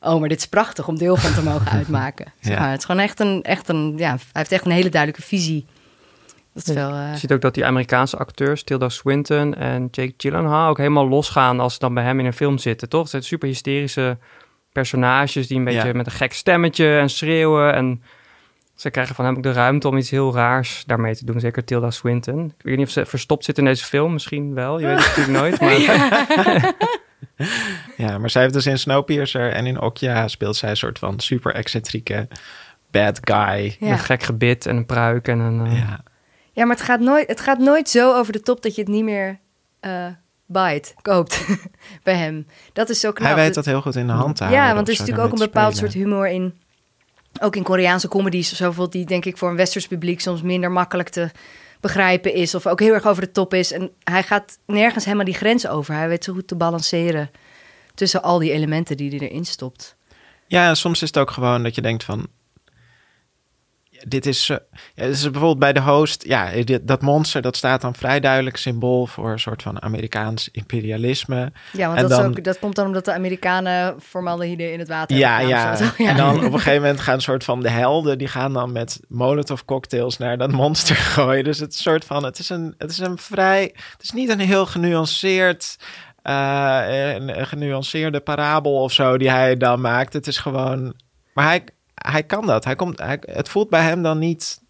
oh, 0.00 0.20
maar 0.20 0.28
dit 0.28 0.38
is 0.38 0.46
prachtig 0.46 0.88
om 0.88 0.98
deel 0.98 1.16
van 1.16 1.32
te 1.32 1.42
mogen 1.42 1.70
uitmaken. 1.78 2.32
Zeg 2.40 2.54
Ja. 2.54 2.60
maar, 2.60 2.70
het 2.70 2.78
is 2.78 2.84
gewoon 2.84 3.00
echt 3.00 3.20
een, 3.20 3.42
echt 3.42 3.68
een, 3.68 3.94
ja, 3.96 4.08
hij 4.10 4.18
heeft 4.32 4.52
echt 4.52 4.64
een 4.64 4.70
hele 4.72 4.88
duidelijke 4.88 5.26
visie. 5.26 5.66
Dat 6.54 6.68
is 6.68 6.74
wel, 6.74 6.90
eh, 6.92 7.12
Je 7.12 7.18
ziet 7.18 7.32
ook 7.32 7.40
dat 7.40 7.54
die 7.54 7.64
Amerikaanse 7.64 8.16
acteurs, 8.16 8.62
Tilda 8.62 8.88
Swinton 8.88 9.54
en 9.54 9.88
Jake 9.90 10.14
Gyllenhaal, 10.16 10.68
ook 10.68 10.78
helemaal 10.78 11.08
losgaan 11.08 11.60
als 11.60 11.72
ze 11.72 11.78
dan 11.78 11.94
bij 11.94 12.04
hem 12.04 12.18
in 12.20 12.26
een 12.26 12.32
film 12.32 12.58
zitten, 12.58 12.88
toch? 12.88 13.00
Het 13.00 13.10
zijn 13.10 13.22
super 13.22 13.48
hysterische 13.48 14.18
personages 14.72 15.46
die 15.46 15.58
een 15.58 15.64
beetje 15.64 15.86
Ja. 15.88 15.92
met 15.94 16.06
een 16.06 16.12
gek 16.12 16.32
stemmetje 16.32 16.98
en 16.98 17.10
schreeuwen. 17.10 17.74
En 17.74 18.02
ze 18.74 18.90
krijgen 18.90 19.14
van 19.14 19.24
hem 19.24 19.36
ook 19.36 19.42
de 19.42 19.52
ruimte 19.52 19.88
om 19.88 19.96
iets 19.96 20.10
heel 20.10 20.34
raars 20.34 20.82
daarmee 20.86 21.16
te 21.16 21.24
doen. 21.24 21.40
Zeker 21.40 21.64
Tilda 21.64 21.90
Swinton. 21.90 22.44
Ik 22.58 22.64
weet 22.64 22.76
niet 22.76 22.86
of 22.86 22.92
ze 22.92 23.06
verstopt 23.06 23.44
zit 23.44 23.58
in 23.58 23.64
deze 23.64 23.84
film, 23.84 24.12
misschien 24.12 24.54
wel. 24.54 24.78
Je 24.80 24.86
weet 24.86 24.98
het 25.04 25.06
natuurlijk 25.16 25.38
nooit. 25.38 25.60
Maar 25.60 26.74
ja, 27.96 28.18
maar 28.18 28.30
zij 28.30 28.42
heeft 28.42 28.54
dus 28.54 28.66
in 28.66 28.78
Snowpiercer 28.78 29.52
en 29.52 29.66
in 29.66 29.80
Okja 29.80 30.28
speelt 30.28 30.56
zij 30.56 30.70
een 30.70 30.76
soort 30.76 30.98
van 30.98 31.20
super 31.20 31.54
excentrieke 31.54 32.28
bad 32.90 33.18
guy. 33.22 33.76
ja. 33.80 33.92
een 33.92 33.98
gek 33.98 34.22
gebit 34.22 34.66
en 34.66 34.76
een 34.76 34.86
pruik 34.86 35.28
en 35.28 35.38
een... 35.38 35.66
eh, 35.66 35.78
Ja, 35.78 36.00
Ja, 36.52 36.64
maar 36.64 36.76
het 36.76 36.84
gaat, 36.84 37.00
nooit, 37.00 37.28
het 37.28 37.40
gaat 37.40 37.58
nooit 37.58 37.88
zo 37.88 38.14
over 38.14 38.32
de 38.32 38.40
top 38.40 38.62
dat 38.62 38.74
je 38.74 38.80
het 38.80 38.90
niet 38.90 39.04
meer 39.04 39.38
eh 39.80 40.06
buit, 40.46 40.94
koopt 41.02 41.46
bij 42.02 42.14
hem. 42.14 42.46
Dat 42.72 42.88
is 42.88 43.00
zo 43.00 43.12
knap. 43.12 43.26
hij 43.26 43.36
weet 43.44 43.54
dat 43.54 43.64
heel 43.64 43.80
goed 43.80 43.96
in 43.96 44.06
de 44.06 44.12
hand 44.12 44.36
te 44.36 44.44
houden. 44.44 44.64
Ja, 44.64 44.74
want 44.74 44.86
er 44.86 44.92
is 44.92 44.98
natuurlijk 44.98 45.26
ook 45.26 45.32
een 45.32 45.44
bepaald 45.44 45.76
soort 45.76 45.92
humor 45.92 46.28
in. 46.28 46.54
Ook 47.40 47.56
in 47.56 47.62
Koreaanse 47.62 48.08
comedies, 48.08 48.60
of 48.60 48.74
zo, 48.74 48.88
die 48.88 49.06
denk 49.06 49.24
ik 49.24 49.36
voor 49.36 49.50
een 49.50 49.56
westers 49.56 49.86
publiek 49.86 50.20
soms 50.20 50.42
minder 50.42 50.70
makkelijk 50.70 51.08
te 51.08 51.30
begrijpen 51.80 52.34
is. 52.34 52.54
Of 52.54 52.66
ook 52.66 52.80
heel 52.80 52.94
erg 52.94 53.06
over 53.06 53.22
de 53.22 53.30
top 53.30 53.54
is. 53.54 53.72
En 53.72 53.90
hij 54.04 54.22
gaat 54.22 54.58
nergens 54.66 55.04
helemaal 55.04 55.24
die 55.24 55.34
grens 55.34 55.66
over. 55.66 55.94
Hij 55.94 56.08
weet 56.08 56.24
zo 56.24 56.32
goed 56.32 56.48
te 56.48 56.56
balanceren 56.56 57.30
tussen 57.94 58.22
al 58.22 58.38
die 58.38 58.52
elementen 58.52 58.96
die 58.96 59.10
hij 59.10 59.28
erin 59.28 59.44
stopt. 59.44 59.96
Ja, 60.46 60.68
en 60.68 60.76
soms 60.76 61.02
is 61.02 61.08
het 61.08 61.18
ook 61.18 61.30
gewoon 61.30 61.62
dat 61.62 61.74
je 61.74 61.82
denkt 61.82 62.04
van... 62.04 62.26
ja, 64.00 64.08
Dit 64.08 64.26
is, 64.26 64.48
eh, 64.48 64.56
ja, 64.94 65.04
dit 65.04 65.14
is 65.14 65.22
bijvoorbeeld 65.22 65.58
bij 65.58 65.72
de 65.72 65.80
host... 65.80 66.24
Ja, 66.26 66.50
dit- 66.64 66.88
dat 66.88 67.02
monster, 67.02 67.42
dat 67.42 67.56
staat 67.56 67.80
dan 67.80 67.94
vrij 67.94 68.20
duidelijk 68.20 68.56
symbool... 68.56 69.06
voor 69.06 69.30
een 69.30 69.38
soort 69.38 69.62
van 69.62 69.82
Amerikaans 69.82 70.48
imperialisme. 70.52 71.52
Ja, 71.72 71.86
want 71.86 71.96
En 71.96 72.02
dat, 72.02 72.10
is 72.10 72.16
dan- 72.16 72.26
ook, 72.26 72.44
dat 72.44 72.58
komt 72.58 72.74
dan 72.74 72.86
omdat 72.86 73.04
de 73.04 73.12
Amerikanen 73.12 74.00
formaldehyde 74.00 74.72
in 74.72 74.78
het 74.78 74.88
water 74.88 75.16
Ja, 75.16 75.30
hebben 75.38 75.48
ja. 75.48 75.76
zo. 75.76 75.84
En 75.96 76.16
dan 76.16 76.36
op 76.36 76.42
een 76.42 76.52
gegeven 76.52 76.80
moment 76.82 77.00
gaan 77.00 77.14
een 77.14 77.20
soort 77.20 77.44
van 77.44 77.60
de 77.60 77.70
helden... 77.70 78.18
die 78.18 78.28
gaan 78.28 78.52
dan 78.52 78.72
met 78.72 79.00
molotov 79.08 79.60
cocktails 79.64 80.18
naar 80.18 80.38
dat 80.38 80.52
monster 80.52 80.96
gooien. 81.16 81.44
Dus 81.44 81.58
het 81.58 81.70
is 81.72 81.76
een 81.76 81.82
soort 81.82 82.04
van... 82.04 82.24
Het 82.24 82.38
is 82.38 82.48
een, 82.48 82.74
het 82.78 82.90
is 82.90 82.98
een 82.98 83.18
vrij... 83.18 83.62
Het 83.92 84.02
is 84.02 84.10
niet 84.10 84.28
een 84.28 84.40
heel 84.40 84.66
genuanceerd... 84.66 85.76
eh, 86.22 87.12
een, 87.14 87.38
een 87.38 87.46
genuanceerde 87.46 88.20
parabel 88.20 88.72
of 88.82 88.92
zo 88.92 89.18
die 89.18 89.30
hij 89.30 89.56
dan 89.56 89.80
maakt. 89.80 90.12
Het 90.12 90.26
is 90.26 90.38
gewoon... 90.38 90.94
Maar 91.34 91.44
hij, 91.46 91.64
hij 92.06 92.22
kan 92.22 92.46
dat. 92.46 92.64
Hij 92.64 92.76
komt, 92.76 92.98
hij, 92.98 93.18
het 93.20 93.48
voelt 93.48 93.68
bij 93.70 93.82
hem 93.82 94.02
dan 94.02 94.18
niet 94.18 94.60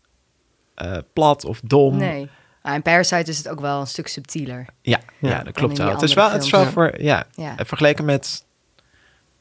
eh, 0.74 0.96
plat 1.12 1.44
of 1.44 1.60
dom. 1.64 1.96
Nee. 1.96 2.28
Ah, 2.62 2.74
in 2.74 2.82
Parasite 2.82 3.30
is 3.30 3.38
het 3.38 3.48
ook 3.48 3.60
wel 3.60 3.80
een 3.80 3.86
stuk 3.86 4.08
subtieler. 4.08 4.66
Ja, 4.82 5.00
ja, 5.18 5.28
Ja. 5.28 5.42
dat 5.42 5.52
klopt 5.54 5.78
wel. 5.78 5.88
Het 5.90 6.02
is 6.02 6.14
wel, 6.14 6.30
het 6.30 6.42
is 6.44 6.50
wel 6.50 6.64
voor... 6.66 7.02
Ja, 7.02 7.24
Ja. 7.34 7.56
eh, 7.56 7.64
vergeleken 7.66 8.04
met... 8.04 8.44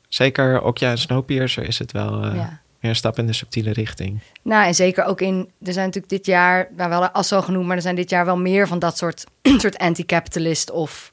Zeker 0.07 0.61
Okja 0.61 0.89
en 0.89 0.97
Snowpiercer 0.97 1.67
is 1.67 1.79
het 1.79 1.91
wel 1.91 2.23
eh, 2.23 2.35
ja. 2.35 2.59
weer 2.79 2.89
een 2.91 2.95
stap 2.95 3.17
in 3.19 3.27
de 3.27 3.33
subtiele 3.33 3.71
richting. 3.73 4.19
Nou, 4.41 4.65
en 4.65 4.75
zeker 4.75 5.03
ook 5.05 5.21
in... 5.21 5.51
Er 5.63 5.73
zijn 5.73 5.85
natuurlijk 5.85 6.13
dit 6.13 6.25
jaar... 6.25 6.67
Nou, 6.75 6.89
wel 6.89 7.09
Asso 7.09 7.41
genoemd, 7.41 7.65
maar 7.67 7.75
er 7.75 7.81
zijn 7.81 7.95
dit 7.95 8.09
jaar 8.09 8.25
wel 8.25 8.37
meer 8.37 8.67
van 8.67 8.79
dat 8.79 8.97
soort, 8.97 9.23
soort 9.57 9.77
anti-capitalist 9.77 10.71
of 10.71 11.11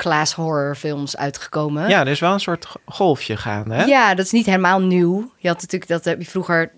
class 0.00 0.32
horror 0.32 0.74
films 0.74 1.16
uitgekomen. 1.16 1.88
Ja, 1.88 2.00
er 2.00 2.08
is 2.08 2.20
wel 2.20 2.32
een 2.32 2.40
soort 2.40 2.66
golfje 2.84 3.36
gaande, 3.36 3.74
hè? 3.74 3.84
Ja, 3.84 4.14
dat 4.14 4.24
is 4.24 4.32
niet 4.32 4.46
helemaal 4.46 4.80
nieuw. 4.80 5.32
Je 5.36 5.48
had 5.48 5.60
natuurlijk 5.60 5.90
dat 5.90 6.04
heb 6.04 6.20
je 6.20 6.30
vroeger 6.30 6.72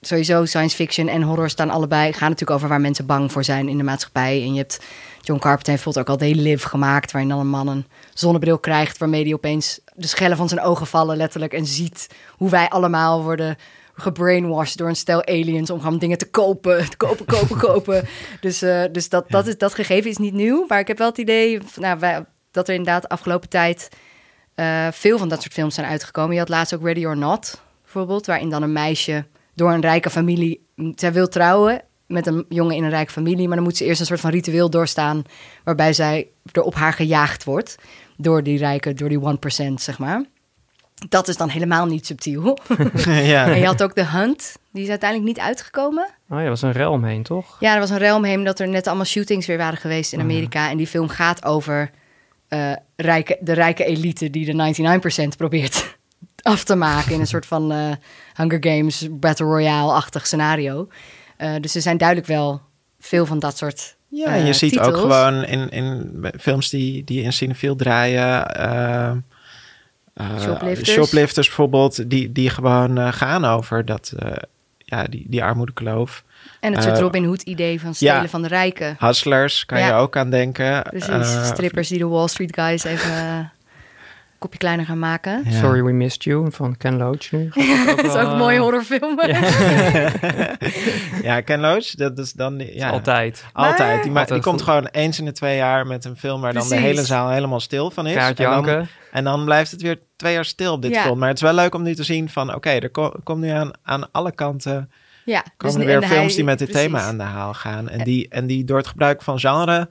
sowieso 0.00 0.44
science 0.44 0.76
fiction 0.76 1.08
en 1.08 1.22
horror 1.22 1.50
staan 1.50 1.70
allebei 1.70 2.12
gaan 2.12 2.28
natuurlijk 2.28 2.50
over 2.50 2.68
waar 2.68 2.80
mensen 2.80 3.06
bang 3.06 3.32
voor 3.32 3.44
zijn 3.44 3.68
in 3.68 3.76
de 3.76 3.84
maatschappij. 3.84 4.42
En 4.42 4.52
je 4.52 4.58
hebt 4.58 4.80
John 5.20 5.40
Carpenter 5.40 5.72
heeft 5.72 5.98
ook 5.98 6.08
al 6.08 6.16
They 6.16 6.34
Live 6.34 6.68
gemaakt, 6.68 7.12
waarin 7.12 7.30
dan 7.30 7.40
een 7.40 7.48
man 7.48 7.68
een 7.68 7.86
zonnebril 8.14 8.58
krijgt 8.58 8.98
waarmee 8.98 9.22
hij 9.22 9.34
opeens 9.34 9.80
de 9.94 10.06
schellen 10.06 10.36
van 10.36 10.48
zijn 10.48 10.60
ogen 10.60 10.86
vallen 10.86 11.16
letterlijk 11.16 11.52
en 11.52 11.66
ziet 11.66 12.08
hoe 12.28 12.50
wij 12.50 12.68
allemaal 12.68 13.22
worden 13.22 13.56
gebrainwashed 13.94 14.78
door 14.78 14.88
een 14.88 14.96
stel 14.96 15.26
aliens 15.26 15.70
om 15.70 15.80
gewoon 15.80 15.98
dingen 15.98 16.18
te 16.18 16.30
kopen, 16.30 16.90
te 16.90 16.96
kopen, 16.96 17.26
kopen, 17.26 17.58
kopen. 17.68 18.08
Dus, 18.40 18.62
eh, 18.62 18.84
dus 18.92 19.08
dat, 19.08 19.24
dat, 19.28 19.46
is, 19.46 19.58
dat 19.58 19.74
gegeven 19.74 20.10
is 20.10 20.16
niet 20.16 20.34
nieuw, 20.34 20.64
maar 20.68 20.78
ik 20.78 20.86
heb 20.86 20.98
wel 20.98 21.08
het 21.08 21.18
idee 21.18 21.58
nou, 21.76 21.98
wij, 21.98 22.24
dat 22.50 22.68
er 22.68 22.74
inderdaad 22.74 23.02
de 23.02 23.08
afgelopen 23.08 23.48
tijd 23.48 23.88
eh, 24.54 24.88
veel 24.92 25.18
van 25.18 25.28
dat 25.28 25.42
soort 25.42 25.54
films 25.54 25.74
zijn 25.74 25.86
uitgekomen. 25.86 26.32
Je 26.32 26.38
had 26.38 26.48
laatst 26.48 26.74
ook 26.74 26.82
Ready 26.82 27.04
or 27.04 27.16
Not, 27.16 27.60
bijvoorbeeld, 27.82 28.26
waarin 28.26 28.50
dan 28.50 28.62
een 28.62 28.72
meisje 28.72 29.24
door 29.54 29.72
een 29.72 29.80
rijke 29.80 30.10
familie, 30.10 30.66
zij 30.94 31.12
wil 31.12 31.28
trouwen 31.28 31.82
met 32.06 32.26
een 32.26 32.44
jongen 32.48 32.76
in 32.76 32.84
een 32.84 32.90
rijke 32.90 33.12
familie, 33.12 33.46
maar 33.46 33.56
dan 33.56 33.64
moet 33.64 33.76
ze 33.76 33.84
eerst 33.84 34.00
een 34.00 34.06
soort 34.06 34.20
van 34.20 34.30
ritueel 34.30 34.70
doorstaan 34.70 35.22
waarbij 35.64 35.92
zij 35.92 36.28
er 36.52 36.62
op 36.62 36.74
haar 36.74 36.92
gejaagd 36.92 37.44
wordt 37.44 37.74
door 38.16 38.42
die 38.42 38.58
rijke, 38.58 38.94
door 38.94 39.08
die 39.08 39.18
1%, 39.70 39.72
zeg 39.74 39.98
maar. 39.98 40.24
Dat 41.08 41.28
is 41.28 41.36
dan 41.36 41.48
helemaal 41.48 41.86
niet 41.86 42.06
subtiel. 42.06 42.58
ja. 43.06 43.46
En 43.46 43.58
je 43.58 43.66
had 43.66 43.82
ook 43.82 43.92
The 43.92 44.04
Hunt, 44.04 44.56
die 44.72 44.82
is 44.82 44.88
uiteindelijk 44.88 45.28
niet 45.28 45.46
uitgekomen. 45.46 46.06
Oh 46.28 46.38
ja, 46.38 46.44
er 46.44 46.48
was 46.48 46.62
een 46.62 46.72
rel 46.72 46.92
omheen, 46.92 47.22
toch? 47.22 47.56
Ja, 47.60 47.74
er 47.74 47.80
was 47.80 47.90
een 47.90 47.98
rel 47.98 48.16
omheen 48.16 48.44
dat 48.44 48.60
er 48.60 48.68
net 48.68 48.86
allemaal 48.86 49.04
shootings 49.04 49.46
weer 49.46 49.58
waren 49.58 49.78
geweest 49.78 50.12
in 50.12 50.20
Amerika. 50.20 50.70
En 50.70 50.76
die 50.76 50.86
film 50.86 51.08
gaat 51.08 51.44
over 51.44 51.90
eh, 52.50 52.72
rijke, 52.96 53.38
de 53.40 53.52
rijke 53.52 53.84
elite 53.84 54.30
die 54.30 54.44
de 54.44 54.74
99% 55.34 55.36
probeert 55.36 55.98
af 56.42 56.64
te 56.64 56.74
maken 56.74 57.12
in 57.12 57.20
een 57.20 57.26
soort 57.26 57.46
van 57.46 57.72
eh, 57.72 57.92
Hunger 58.34 58.58
Games 58.60 59.08
Battle 59.10 59.46
Royale-achtig 59.46 60.26
scenario. 60.26 60.88
Eh, 61.36 61.54
dus 61.60 61.74
er 61.74 61.80
zijn 61.80 61.98
duidelijk 61.98 62.28
wel 62.28 62.60
veel 62.98 63.26
van 63.26 63.38
dat 63.38 63.56
soort 63.56 63.96
Ja, 64.08 64.34
je 64.34 64.52
ziet 64.52 64.80
ook 64.80 64.96
gewoon 64.96 65.44
in, 65.44 65.68
in 65.68 66.22
films 66.38 66.70
die, 66.70 67.04
die 67.04 67.22
in 67.22 67.32
Cinefil 67.32 67.76
draaien... 67.76 69.24
Shoplifters. 70.40 70.90
shoplifters 70.90 71.46
bijvoorbeeld, 71.46 72.10
die, 72.10 72.32
die 72.32 72.50
gewoon 72.50 73.12
gaan 73.12 73.44
over 73.44 73.84
dat, 73.84 74.12
ja, 74.78 75.04
die, 75.04 75.26
die 75.28 75.44
armoedekloof. 75.44 76.24
En 76.60 76.72
het 76.74 76.82
soort 76.82 76.94
Eh, 76.96 77.00
Robin 77.02 77.24
Hood-idee 77.24 77.80
van 77.80 77.94
stelen 77.94 78.14
ja. 78.22 78.28
van 78.28 78.42
de 78.42 78.48
rijken. 78.48 78.96
Hustlers 78.98 79.66
kan 79.66 79.80
je 79.82 79.92
ook 79.92 80.16
aan 80.16 80.30
denken. 80.30 80.82
Precies, 80.82 81.08
Eh, 81.08 81.44
strippers 81.44 81.88
die 81.88 81.98
de 81.98 82.06
Wall 82.06 82.28
Street 82.28 82.54
guys 82.54 82.84
even 82.84 83.10
eh, 83.10 83.36
een 83.36 83.48
kopje 84.38 84.58
kleiner 84.58 84.86
gaan 84.86 84.98
maken. 84.98 85.42
Ja. 85.44 85.58
Sorry 85.58 85.82
We 85.82 85.92
Missed 85.92 86.24
You 86.24 86.50
van 86.52 86.76
Ken 86.76 86.96
Loach 86.96 87.30
nu. 87.30 87.48
dat 87.96 88.04
is 88.04 88.14
ook 88.14 88.30
een 88.30 88.36
mooie 88.38 88.58
horrorfilm. 88.60 89.20
ja, 91.22 91.40
Ken 91.48 91.60
Loach, 91.60 91.90
dat 91.90 92.18
is 92.18 92.32
dan... 92.32 92.58
Ja, 92.58 92.90
Altijd. 92.90 93.44
Altijd. 93.52 94.02
Die, 94.02 94.12
ma- 94.12 94.24
die 94.24 94.40
komt 94.40 94.62
gewoon 94.62 94.86
eens 94.86 95.18
in 95.18 95.24
de 95.24 95.32
twee 95.32 95.56
jaar 95.56 95.86
met 95.86 96.04
een 96.04 96.16
film 96.16 96.40
waar 96.40 96.52
dan 96.52 96.68
de 96.68 96.76
hele 96.76 97.04
zaal 97.04 97.30
helemaal 97.30 97.60
stil 97.60 97.90
van 97.90 98.06
is. 98.06 98.14
Kaart 98.14 98.38
En 98.38 98.44
dan, 98.44 98.52
janken. 98.52 98.88
en 99.12 99.24
dan 99.24 99.44
blijft 99.44 99.70
het 99.70 99.82
weer 99.82 99.98
twee 100.16 100.32
jaar 100.32 100.44
stil 100.44 100.72
op 100.72 100.82
dit 100.82 100.90
Ja. 100.94 101.02
front. 101.02 101.18
Maar 101.18 101.28
het 101.28 101.36
is 101.36 101.42
wel 101.42 101.54
leuk 101.54 101.74
om 101.74 101.82
nu 101.82 101.94
te 101.94 102.02
zien 102.04 102.28
van... 102.28 102.54
Oké, 102.54 102.70
er 102.70 102.90
ko- 102.90 103.14
komt 103.24 103.40
nu 103.40 103.48
aan, 103.48 103.70
aan 103.82 104.10
alle 104.12 104.32
kanten... 104.32 104.90
Ja, 105.24 105.44
komen 105.56 105.76
dus- 105.80 105.86
er 105.86 106.00
weer 106.00 106.08
films 106.08 106.26
hij- 106.26 106.34
die 106.34 106.44
met 106.44 106.58
dit 106.58 106.68
precies. 106.70 106.86
thema 106.86 107.00
aan 107.02 107.16
de 107.18 107.22
haal 107.24 107.54
gaan. 107.54 107.88
En 107.88 108.04
die, 108.04 108.28
en 108.28 108.46
die 108.46 108.64
door 108.64 108.76
het 108.78 108.86
gebruik 108.86 109.22
van 109.22 109.38
genre... 109.38 109.88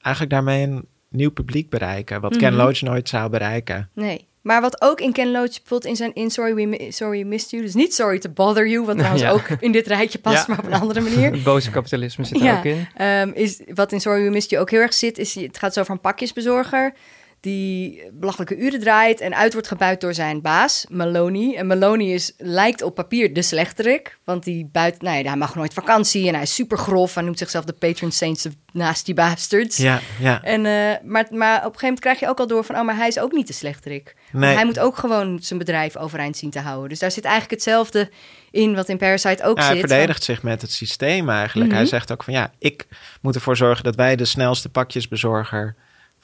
eigenlijk 0.00 0.34
daarmee 0.34 0.62
een 0.66 0.86
nieuw 1.10 1.30
publiek 1.30 1.70
bereiken. 1.70 2.20
Wat 2.20 2.36
Ken 2.36 2.52
Mhm. 2.54 2.62
Loach 2.62 2.80
nooit 2.82 3.08
zou 3.08 3.30
bereiken. 3.30 3.90
Nee. 3.94 4.26
Maar 4.42 4.60
wat 4.60 4.82
ook 4.82 5.00
in 5.00 5.12
Ken 5.12 5.30
Loach 5.30 5.46
bijvoorbeeld 5.48 5.84
in 5.84 5.96
zijn 5.96 6.14
in 6.14 6.30
Sorry 6.30 6.54
We, 6.54 6.66
Mi- 6.66 6.92
Sorry 6.92 7.18
We 7.22 7.24
Missed 7.28 7.50
You, 7.50 7.62
dus 7.62 7.74
niet 7.74 7.94
Sorry 7.94 8.18
to 8.18 8.30
Bother 8.30 8.68
You, 8.68 8.84
wat 8.86 8.96
trouwens 8.98 9.22
Ja. 9.22 9.30
ook 9.30 9.48
in 9.48 9.72
dit 9.72 9.86
rijtje 9.86 10.18
past, 10.18 10.36
Ja. 10.36 10.44
maar 10.48 10.58
op 10.58 10.64
een 10.72 10.80
andere 10.80 11.00
manier. 11.00 11.30
Het 11.32 11.42
boze 11.52 11.70
kapitalisme 11.70 12.24
zit 12.24 12.40
er 12.40 12.56
ook 12.56 12.64
in. 12.64 12.88
ehm, 12.96 13.30
is, 13.34 13.60
wat 13.74 13.92
in 13.92 14.00
Sorry 14.00 14.22
We 14.24 14.30
Missed 14.30 14.50
You 14.50 14.62
ook 14.62 14.70
heel 14.70 14.80
erg 14.80 14.94
zit, 14.94 15.18
is 15.18 15.34
het 15.34 15.58
gaat 15.58 15.72
zo 15.72 15.80
over 15.80 15.92
een 15.92 16.00
pakjesbezorger 16.00 16.92
die 17.40 18.02
belachelijke 18.12 18.56
uren 18.56 18.80
draait 18.80 19.20
en 19.20 19.34
uit 19.34 19.52
wordt 19.52 19.68
gebuit 19.68 20.00
door 20.00 20.14
zijn 20.14 20.40
baas, 20.40 20.86
Maloney. 20.88 21.56
En 21.56 21.66
Maloney 21.66 22.06
is, 22.06 22.32
lijkt 22.36 22.82
op 22.82 22.94
papier 22.94 23.32
de 23.34 23.42
slechterik, 23.42 24.18
want 24.24 24.44
die 24.44 24.68
buit, 24.72 25.02
nou 25.02 25.16
ja, 25.18 25.22
hij 25.22 25.36
mag 25.36 25.54
nooit 25.54 25.74
vakantie 25.74 26.28
en 26.28 26.34
hij 26.34 26.42
is 26.42 26.54
super 26.54 26.78
grof. 26.78 27.14
Hij 27.14 27.22
noemt 27.24 27.38
zichzelf 27.38 27.64
de 27.64 27.72
patron 27.72 28.12
saints 28.12 28.46
of 28.46 28.52
nasty 28.72 29.14
bastards. 29.14 29.76
Ja, 29.76 30.00
ja. 30.20 30.42
En, 30.42 30.66
eh, 30.66 30.72
maar, 31.04 31.26
maar 31.30 31.56
op 31.56 31.64
een 31.64 31.78
gegeven 31.78 31.80
moment 31.80 32.00
krijg 32.00 32.20
je 32.20 32.28
ook 32.28 32.38
al 32.38 32.46
door 32.46 32.64
van... 32.64 32.76
oh, 32.76 32.84
maar 32.84 32.96
hij 32.96 33.08
is 33.08 33.18
ook 33.18 33.32
niet 33.32 33.46
de 33.46 33.52
slechterik. 33.52 34.16
Nee. 34.32 34.54
Hij 34.54 34.64
moet 34.64 34.78
ook 34.78 34.96
gewoon 34.96 35.38
zijn 35.42 35.58
bedrijf 35.58 35.96
overeind 35.96 36.36
zien 36.36 36.50
te 36.50 36.60
houden. 36.60 36.88
Dus 36.88 36.98
daar 36.98 37.10
zit 37.10 37.24
eigenlijk 37.24 37.54
hetzelfde 37.54 38.10
in 38.50 38.74
wat 38.74 38.88
in 38.88 38.96
Parasite 38.96 39.44
ook 39.44 39.58
Ja, 39.58 39.64
hij 39.64 39.76
zit. 39.76 39.88
verdedigt 39.88 40.24
zich 40.24 40.42
met 40.42 40.62
het 40.62 40.72
systeem 40.72 41.28
eigenlijk. 41.30 41.70
Mhm. 41.70 41.78
Hij 41.78 41.88
zegt 41.88 42.12
ook 42.12 42.24
van 42.24 42.34
ja, 42.34 42.52
ik 42.58 42.86
moet 43.20 43.34
ervoor 43.34 43.56
zorgen 43.56 43.84
dat 43.84 43.94
wij 43.94 44.16
de 44.16 44.24
snelste 44.24 44.68
pakjesbezorger 44.68 45.74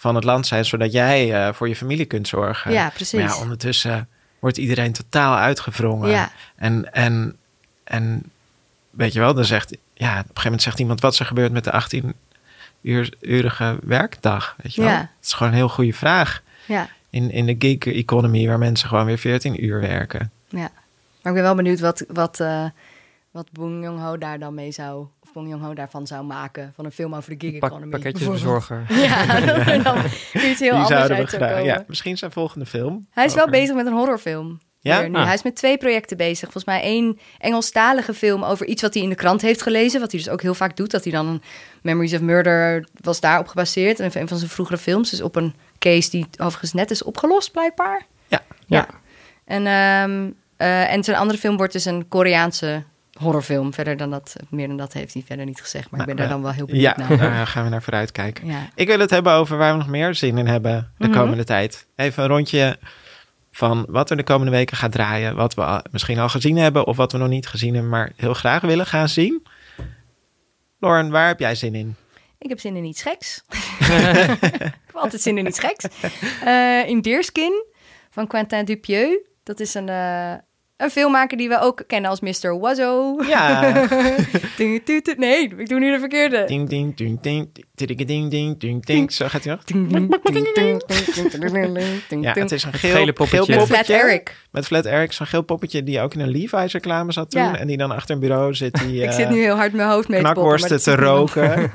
van 0.04 0.14
het 0.14 0.24
land 0.24 0.46
zijn, 0.46 0.64
zodat 0.64 0.92
jij 0.92 1.34
eh, 1.46 1.54
voor 1.54 1.68
je 1.68 1.76
familie 1.76 2.04
kunt 2.04 2.28
zorgen. 2.28 2.72
Ja, 2.72 2.88
precies. 2.90 3.20
Maar 3.20 3.28
ja, 3.28 3.38
ondertussen 3.40 4.08
wordt 4.38 4.56
iedereen 4.56 4.92
totaal 4.92 5.36
uitgevrongen. 5.36 6.10
Ja. 6.10 6.32
En, 6.56 6.92
en, 6.92 7.36
en 7.84 8.30
weet 8.90 9.12
je 9.12 9.18
wel, 9.20 9.34
dan 9.34 9.44
zegt, 9.44 9.70
ja, 9.94 10.10
op 10.10 10.16
een 10.18 10.22
gegeven 10.22 10.42
moment 10.44 10.62
zegt 10.62 10.78
iemand 10.78 11.00
wat 11.00 11.12
is 11.12 11.18
er 11.20 11.26
gebeurt 11.26 11.52
met 11.52 11.64
de 11.64 11.72
18-urige 12.82 13.78
werkdag. 13.82 14.56
Weet 14.62 14.74
je 14.74 14.80
wel? 14.80 14.90
Ja. 14.90 14.98
Het 14.98 15.26
is 15.26 15.32
gewoon 15.32 15.52
een 15.52 15.58
heel 15.58 15.68
goede 15.68 15.92
vraag. 15.92 16.42
Ja, 16.66 16.88
In, 17.10 17.30
in 17.30 17.46
de 17.46 17.56
gig 17.58 17.78
economy, 17.78 18.46
waar 18.46 18.58
mensen 18.58 18.88
gewoon 18.88 19.04
weer 19.06 19.18
14 19.18 19.64
uur 19.64 19.80
werken. 19.80 20.30
ja. 20.48 20.70
Maar 21.22 21.32
ik 21.32 21.38
ben 21.38 21.48
wel 21.48 21.54
benieuwd 21.62 21.80
wat, 21.80 22.04
wat, 22.08 22.40
eh 22.40 22.64
wat 23.30 23.52
Bong 23.52 23.82
Joon-ho 23.84 24.18
daar 24.18 24.38
dan 24.38 24.54
mee 24.54 24.72
zou... 24.72 25.06
Bong 25.34 25.48
Joon-ho 25.48 25.74
daarvan 25.74 26.06
zou 26.06 26.24
maken. 26.24 26.72
Van 26.74 26.84
een 26.84 26.92
film 26.92 27.14
over 27.14 27.38
de 27.38 27.46
gig 27.48 27.58
Pak- 27.58 27.70
economy. 27.70 27.90
pakketjesbezorger. 27.90 28.84
Ja, 29.06 29.40
dat 29.40 29.66
er 29.66 29.82
dan 29.82 29.96
iets 30.34 30.60
heel 30.60 30.70
anders 30.70 30.88
zouden 30.88 31.08
we 31.08 31.14
uit 31.22 31.30
zou 31.30 31.42
graag- 31.42 31.50
komen. 31.50 31.64
Ja, 31.64 31.84
misschien 31.86 32.16
zijn 32.18 32.32
volgende 32.32 32.66
film. 32.66 33.06
Hij 33.10 33.24
is 33.24 33.34
wel 33.34 33.48
bezig 33.48 33.74
met 33.74 33.86
een 33.86 33.92
horrorfilm. 33.92 34.58
Ja? 34.80 35.00
nu. 35.00 35.14
Ah. 35.14 35.24
Hij 35.24 35.34
is 35.34 35.42
met 35.42 35.56
twee 35.56 35.78
projecten 35.78 36.16
bezig. 36.16 36.40
Volgens 36.52 36.64
mij 36.64 36.80
één 36.82 37.18
Engelstalige 37.38 38.14
film 38.14 38.42
over 38.44 38.66
iets 38.66 38.82
wat 38.82 38.94
hij 38.94 39.02
in 39.02 39.08
de 39.08 39.14
krant 39.14 39.42
heeft 39.42 39.62
gelezen. 39.62 40.00
Wat 40.00 40.10
hij 40.10 40.20
dus 40.20 40.28
ook 40.28 40.42
heel 40.42 40.54
vaak 40.54 40.76
doet. 40.76 40.90
Dat 40.90 41.04
hij 41.04 41.12
dan 41.12 41.42
Memories 41.82 42.14
of 42.14 42.20
Murder 42.20 42.86
was 43.00 43.20
daarop 43.20 43.46
gebaseerd. 43.46 44.00
En 44.00 44.10
een 44.14 44.28
van 44.28 44.38
zijn 44.38 44.50
vroegere 44.50 44.78
films. 44.78 45.10
Dus 45.10 45.22
op 45.22 45.36
een 45.36 45.54
case 45.78 46.10
die 46.10 46.26
overigens 46.40 46.72
net 46.72 46.90
is 46.90 47.02
opgelost, 47.02 47.52
blijkbaar. 47.52 48.06
Ja. 48.26 48.42
Ja. 48.66 48.86
En, 49.44 49.66
ehm, 49.66 50.30
eh, 50.56 50.92
en 50.92 51.04
zijn 51.04 51.16
andere 51.16 51.38
film 51.38 51.56
wordt 51.56 51.72
dus 51.72 51.84
een 51.84 52.08
Koreaanse 52.08 52.82
horrorfilm. 53.18 53.72
Verder 53.74 53.96
dan 53.96 54.10
dat, 54.10 54.36
meer 54.50 54.68
dan 54.68 54.76
dat 54.76 54.92
heeft 54.92 55.14
hij 55.14 55.22
verder 55.26 55.44
niet 55.46 55.60
gezegd. 55.60 55.90
Maar 55.90 56.00
ik 56.00 56.06
ben 56.06 56.16
daar 56.16 56.28
dan 56.28 56.42
wel 56.42 56.52
heel 56.52 56.66
benieuwd 56.66 56.82
Ja, 56.96 57.06
naar. 57.08 57.18
daar 57.30 57.46
gaan 57.46 57.64
we 57.64 57.70
naar 57.70 57.82
vooruit 57.82 58.12
kijken. 58.12 58.46
Ja. 58.46 58.68
Ik 58.74 58.86
wil 58.86 58.98
het 58.98 59.10
hebben 59.10 59.32
over 59.32 59.56
waar 59.56 59.72
we 59.72 59.78
nog 59.78 59.88
meer 59.88 60.14
zin 60.14 60.38
in 60.38 60.46
hebben 60.46 60.92
de 60.98 61.08
Mhm. 61.08 61.18
komende 61.18 61.44
tijd. 61.44 61.86
Even 61.96 62.22
een 62.22 62.28
rondje 62.28 62.78
van 63.50 63.86
wat 63.88 64.10
er 64.10 64.16
de 64.16 64.22
komende 64.22 64.50
weken 64.52 64.76
gaat 64.76 64.92
draaien. 64.92 65.36
Wat 65.36 65.54
we 65.54 65.64
al- 65.64 65.82
misschien 65.90 66.18
al 66.18 66.28
gezien 66.28 66.56
hebben 66.56 66.86
of 66.86 66.96
wat 66.96 67.12
we 67.12 67.18
nog 67.18 67.28
niet 67.28 67.46
gezien 67.46 67.72
hebben, 67.72 67.90
maar 67.90 68.12
heel 68.16 68.34
graag 68.34 68.62
willen 68.62 68.86
gaan 68.86 69.08
zien. 69.08 69.42
Lauren, 70.78 71.10
waar 71.10 71.26
heb 71.26 71.38
jij 71.38 71.54
zin 71.54 71.74
in? 71.74 71.96
Ik 72.38 72.48
heb 72.48 72.60
zin 72.60 72.76
in 72.76 72.84
iets 72.84 73.02
geks. 73.02 73.42
ik 73.48 74.52
heb 74.60 74.74
altijd 74.92 75.22
zin 75.22 75.38
in 75.38 75.46
iets 75.46 75.58
geks. 75.58 75.84
Eh, 76.44 76.88
in 76.88 77.00
Deerskin 77.00 77.64
van 78.10 78.26
Quentin 78.26 78.64
Dupieux. 78.64 79.28
Dat 79.42 79.60
is 79.60 79.74
een, 79.74 79.88
eh, 79.88 80.32
een 80.76 80.90
filmmaker 80.90 81.36
die 81.36 81.48
we 81.48 81.60
ook 81.60 81.84
kennen 81.86 82.10
als 82.10 82.20
Mr. 82.20 82.58
Wazzo. 82.58 83.16
Ja. 83.28 83.72
nee, 85.16 85.48
ik 85.56 85.68
doe 85.68 85.78
nu 85.78 85.92
de 85.92 85.98
verkeerde. 85.98 86.44
Ding, 86.46 86.68
ding, 86.68 86.96
ding, 86.96 87.20
ding, 88.58 88.84
ding. 88.84 89.12
Zo 89.12 89.28
gaat 89.28 89.44
hij 89.44 89.52
nog. 89.52 89.62
Ja, 92.20 92.32
het 92.32 92.52
is 92.52 92.62
een 92.62 92.72
geel, 92.72 93.12
poppetje. 93.12 93.56
Met 93.56 93.66
Flat 93.66 93.88
Eric. 93.88 94.36
Met 94.50 94.66
Flat 94.66 94.84
Eric, 94.84 95.12
zo'n 95.12 95.26
geel 95.26 95.42
poppetje 95.42 95.82
die 95.82 96.00
ook 96.00 96.14
in 96.14 96.20
een 96.20 96.28
Levi's 96.28 96.72
reclame 96.72 97.12
zat 97.12 97.30
toen. 97.30 97.42
Ja. 97.42 97.58
En 97.58 97.66
die 97.66 97.76
dan 97.76 97.90
achter 97.90 98.14
een 98.14 98.20
bureau 98.20 98.54
zit. 98.54 98.74
Die, 98.74 99.02
ik 99.02 99.12
zit 99.12 99.28
nu 99.28 99.40
heel 99.40 99.56
hard 99.56 99.72
mijn 99.72 99.88
hoofd 99.88 100.08
mee 100.08 100.22
te 100.22 100.32
poppen, 100.32 100.82
te 100.82 100.96
roken. 100.96 101.70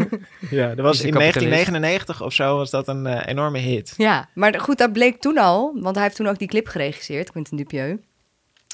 ja, 0.49 0.67
dat 0.67 0.85
was 0.85 1.01
in 1.01 1.11
1999 1.13 2.21
of 2.21 2.33
zo 2.33 2.57
was 2.57 2.69
dat 2.69 2.87
een 2.87 3.07
enorme 3.07 3.57
hit. 3.59 3.93
Ja, 3.97 4.29
maar 4.33 4.59
goed, 4.59 4.77
dat 4.77 4.93
bleek 4.93 5.21
toen 5.21 5.37
al. 5.37 5.71
Want 5.75 5.95
hij 5.95 6.03
heeft 6.03 6.15
toen 6.15 6.27
ook 6.27 6.39
die 6.39 6.47
clip 6.47 6.67
geregisseerd, 6.67 7.31
Quentin 7.31 7.57
Dupieux 7.57 7.99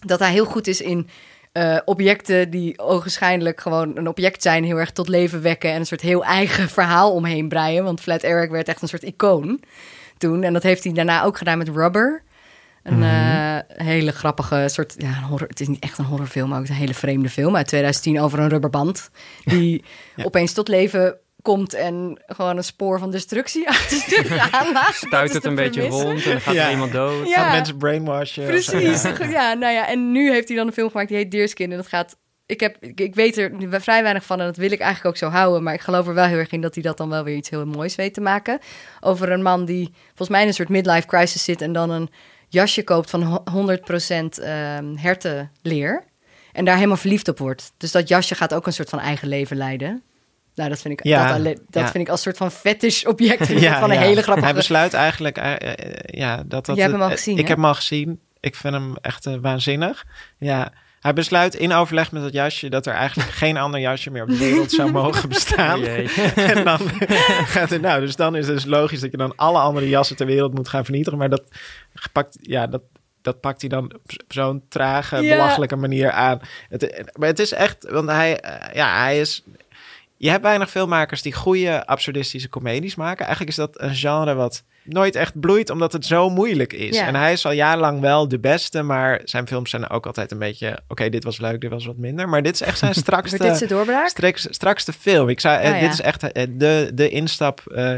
dat 0.06 0.20
hij 0.20 0.32
heel 0.32 0.46
goed 0.46 0.68
is 0.68 0.82
in 0.82 1.10
eh, 1.52 1.78
objecten 1.86 2.50
die 2.50 2.80
ogenschijnlijk 2.80 3.62
gewoon 3.62 3.98
een 3.98 4.08
object 4.08 4.42
zijn, 4.42 4.64
heel 4.64 4.78
erg 4.78 4.92
tot 4.92 5.08
leven 5.08 5.42
wekken 5.42 5.72
en 5.72 5.80
een 5.80 5.86
soort 5.86 6.02
heel 6.02 6.24
eigen 6.24 6.70
verhaal 6.80 7.14
omheen 7.14 7.48
breien. 7.48 7.84
Want 7.84 8.02
Flat 8.02 8.24
Eric 8.24 8.50
werd 8.50 8.68
echt 8.68 8.82
een 8.82 8.88
soort 8.88 9.04
icoon 9.04 9.60
toen. 10.18 10.44
En 10.44 10.54
dat 10.54 10.64
heeft 10.64 10.84
hij 10.84 10.94
daarna 10.94 11.24
ook 11.24 11.38
gedaan 11.38 11.58
met 11.58 11.70
Rubber. 11.70 12.24
Een 12.84 13.04
eh, 13.04 13.86
hele 13.86 14.12
grappige 14.12 14.64
soort, 14.68 14.96
ja, 14.98 15.08
een 15.08 15.24
horror, 15.24 15.48
het 15.48 15.60
is 15.60 15.68
niet 15.68 15.84
echt 15.84 15.98
een 15.98 16.06
horrorfilm, 16.06 16.50
maar 16.50 16.60
ook 16.60 16.68
een 16.68 16.76
hele 16.76 16.94
vreemde 16.94 17.30
film 17.30 17.56
uit 17.56 17.68
2010 17.68 18.22
over 18.22 18.40
een 18.40 18.50
rubberband 18.50 19.10
die 19.44 19.84
opeens 20.24 20.54
tot 20.54 20.68
leven 20.68 21.18
komt 21.46 21.74
en 21.74 22.22
gewoon 22.28 22.58
een 22.58 22.64
spoor 22.64 23.00
van 23.00 23.12
destructie 23.12 23.68
zich 24.08 24.52
aanlaat. 24.52 24.94
Stuit 25.08 25.34
het 25.34 25.46
een 25.46 25.56
beetje 25.56 25.88
rond 25.88 26.24
en 26.26 26.32
dan 26.32 26.42
gaat 26.42 26.54
Ja. 26.54 26.66
er 26.66 26.72
iemand 26.72 26.92
dood. 26.92 27.28
Ja. 27.28 27.34
Gaan 27.44 27.52
mensen 27.52 27.78
brainwashen. 27.78 28.46
Precies. 28.46 29.02
Ja, 29.38 29.54
nou 29.54 29.74
ja, 29.74 29.88
en 29.88 30.12
nu 30.12 30.32
heeft 30.32 30.48
hij 30.48 30.58
dan 30.58 30.68
een 30.68 30.74
film 30.74 30.90
gemaakt 30.90 31.08
die 31.08 31.18
heet 31.18 31.32
Deerskin. 31.32 31.72
En 31.72 31.78
dat 31.78 31.88
gaat. 31.88 32.18
Ik, 32.46 32.60
heb, 32.60 32.78
ik, 32.80 33.00
ik 33.00 33.16
weet 33.16 33.38
er 33.38 33.52
nu 33.54 33.70
vrij 33.72 34.02
weinig 34.02 34.26
van 34.26 34.40
en 34.40 34.46
dat 34.46 34.58
wil 34.58 34.72
ik 34.72 34.80
eigenlijk 34.80 35.16
ook 35.16 35.18
zo 35.30 35.38
houden. 35.38 35.64
Maar 35.64 35.74
ik 35.74 35.82
geloof 35.82 36.08
er 36.08 36.14
wel 36.14 36.26
heel 36.26 36.38
erg 36.38 36.52
in 36.52 36.62
dat 36.62 36.74
hij 36.74 36.84
dat 36.84 36.98
dan 36.98 37.10
wel 37.10 37.24
weer 37.24 37.36
iets 37.36 37.50
heel 37.50 37.66
moois 37.66 37.96
weet 37.96 38.14
te 38.14 38.22
maken. 38.22 38.60
Over 39.00 39.32
een 39.32 39.42
man 39.42 39.66
die 39.66 39.94
volgens 40.08 40.30
mij 40.30 40.42
in 40.42 40.48
een 40.48 40.54
soort 40.54 40.70
midlife 40.70 41.08
crisis 41.08 41.44
zit 41.44 41.62
en 41.62 41.74
dan 41.74 41.90
een 41.90 42.10
jasje 42.50 42.84
koopt 42.84 43.10
van 43.10 43.22
ho- 43.24 43.44
100% 43.52 44.40
ehm 44.40 44.96
hertenleer. 44.96 46.04
En 46.52 46.66
daar 46.66 46.76
helemaal 46.76 46.98
verliefd 46.98 47.28
op 47.28 47.38
wordt. 47.38 47.72
Dus 47.78 47.92
dat 47.92 48.08
jasje 48.08 48.36
gaat 48.36 48.54
ook 48.54 48.66
een 48.68 48.74
soort 48.74 48.90
van 48.90 49.00
eigen 49.00 49.28
leven 49.28 49.58
leiden. 49.58 50.04
Nou, 50.56 50.70
dat 50.70 50.80
vind 50.82 51.00
ik, 51.00 51.06
Ja, 51.06 51.38
dat, 51.38 51.44
dat 51.44 51.84
ja. 51.84 51.92
vind 51.92 52.04
ik 52.04 52.10
als 52.10 52.22
soort 52.22 52.38
van 52.38 52.52
fetish 52.52 53.04
object. 53.04 53.46
Vind 53.48 53.66
van 53.66 53.92
een 53.92 53.98
hele 53.98 54.22
grappige... 54.22 54.46
Hij 54.48 54.56
besluit 54.56 54.94
eigenlijk, 54.94 55.38
eh, 55.38 55.54
eh, 55.54 55.76
ja, 56.06 56.44
dat 56.46 56.66
dat. 56.66 56.76
Jij 56.76 56.86
hebt 56.86 56.92
hem 56.98 57.02
al 57.06 57.10
eh, 57.10 57.16
gezien, 57.16 57.34
Ik 57.38 57.42
hè? 57.42 57.48
heb 57.48 57.58
hem 57.58 57.66
al 57.66 57.74
gezien. 57.76 58.20
Ik 58.40 58.56
vind 58.56 58.74
hem 58.74 58.96
echt 59.02 59.26
eh, 59.26 59.34
waanzinnig. 59.42 60.06
Ja, 60.38 60.72
hij 61.00 61.14
besluit 61.14 61.56
in 61.56 61.74
overleg 61.74 62.12
met 62.12 62.22
dat 62.22 62.34
jasje 62.34 62.70
dat 62.70 62.86
er 62.86 62.94
eigenlijk 62.94 63.30
geen 63.44 63.58
ander 63.58 63.80
jasje 63.80 64.12
meer 64.12 64.22
op 64.24 64.30
de 64.30 64.38
wereld 64.38 64.72
zou 64.72 64.92
mogen 65.02 65.30
bestaan. 65.30 65.84
En 65.86 66.64
dan 66.64 66.80
gaat 67.46 67.70
het, 67.70 67.82
nou, 67.82 68.00
dus 68.02 68.16
dan 68.16 68.36
is 68.36 68.46
het 68.48 68.56
dus 68.56 68.66
logisch 68.66 69.00
dat 69.00 69.12
je 69.12 69.18
dan 69.18 69.36
alle 69.36 69.60
andere 69.60 69.90
jassen 69.90 70.16
ter 70.16 70.26
wereld 70.26 70.54
moet 70.54 70.68
gaan 70.70 70.84
vernietigen. 70.84 71.20
Maar 71.20 71.30
dat 71.30 71.44
pakt, 72.12 72.38
ja, 72.42 72.68
dat, 72.68 72.82
dat 73.22 73.40
pakt 73.40 73.62
hij 73.62 73.70
dan 73.70 73.84
op 73.84 74.12
zo'n 74.28 74.64
trage, 74.70 75.22
Ja. 75.22 75.36
belachelijke 75.36 75.76
manier 75.76 76.12
aan. 76.12 76.40
Het, 76.70 77.12
maar 77.18 77.28
het 77.28 77.40
is 77.40 77.52
echt, 77.52 77.90
want 77.90 78.10
hij, 78.10 78.40
eh, 78.40 78.74
ja, 78.76 78.98
hij 79.02 79.20
is. 79.20 79.44
Je 80.26 80.32
hebt 80.32 80.44
weinig 80.44 80.70
filmmakers 80.70 81.22
die 81.22 81.34
goede 81.34 81.86
absurdistische 81.86 82.50
comedies 82.50 82.96
maken. 82.96 83.26
Eigenlijk 83.26 83.50
is 83.50 83.56
dat 83.56 83.82
een 83.82 83.96
genre 83.96 84.34
wat 84.34 84.64
nooit 84.84 85.16
echt 85.16 85.40
bloeit, 85.40 85.70
omdat 85.70 85.94
het 85.94 86.06
zo 86.06 86.30
moeilijk 86.30 86.74
is. 86.74 86.96
Ja. 86.96 87.08
En 87.08 87.16
hij 87.16 87.32
is 87.32 87.46
al 87.46 87.52
jarenlang 87.52 88.00
wel 88.00 88.28
de 88.28 88.40
beste, 88.40 88.82
maar 88.82 89.22
zijn 89.24 89.48
films 89.48 89.70
zijn 89.70 89.90
ook 89.90 90.06
altijd 90.06 90.32
een 90.32 90.40
beetje... 90.40 90.80
Oké, 90.88 91.10
dit 91.10 91.24
was 91.24 91.40
leuk, 91.40 91.62
dit 91.62 91.70
was 91.70 91.86
wat 91.86 91.98
minder. 91.98 92.30
Maar 92.30 92.42
dit 92.42 92.54
is 92.54 92.62
echt 92.62 92.78
zijn 92.78 92.94
strakste... 93.06 93.38
Dit 93.38 93.58
zijn 93.58 93.70
doorbraak? 93.70 94.08
straks, 94.08 94.48
strakste 94.50 94.94
film. 94.94 95.30
Ik 95.30 95.40
zou, 95.40 95.60
eh, 95.60 95.70
ja. 95.74 95.80
Dit 95.80 95.94
is 95.94 96.02
echt 96.02 96.32
eh, 96.32 96.48
de, 96.50 96.92
de 96.94 97.10
instap 97.10 97.62
eh, 97.66 97.96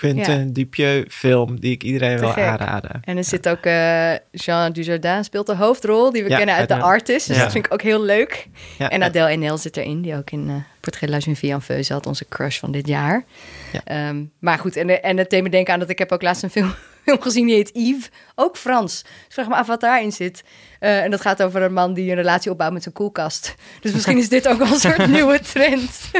Quentin 0.00 0.52
Dupieux 0.52 1.14
film 1.14 1.60
die 1.60 1.70
ik 1.72 1.82
iedereen 1.82 2.16
Te 2.16 2.22
wil 2.22 2.30
gek. 2.32 2.44
aanraden. 2.44 3.00
En 3.04 3.16
er 3.16 3.24
zit 3.24 3.48
ook 3.48 3.64
eh, 3.64 4.12
Jean 4.30 4.72
Dujardin 4.72 5.24
speelt 5.24 5.46
de 5.46 5.56
hoofdrol, 5.56 6.10
die 6.12 6.22
we 6.22 6.28
Ja, 6.28 6.36
kennen 6.36 6.54
uit 6.54 6.68
The 6.68 6.76
Artist. 6.76 7.26
Dus 7.26 7.36
ja. 7.36 7.42
dat 7.42 7.52
vind 7.52 7.66
ik 7.66 7.72
ook 7.72 7.82
heel 7.82 8.02
leuk. 8.02 8.46
Ja, 8.78 8.90
en 8.90 8.98
ja. 8.98 9.04
Adèle 9.06 9.24
Haenel 9.24 9.58
zit 9.58 9.76
erin, 9.76 10.02
die 10.02 10.16
ook 10.16 10.30
in 10.30 10.48
uh, 10.48 10.54
Portrait 10.80 11.10
de 11.10 11.16
la 11.16 11.18
Jeune 11.18 11.36
Fille 11.38 11.52
en 11.52 11.62
Feu 11.62 11.82
zat, 11.82 12.06
onze 12.06 12.28
crush 12.28 12.58
van 12.58 12.72
dit 12.72 12.86
jaar. 12.86 13.24
Ja. 13.72 13.80
Ehm, 13.84 14.24
maar 14.38 14.58
goed, 14.58 14.76
en, 14.76 15.02
en 15.02 15.16
het 15.16 15.30
me 15.30 15.48
denken 15.48 15.72
aan 15.72 15.80
dat 15.80 15.90
ik 15.90 15.98
heb 15.98 16.12
ook 16.12 16.22
laatst 16.22 16.42
een 16.42 16.50
film, 16.50 16.74
film 17.04 17.20
gezien, 17.20 17.46
die 17.46 17.54
heet 17.54 17.70
Yves, 17.72 18.10
ook 18.34 18.56
Frans. 18.56 19.02
Dus 19.02 19.34
vraag 19.34 19.48
me 19.48 19.54
af 19.54 19.66
wat 19.66 19.80
daarin 19.80 20.12
zit. 20.12 20.44
Eh, 20.78 21.02
en 21.02 21.10
dat 21.10 21.20
gaat 21.20 21.42
over 21.42 21.62
een 21.62 21.72
man 21.72 21.94
die 21.94 22.10
een 22.10 22.16
relatie 22.16 22.50
opbouwt 22.50 22.72
met 22.72 22.82
zijn 22.82 22.94
koelkast. 22.94 23.54
Dus 23.80 23.92
misschien 23.92 24.18
is 24.18 24.28
dit 24.28 24.48
ook 24.48 24.58
wel 24.58 24.72
een 24.72 24.78
soort 24.80 25.06
nieuwe 25.16 25.40
trend. 25.40 26.10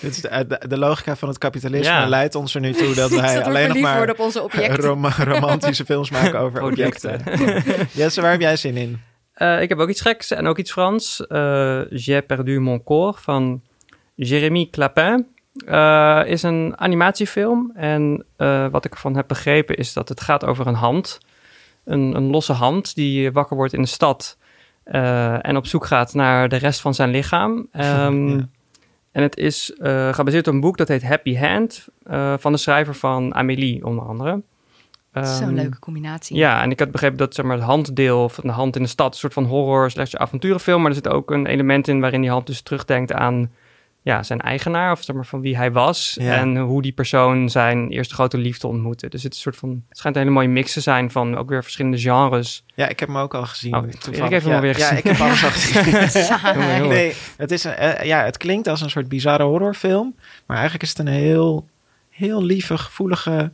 Dit 0.00 0.10
is 0.16 0.20
de, 0.20 0.44
de, 0.48 0.68
de 0.68 0.78
logica 0.78 1.16
van 1.16 1.28
het 1.28 1.38
kapitalisme 1.38 1.92
Ja. 1.92 2.06
leidt 2.08 2.34
ons 2.34 2.54
er 2.54 2.60
nu 2.60 2.72
toe 2.72 2.94
dat 2.94 3.10
wij 3.20 3.44
alleen 3.44 3.68
nog 3.68 3.78
maar 3.78 3.96
worden 3.96 4.14
op 4.14 4.20
onze 4.20 4.42
objecten. 4.42 4.84
rom- 4.88 5.06
romantische 5.06 5.84
films 5.84 6.10
maken 6.10 6.38
over 6.38 6.62
objecten. 6.62 7.22
Jesse, 7.92 8.20
waar 8.20 8.30
heb 8.30 8.40
jij 8.40 8.56
zin 8.56 8.76
in? 8.76 9.00
Eh, 9.34 9.62
ik 9.62 9.68
heb 9.68 9.78
ook 9.78 9.88
iets 9.88 10.00
geks 10.00 10.30
en 10.30 10.46
ook 10.46 10.58
iets 10.58 10.72
Frans. 10.72 11.26
Eh 11.26 11.80
J'ai 11.90 12.22
perdu 12.22 12.60
mon 12.60 12.82
corps 12.82 13.20
van 13.20 13.62
Jérémy 14.14 14.68
Clapin. 14.70 15.26
Eh, 15.66 16.20
is 16.26 16.42
een 16.42 16.72
animatiefilm. 16.76 17.72
En 17.74 18.24
eh, 18.36 18.66
wat 18.70 18.84
ik 18.84 18.92
ervan 18.92 19.16
heb 19.16 19.28
begrepen 19.28 19.76
is 19.76 19.92
dat 19.92 20.08
het 20.08 20.20
gaat 20.20 20.44
over 20.44 20.66
een 20.66 20.74
hand. 20.74 21.18
Een, 21.84 22.16
een 22.16 22.30
losse 22.30 22.52
hand 22.52 22.94
die 22.94 23.32
wakker 23.32 23.56
wordt 23.56 23.72
in 23.72 23.82
de 23.82 23.88
stad. 23.88 24.38
eh, 24.84 25.46
en 25.46 25.56
op 25.56 25.66
zoek 25.66 25.86
gaat 25.86 26.14
naar 26.14 26.48
de 26.48 26.56
rest 26.56 26.80
van 26.80 26.94
zijn 26.94 27.10
lichaam. 27.10 27.66
Ehm, 27.72 28.28
Ja. 28.28 28.48
En 29.12 29.22
het 29.22 29.36
is 29.36 29.72
gebaseerd 30.10 30.48
op 30.48 30.54
een 30.54 30.60
boek 30.60 30.76
dat 30.76 30.88
heet 30.88 31.02
Happy 31.02 31.36
Hand. 31.36 31.88
van 32.40 32.52
de 32.52 32.58
schrijver 32.58 32.94
van 32.94 33.34
Amélie, 33.34 33.84
onder 33.86 34.04
andere. 34.04 34.42
Zo'n 35.12 35.22
Ehm, 35.22 35.54
leuke 35.54 35.78
combinatie. 35.78 36.36
ja, 36.36 36.62
en 36.62 36.70
ik 36.70 36.78
had 36.78 36.90
begrepen 36.90 37.18
dat 37.18 37.34
zeg 37.34 37.44
maar, 37.44 37.56
het 37.56 37.64
handdeel 37.64 38.28
van 38.28 38.44
de 38.46 38.52
hand 38.52 38.76
in 38.76 38.82
de 38.82 38.88
stad... 38.88 39.12
een 39.12 39.18
soort 39.18 39.32
van 39.32 39.44
horror 39.44 39.90
slash 39.90 40.14
avonturenfilm... 40.14 40.80
maar 40.80 40.88
er 40.90 40.94
zit 40.96 41.08
ook 41.08 41.30
een 41.30 41.46
element 41.46 41.88
in 41.88 42.00
waarin 42.00 42.20
die 42.20 42.30
hand 42.30 42.46
dus 42.46 42.60
terugdenkt 42.62 43.12
aan 43.12 43.50
ja, 44.04 44.22
zijn 44.22 44.40
eigenaar... 44.40 44.92
of 44.92 45.02
zeg 45.02 45.16
maar 45.16 45.26
van 45.26 45.40
wie 45.40 45.56
hij 45.56 45.72
was... 45.72 46.16
Ja. 46.20 46.36
en 46.36 46.56
hoe 46.56 46.82
die 46.82 46.92
persoon 46.92 47.50
zijn 47.50 47.90
eerste 47.90 48.14
grote 48.14 48.38
liefde 48.38 48.66
ontmoette. 48.66 49.08
Dus 49.08 49.22
het, 49.22 49.32
is 49.32 49.38
een 49.38 49.42
soort 49.44 49.56
van, 49.56 49.82
het 49.88 49.98
schijnt 49.98 50.16
een 50.16 50.22
hele 50.22 50.34
mooie 50.34 50.48
mix 50.48 50.72
te 50.72 50.80
zijn 50.80 51.10
van 51.10 51.36
ook 51.36 51.48
weer 51.48 51.62
verschillende 51.62 51.98
genres. 51.98 52.64
Ja, 52.74 52.88
ik 52.88 53.00
heb 53.00 53.08
hem 53.08 53.18
ook 53.18 53.34
al 53.34 53.46
gezien. 53.46 53.76
Oh, 53.76 53.86
ik 53.86 53.92
heb 54.02 54.42
hem 54.42 54.50
ja, 54.50 54.54
alweer 54.54 54.78
Ja, 54.78 54.86
gezien. 54.86 54.96
ik 54.96 55.04
heb 55.04 55.20
alles 55.20 55.44
al 55.44 55.50
gezien. 55.50 56.88
Nee, 56.88 57.14
het, 57.36 57.50
is 57.50 57.64
een, 57.64 57.74
eh, 57.74 58.06
ja, 58.06 58.24
het 58.24 58.36
klinkt 58.36 58.68
als 58.68 58.80
een 58.80 58.90
soort 58.90 59.08
bizarre 59.08 59.44
horrorfilm. 59.44 60.14
Maar 60.46 60.56
eigenlijk 60.56 60.82
is 60.84 60.88
het 60.88 60.98
een 60.98 61.12
heel, 61.12 61.68
heel 62.10 62.42
lieve, 62.42 62.78
gevoelige, 62.78 63.52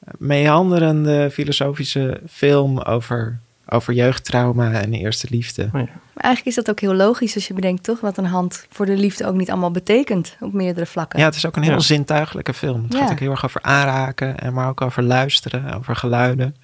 eh, 0.00 0.14
meanderende 0.18 1.30
filosofische 1.30 2.20
film 2.28 2.78
over, 2.78 3.40
over 3.70 3.92
jeugdtrauma 3.94 4.72
en 4.72 4.92
eerste 4.94 5.26
liefde. 5.30 5.62
Oh 5.62 5.68
ja. 5.72 5.88
Maar 6.14 6.24
eigenlijk 6.24 6.46
is 6.46 6.54
dat 6.64 6.70
ook 6.70 6.80
heel 6.80 6.94
logisch 6.94 7.34
als 7.34 7.46
je 7.48 7.54
bedenkt 7.54 7.82
toch 7.84 8.00
wat 8.00 8.16
een 8.16 8.24
hand 8.24 8.66
voor 8.70 8.86
de 8.86 8.96
liefde 8.96 9.26
ook 9.26 9.34
niet 9.34 9.50
allemaal 9.50 9.70
betekent 9.70 10.36
op 10.40 10.52
meerdere 10.52 10.86
vlakken. 10.86 11.18
Ja, 11.18 11.24
het 11.24 11.34
is 11.34 11.46
ook 11.46 11.56
een 11.56 11.62
heel 11.62 11.72
Ja. 11.72 11.78
zintuigelijke 11.78 12.54
film. 12.54 12.82
Het 12.82 12.92
Ja. 12.92 12.98
gaat 12.98 13.10
ook 13.10 13.18
heel 13.18 13.30
erg 13.30 13.44
over 13.44 13.62
aanraken, 13.62 14.38
en 14.38 14.52
maar 14.52 14.68
ook 14.68 14.80
over 14.80 15.02
luisteren, 15.02 15.74
over 15.74 15.96
geluiden. 15.96 16.56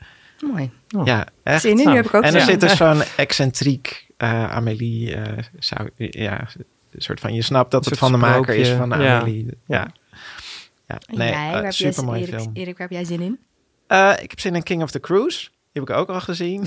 Mooi. 0.53 0.71
Oh. 0.97 1.07
Ja, 1.07 1.27
echt. 1.43 1.61
Zin 1.61 1.71
in, 1.71 1.77
nu 1.77 1.83
Nou, 1.83 1.97
heb 1.97 2.07
ik 2.07 2.15
ook 2.15 2.23
En 2.23 2.35
er 2.35 2.41
zin. 2.41 2.51
zit 2.51 2.61
dus 2.61 2.77
zo'n 2.77 3.03
excentriek 3.17 4.07
eh, 4.17 4.51
Amélie, 4.51 5.15
eh, 5.15 5.43
zou, 5.59 5.91
ja, 5.97 6.41
een 6.93 7.03
soort 7.03 7.21
van, 7.21 7.35
je 7.35 7.43
snapt 7.43 7.71
dat 7.71 7.85
het 7.85 7.99
van 7.99 8.13
de 8.13 8.19
maker 8.19 8.55
is 8.55 8.69
van 8.69 8.89
Ja. 9.01 9.19
Amélie. 9.21 9.47
Ja. 9.67 9.89
Ja, 10.87 10.99
nee, 11.07 11.29
jij, 11.29 11.53
eh, 11.53 11.57
Erik, 11.81 11.95
film. 11.95 12.15
Erik, 12.55 12.79
waar 12.79 12.89
heb 12.89 12.91
jij 12.91 13.05
zin 13.05 13.21
in? 13.21 13.39
Eh, 13.87 14.13
ik 14.23 14.31
heb 14.31 14.41
zin 14.41 14.55
in 14.55 14.63
King 14.63 14.83
of 14.83 14.91
the 14.91 15.01
Cruise. 15.01 15.49
Heb 15.77 15.89
ik 15.89 15.97
ook 15.97 16.09
al 16.09 16.21
gezien. 16.21 16.67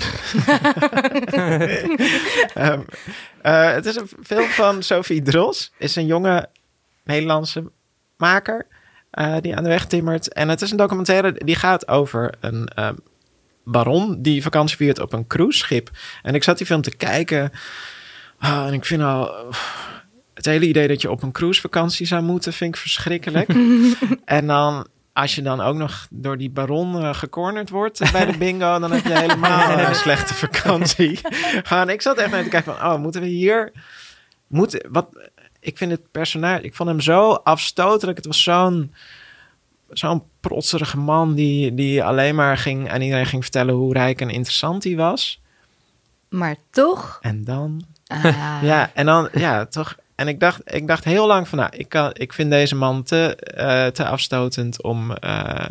Ehm, 2.54 2.80
eh, 3.42 3.72
het 3.72 3.86
is 3.86 3.96
een 3.96 4.08
film 4.22 4.48
van 4.48 4.82
Sophie 4.82 5.22
Dros. 5.22 5.72
Is 5.78 5.96
een 5.96 6.06
jonge 6.06 6.48
Nederlandse 7.04 7.70
maker 8.16 8.66
eh, 9.10 9.36
die 9.40 9.56
aan 9.56 9.62
de 9.62 9.68
weg 9.68 9.86
timmert. 9.86 10.32
En 10.32 10.48
het 10.48 10.62
is 10.62 10.70
een 10.70 10.76
documentaire 10.76 11.32
die 11.32 11.54
gaat 11.54 11.88
over 11.88 12.34
een 12.40 12.68
ehm, 12.68 12.94
baron 13.64 14.22
die 14.22 14.42
vakantie 14.42 14.76
viert 14.76 14.98
op 14.98 15.12
een 15.12 15.26
cruiseschip. 15.26 15.90
En 16.22 16.34
ik 16.34 16.44
zat 16.44 16.58
die 16.58 16.66
film 16.66 16.82
te 16.82 16.96
kijken. 16.96 17.52
Ah, 18.38 18.66
en 18.66 18.72
ik 18.72 18.84
vind 18.84 19.02
al... 19.02 19.54
Het 20.34 20.44
hele 20.44 20.66
idee 20.66 20.88
dat 20.88 21.00
je 21.00 21.10
op 21.10 21.22
een 21.22 21.32
cruisevakantie 21.32 22.06
zou 22.06 22.22
moeten, 22.22 22.52
vind 22.52 22.74
ik 22.74 22.80
verschrikkelijk. 22.80 23.48
en 24.24 24.46
dan, 24.46 24.86
als 25.12 25.34
je 25.34 25.42
dan 25.42 25.60
ook 25.60 25.76
nog 25.76 26.06
door 26.10 26.38
die 26.38 26.50
baron 26.50 27.02
eh, 27.02 27.14
gecornerd 27.14 27.70
wordt 27.70 28.12
bij 28.12 28.26
de 28.26 28.38
bingo, 28.38 28.78
dan 28.78 28.92
heb 28.92 29.04
je 29.04 29.18
helemaal 29.18 29.78
een 29.88 29.94
slechte 29.94 30.34
vakantie. 30.34 31.20
En 31.68 31.88
ik 31.88 32.02
zat 32.02 32.16
echt 32.16 32.30
naar 32.30 32.42
te 32.42 32.48
kijken 32.48 32.76
van, 32.76 32.92
oh, 32.92 32.98
moeten 32.98 33.20
we 33.20 33.26
hier... 33.26 33.72
Moet, 34.46 34.86
wat, 34.88 35.08
ik 35.60 35.78
vind 35.78 35.90
het 35.90 36.10
personage, 36.10 36.62
ik 36.62 36.74
vond 36.74 36.88
hem 36.88 37.00
zo 37.00 37.30
afstotelijk. 37.32 38.16
Het 38.16 38.26
was 38.26 38.42
zo'n 38.42 38.94
zo'n 39.90 40.22
protserige 40.40 40.98
man 40.98 41.34
die, 41.34 41.74
die 41.74 42.04
alleen 42.04 42.34
maar 42.34 42.58
ging 42.58 42.90
aan 42.90 43.00
iedereen 43.00 43.26
ging 43.26 43.42
vertellen 43.42 43.74
hoe 43.74 43.92
rijk 43.92 44.20
en 44.20 44.30
interessant 44.30 44.84
hij 44.84 44.96
was. 44.96 45.40
Maar 46.28 46.56
toch. 46.70 47.18
En 47.20 47.44
dan 47.44 47.82
ah, 48.06 48.58
ja, 48.62 48.90
en 48.94 49.06
dan, 49.06 49.28
ja, 49.32 49.66
toch. 49.66 49.96
En 50.20 50.28
ik 50.28 50.40
dacht, 50.40 50.74
ik 50.74 50.86
dacht 50.86 51.04
heel 51.04 51.26
lang 51.26 51.48
van, 51.48 51.58
nou, 51.58 51.70
ik, 51.76 51.88
kan, 51.88 52.10
ik 52.12 52.32
vind 52.32 52.50
deze 52.50 52.74
man 52.74 53.02
te, 53.02 53.36
eh, 53.36 53.86
te 53.86 54.04
afstotend 54.04 54.82
om 54.82 55.12
eh, 55.12 55.64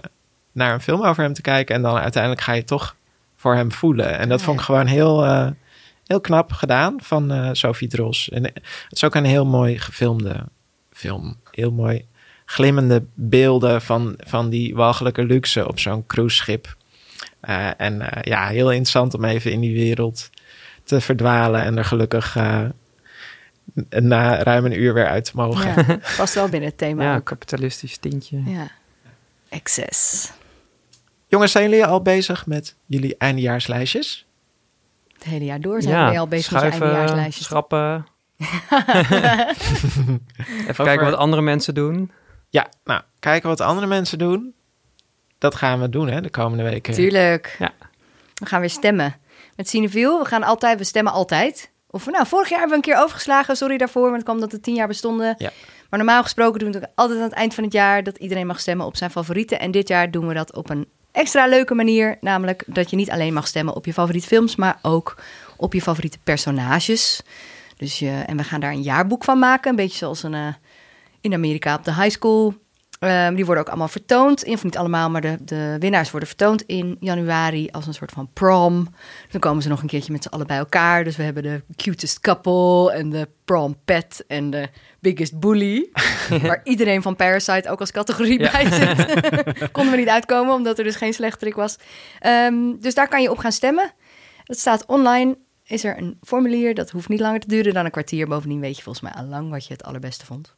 naar 0.51 0.73
een 0.73 0.81
film 0.81 1.03
over 1.03 1.23
hem 1.23 1.33
te 1.33 1.41
kijken. 1.41 1.75
En 1.75 1.81
dan 1.81 1.97
uiteindelijk 1.97 2.41
ga 2.41 2.53
je 2.53 2.63
toch 2.63 2.95
voor 3.35 3.55
hem 3.55 3.71
voelen. 3.71 4.17
En 4.17 4.29
dat 4.29 4.39
Ja. 4.39 4.45
vond 4.45 4.59
ik 4.59 4.65
gewoon 4.65 4.85
heel, 4.85 5.25
eh, 5.25 5.47
heel 6.05 6.21
knap 6.21 6.51
gedaan 6.51 6.95
van 7.01 7.55
Sophie 7.55 7.87
Dros. 7.87 8.29
En 8.29 8.43
het 8.43 8.61
is 8.89 9.03
ook 9.03 9.15
een 9.15 9.25
heel 9.25 9.45
mooi 9.45 9.79
gefilmde 9.79 10.45
film. 10.91 11.37
Heel 11.51 11.71
mooi 11.71 12.05
glimmende 12.45 13.03
beelden 13.13 13.81
van, 13.81 14.13
van 14.17 14.49
die 14.49 14.75
walgelijke 14.75 15.23
luxe 15.23 15.67
op 15.67 15.79
zo'n 15.79 16.05
cruiseschip. 16.05 16.75
En 17.77 18.09
ja, 18.21 18.47
heel 18.47 18.69
interessant 18.69 19.13
om 19.13 19.25
even 19.25 19.51
in 19.51 19.59
die 19.59 19.73
wereld 19.73 20.29
te 20.83 21.01
verdwalen 21.01 21.61
en 21.61 21.77
er 21.77 21.85
gelukkig 21.85 22.37
na 23.89 24.43
ruim 24.43 24.65
een 24.65 24.79
uur 24.79 24.93
weer 24.93 25.07
uit 25.07 25.25
te 25.25 25.31
mogen. 25.35 25.85
ja, 25.87 25.99
past 26.17 26.33
wel 26.33 26.49
binnen 26.49 26.69
het 26.69 26.77
thema 26.77 27.03
Ja, 27.03 27.15
ook. 27.15 27.23
kapitalistisch 27.25 27.97
tintje. 27.97 28.41
Ja. 28.45 28.67
Excess. 29.49 30.31
Jongens, 31.27 31.51
zijn 31.51 31.69
jullie 31.69 31.85
al 31.85 32.01
bezig 32.01 32.45
met 32.45 32.75
jullie 32.85 33.15
eindejaarslijstjes? 33.17 34.25
Het 35.13 35.23
hele 35.23 35.45
jaar 35.45 35.61
door 35.61 35.81
zijn 35.81 36.11
we 36.11 36.19
al 36.19 36.27
bezig 36.27 36.51
met 36.51 36.61
eindejaarslijstjes. 36.61 37.45
schrappen. 37.45 38.05
Even 40.67 40.85
kijken 40.85 41.05
wat 41.05 41.13
andere 41.15 41.41
mensen 41.41 41.73
doen. 41.73 42.11
Ja, 42.49 42.67
nou, 42.83 43.01
kijken 43.19 43.49
wat 43.49 43.61
andere 43.61 43.87
mensen 43.87 44.17
doen. 44.17 44.53
Dat 45.37 45.55
gaan 45.55 45.79
we 45.81 45.89
doen, 45.89 46.07
hè, 46.09 46.21
de 46.21 46.29
komende 46.29 46.63
weken. 46.63 46.93
Tuurlijk. 46.93 47.55
Ja. 47.59 47.71
We 48.33 48.45
gaan 48.45 48.59
weer 48.59 48.69
stemmen. 48.69 49.15
Met 49.55 49.69
Cineviel, 49.69 50.19
we 50.19 50.25
gaan 50.25 50.43
altijd, 50.43 50.77
we 50.77 50.83
stemmen 50.83 51.13
altijd. 51.13 51.71
Of 51.91 52.05
nou, 52.05 52.27
vorig 52.27 52.49
jaar 52.49 52.59
hebben 52.59 52.79
we 52.79 52.85
een 52.85 52.93
keer 52.93 53.03
overgeslagen. 53.03 53.55
Sorry 53.55 53.77
daarvoor, 53.77 54.01
want 54.01 54.15
het 54.15 54.23
kwam 54.23 54.39
dat 54.39 54.51
het 54.51 54.63
tien 54.63 54.75
jaar 54.75 54.87
bestonden. 54.87 55.35
Ja. 55.37 55.51
Maar 55.89 55.99
normaal 55.99 56.23
gesproken 56.23 56.59
doen 56.59 56.71
we 56.71 56.77
het 56.77 56.89
altijd 56.95 57.17
aan 57.17 57.23
het 57.23 57.33
eind 57.33 57.53
van 57.53 57.63
het 57.63 57.73
jaar... 57.73 58.03
dat 58.03 58.17
iedereen 58.17 58.47
mag 58.47 58.59
stemmen 58.59 58.85
op 58.85 58.97
zijn 58.97 59.11
favorieten. 59.11 59.59
En 59.59 59.71
dit 59.71 59.87
jaar 59.87 60.11
doen 60.11 60.27
we 60.27 60.33
dat 60.33 60.55
op 60.55 60.69
een 60.69 60.87
extra 61.11 61.47
leuke 61.47 61.75
manier. 61.75 62.17
Namelijk 62.21 62.63
dat 62.67 62.89
je 62.89 62.95
niet 62.95 63.11
alleen 63.11 63.33
mag 63.33 63.47
stemmen 63.47 63.75
op 63.75 63.85
je 63.85 63.93
favoriete 63.93 64.27
films... 64.27 64.55
maar 64.55 64.79
ook 64.81 65.15
op 65.57 65.73
je 65.73 65.81
favoriete 65.81 66.19
personages. 66.23 67.21
Dus 67.77 67.99
je, 67.99 68.23
en 68.25 68.37
we 68.37 68.43
gaan 68.43 68.59
daar 68.59 68.71
een 68.71 68.81
jaarboek 68.81 69.23
van 69.23 69.39
maken. 69.39 69.69
Een 69.69 69.75
beetje 69.75 69.97
zoals 69.97 70.23
een, 70.23 70.33
eh, 70.33 70.53
in 71.21 71.33
Amerika 71.33 71.75
op 71.75 71.83
de 71.83 71.93
high 71.93 72.09
school. 72.09 72.53
Ehm, 72.99 73.35
die 73.35 73.45
worden 73.45 73.63
ook 73.63 73.69
allemaal 73.69 73.87
vertoond. 73.87 74.43
In, 74.43 74.53
of 74.53 74.63
niet 74.63 74.77
allemaal, 74.77 75.09
maar 75.09 75.21
de, 75.21 75.37
de 75.43 75.75
winnaars 75.79 76.11
worden 76.11 76.29
vertoond 76.29 76.61
in 76.61 76.97
januari 76.99 77.69
als 77.71 77.87
een 77.87 77.93
soort 77.93 78.11
van 78.11 78.29
prom. 78.33 78.87
Dan 79.31 79.39
komen 79.39 79.63
ze 79.63 79.69
nog 79.69 79.81
een 79.81 79.87
keertje 79.87 80.11
met 80.11 80.23
z'n 80.23 80.29
allen 80.29 80.47
bij 80.47 80.57
elkaar. 80.57 81.03
Dus 81.03 81.15
we 81.15 81.23
hebben 81.23 81.43
de 81.43 81.63
cutest 81.75 82.19
couple 82.19 82.91
en 82.91 83.09
de 83.09 83.27
prom 83.45 83.75
pet 83.85 84.23
en 84.27 84.49
de 84.49 84.67
biggest 84.99 85.39
bully. 85.39 85.89
waar 86.41 86.61
iedereen 86.63 87.01
van 87.01 87.15
Parasite 87.15 87.69
ook 87.69 87.79
als 87.79 87.91
categorie 87.91 88.39
Ja. 88.39 88.51
bij 88.51 88.71
zit. 88.71 89.07
Konden 89.71 89.91
we 89.91 89.97
niet 89.99 90.09
uitkomen, 90.09 90.53
omdat 90.53 90.77
er 90.77 90.83
dus 90.83 90.95
geen 90.95 91.13
slechterik 91.13 91.55
was. 91.55 91.75
Ehm, 92.19 92.55
dus 92.79 92.93
daar 92.93 93.07
kan 93.07 93.21
je 93.21 93.31
op 93.31 93.37
gaan 93.37 93.51
stemmen. 93.51 93.91
Het 94.43 94.59
staat 94.59 94.85
online 94.85 95.37
is 95.63 95.83
er 95.83 95.97
een 95.97 96.17
formulier. 96.21 96.73
Dat 96.73 96.89
hoeft 96.89 97.09
niet 97.09 97.19
langer 97.19 97.39
te 97.39 97.47
duren 97.47 97.73
dan 97.73 97.85
een 97.85 97.91
kwartier. 97.91 98.27
Bovendien 98.27 98.59
weet 98.59 98.75
je 98.77 98.83
volgens 98.83 99.03
mij 99.03 99.23
al 99.23 99.29
lang 99.29 99.49
wat 99.49 99.65
je 99.67 99.73
het 99.73 99.83
allerbeste 99.83 100.25
vond. 100.25 100.55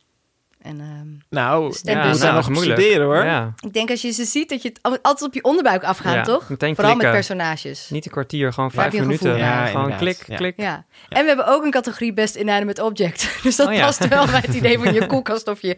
En 0.61 0.79
ehm, 0.79 1.07
Nou, 1.29 1.69
dus. 1.69 1.81
daar 1.81 1.95
nou, 1.95 2.33
nog 2.33 2.49
moeilijk. 2.49 2.79
studeren 2.79 3.05
hoor. 3.07 3.23
Ja. 3.25 3.53
ik 3.65 3.73
denk 3.73 3.89
als 3.89 4.01
je 4.01 4.11
ze 4.11 4.25
ziet 4.25 4.49
dat 4.49 4.61
je 4.61 4.67
het 4.69 4.79
al- 4.81 4.97
altijd 5.01 5.27
op 5.29 5.33
je 5.33 5.43
onderbuik 5.43 5.83
afgaat, 5.83 6.13
Ja, 6.13 6.23
toch? 6.23 6.49
meteen 6.49 6.75
Vooral 6.75 6.95
met 6.95 7.11
personages. 7.11 7.89
Niet 7.89 8.05
een 8.05 8.11
kwartier, 8.11 8.53
gewoon 8.53 8.71
vijf 8.71 8.93
minuten. 8.93 9.37
Ja, 9.37 9.65
gewoon 9.65 9.97
klik, 9.97 10.23
Ja. 10.27 10.35
klik. 10.35 10.53
Ja. 10.57 10.85
En 11.09 11.21
we 11.21 11.27
hebben 11.27 11.47
ook 11.47 11.63
een 11.63 11.71
categorie 11.71 12.13
best 12.13 12.35
inanimate 12.35 12.83
object. 12.83 13.29
Dus 13.43 13.55
dat 13.55 13.67
Oh 13.67 13.73
ja. 13.73 13.85
past 13.85 14.07
wel 14.07 14.25
bij 14.25 14.39
het 14.39 14.53
idee 14.53 14.77
van 14.79 14.93
je 14.93 15.05
koelkast 15.11 15.47
of 15.47 15.61
je, 15.61 15.77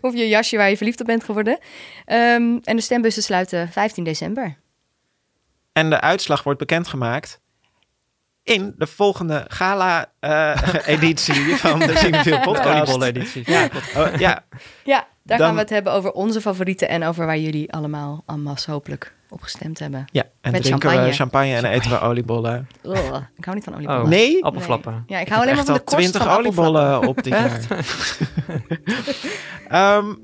of 0.00 0.14
je 0.14 0.28
jasje 0.28 0.56
waar 0.56 0.70
je 0.70 0.76
verliefd 0.76 1.00
op 1.00 1.06
bent 1.06 1.24
geworden. 1.24 1.58
Ehm, 2.04 2.56
en 2.62 2.76
de 2.76 2.80
stembussen 2.80 3.22
sluiten 3.22 3.68
15 3.72 4.04
december. 4.04 4.56
En 5.72 5.90
de 5.90 6.00
uitslag 6.00 6.42
wordt 6.42 6.58
bekendgemaakt 6.58 7.40
in 8.44 8.74
de 8.78 8.86
volgende 8.86 9.44
gala-editie 9.48 11.56
van 11.66 11.78
de 11.78 11.96
Cinefiel 11.96 12.40
podcast. 12.40 12.90
Volleeditie. 12.90 13.42
Ja, 13.46 13.68
oh, 13.96 14.06
ja, 14.18 14.44
Ja, 14.84 15.06
daar 15.22 15.38
Dan- 15.38 15.46
gaan 15.46 15.54
we 15.54 15.60
het 15.60 15.70
hebben 15.70 15.92
over 15.92 16.12
onze 16.12 16.40
favorieten 16.40 16.88
en 16.88 17.04
over 17.04 17.26
waar 17.26 17.38
jullie 17.38 17.72
allemaal 17.72 18.22
en 18.26 18.42
masse 18.42 18.70
hopelijk 18.70 19.12
op 19.28 19.42
gestemd 19.42 19.78
hebben. 19.78 20.04
ja, 20.12 20.22
en 20.40 20.52
Met 20.52 20.62
drinken 20.62 20.88
we 20.88 20.94
champagne. 20.94 21.12
champagne 21.14 21.54
en 21.54 21.64
eten 21.64 21.90
we 21.90 22.00
oliebollen. 22.00 22.68
Ugh, 22.82 23.14
ik 23.36 23.44
hou 23.44 23.56
niet 23.56 23.64
van 23.64 23.74
oliebollen. 23.74 24.02
Oh, 24.02 24.08
Nee? 24.08 24.44
Appelflappen. 24.44 25.04
Ja, 25.06 25.16
ik 25.18 25.26
Ik 25.26 25.32
hou 25.32 25.42
alleen 25.42 25.56
heb 25.56 25.66
maar 25.66 25.74
echt 25.74 25.74
van 25.74 25.74
de 25.74 25.80
al 25.80 26.12
korst 26.12 26.12
20 26.12 26.22
van 26.22 26.38
oliebollen 26.38 27.08
op 27.08 27.22
dit 27.22 27.32
jaar. 27.32 27.60
Ehm, 29.98 30.14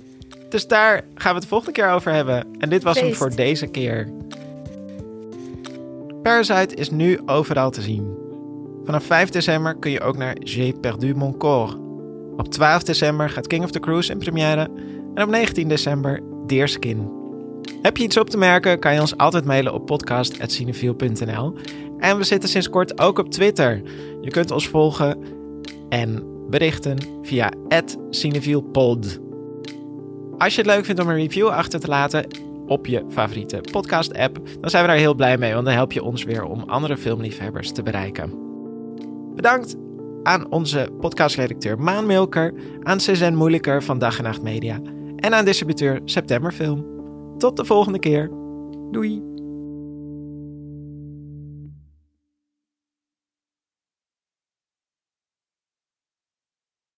dus 0.48 0.66
daar 0.66 0.94
gaan 1.14 1.28
we 1.28 1.32
het 1.34 1.42
de 1.42 1.48
volgende 1.48 1.72
keer 1.72 1.90
over 1.90 2.12
hebben. 2.12 2.46
En 2.58 2.68
dit 2.68 2.82
was 2.82 3.00
hem 3.00 3.14
voor 3.14 3.34
deze 3.34 3.66
keer. 3.66 4.08
Parasite 6.22 6.74
is 6.74 6.90
nu 6.90 7.18
overal 7.26 7.70
te 7.70 7.82
zien. 7.82 8.16
Vanaf 8.84 9.04
5 9.04 9.28
december 9.28 9.74
kun 9.74 9.90
je 9.90 10.00
ook 10.00 10.16
naar 10.16 10.36
J'ai 10.38 10.72
perdu 10.72 11.14
mon 11.14 11.36
corps. 11.36 11.76
Op 12.36 12.48
12 12.48 12.82
december 12.82 13.30
gaat 13.30 13.46
King 13.46 13.64
of 13.64 13.70
the 13.70 13.80
Cruise 13.80 14.12
in 14.12 14.18
première. 14.18 14.68
En 15.14 15.22
op 15.22 15.30
19 15.30 15.68
december 15.68 16.20
Deerskin. 16.46 17.10
Heb 17.82 17.96
je 17.96 18.02
iets 18.02 18.16
op 18.16 18.30
te 18.30 18.36
merken, 18.36 18.78
kan 18.78 18.94
je 18.94 19.00
ons 19.00 19.16
altijd 19.16 19.44
mailen 19.44 19.74
op 19.74 19.86
podcast.cinefiel.nl. 19.86 21.54
En 21.98 22.16
we 22.16 22.24
zitten 22.24 22.48
sinds 22.48 22.68
kort 22.70 23.00
ook 23.00 23.18
op 23.18 23.30
Twitter. 23.30 23.82
Je 24.20 24.30
kunt 24.30 24.50
ons 24.50 24.68
volgen 24.68 25.18
en 25.88 26.24
berichten 26.50 26.98
via 27.22 27.52
@cinefielpod. 28.10 29.18
Als 30.38 30.54
je 30.54 30.62
het 30.62 30.70
leuk 30.70 30.84
vindt 30.84 31.00
om 31.00 31.08
een 31.08 31.16
review 31.16 31.48
achter 31.48 31.80
te 31.80 31.88
laten 31.88 32.26
op 32.70 32.86
je 32.86 33.04
favoriete 33.08 33.60
podcast-app, 33.72 34.40
dan 34.60 34.70
zijn 34.70 34.82
we 34.82 34.88
daar 34.88 34.98
heel 34.98 35.14
blij 35.14 35.38
mee, 35.38 35.52
want 35.52 35.64
dan 35.64 35.74
help 35.74 35.92
je 35.92 36.02
ons 36.02 36.24
weer 36.24 36.44
om 36.44 36.62
andere 36.62 36.96
filmliefhebbers 36.96 37.72
te 37.72 37.82
bereiken. 37.82 38.32
Bedankt 39.34 39.76
aan 40.22 40.50
onze 40.50 40.88
podcastredacteur 41.00 41.78
Maan 41.78 42.06
Milker, 42.06 42.54
aan 42.82 43.00
Cezanne 43.00 43.38
Moeilijker 43.38 43.82
van 43.82 43.98
Dag 43.98 44.18
en 44.18 44.24
Nacht 44.24 44.42
Media 44.42 44.80
en 45.16 45.34
aan 45.34 45.44
distributeur 45.44 46.00
Septemberfilm. 46.04 46.86
Tot 47.38 47.56
de 47.56 47.64
volgende 47.64 47.98
keer. 47.98 48.30
Doei! 48.90 49.30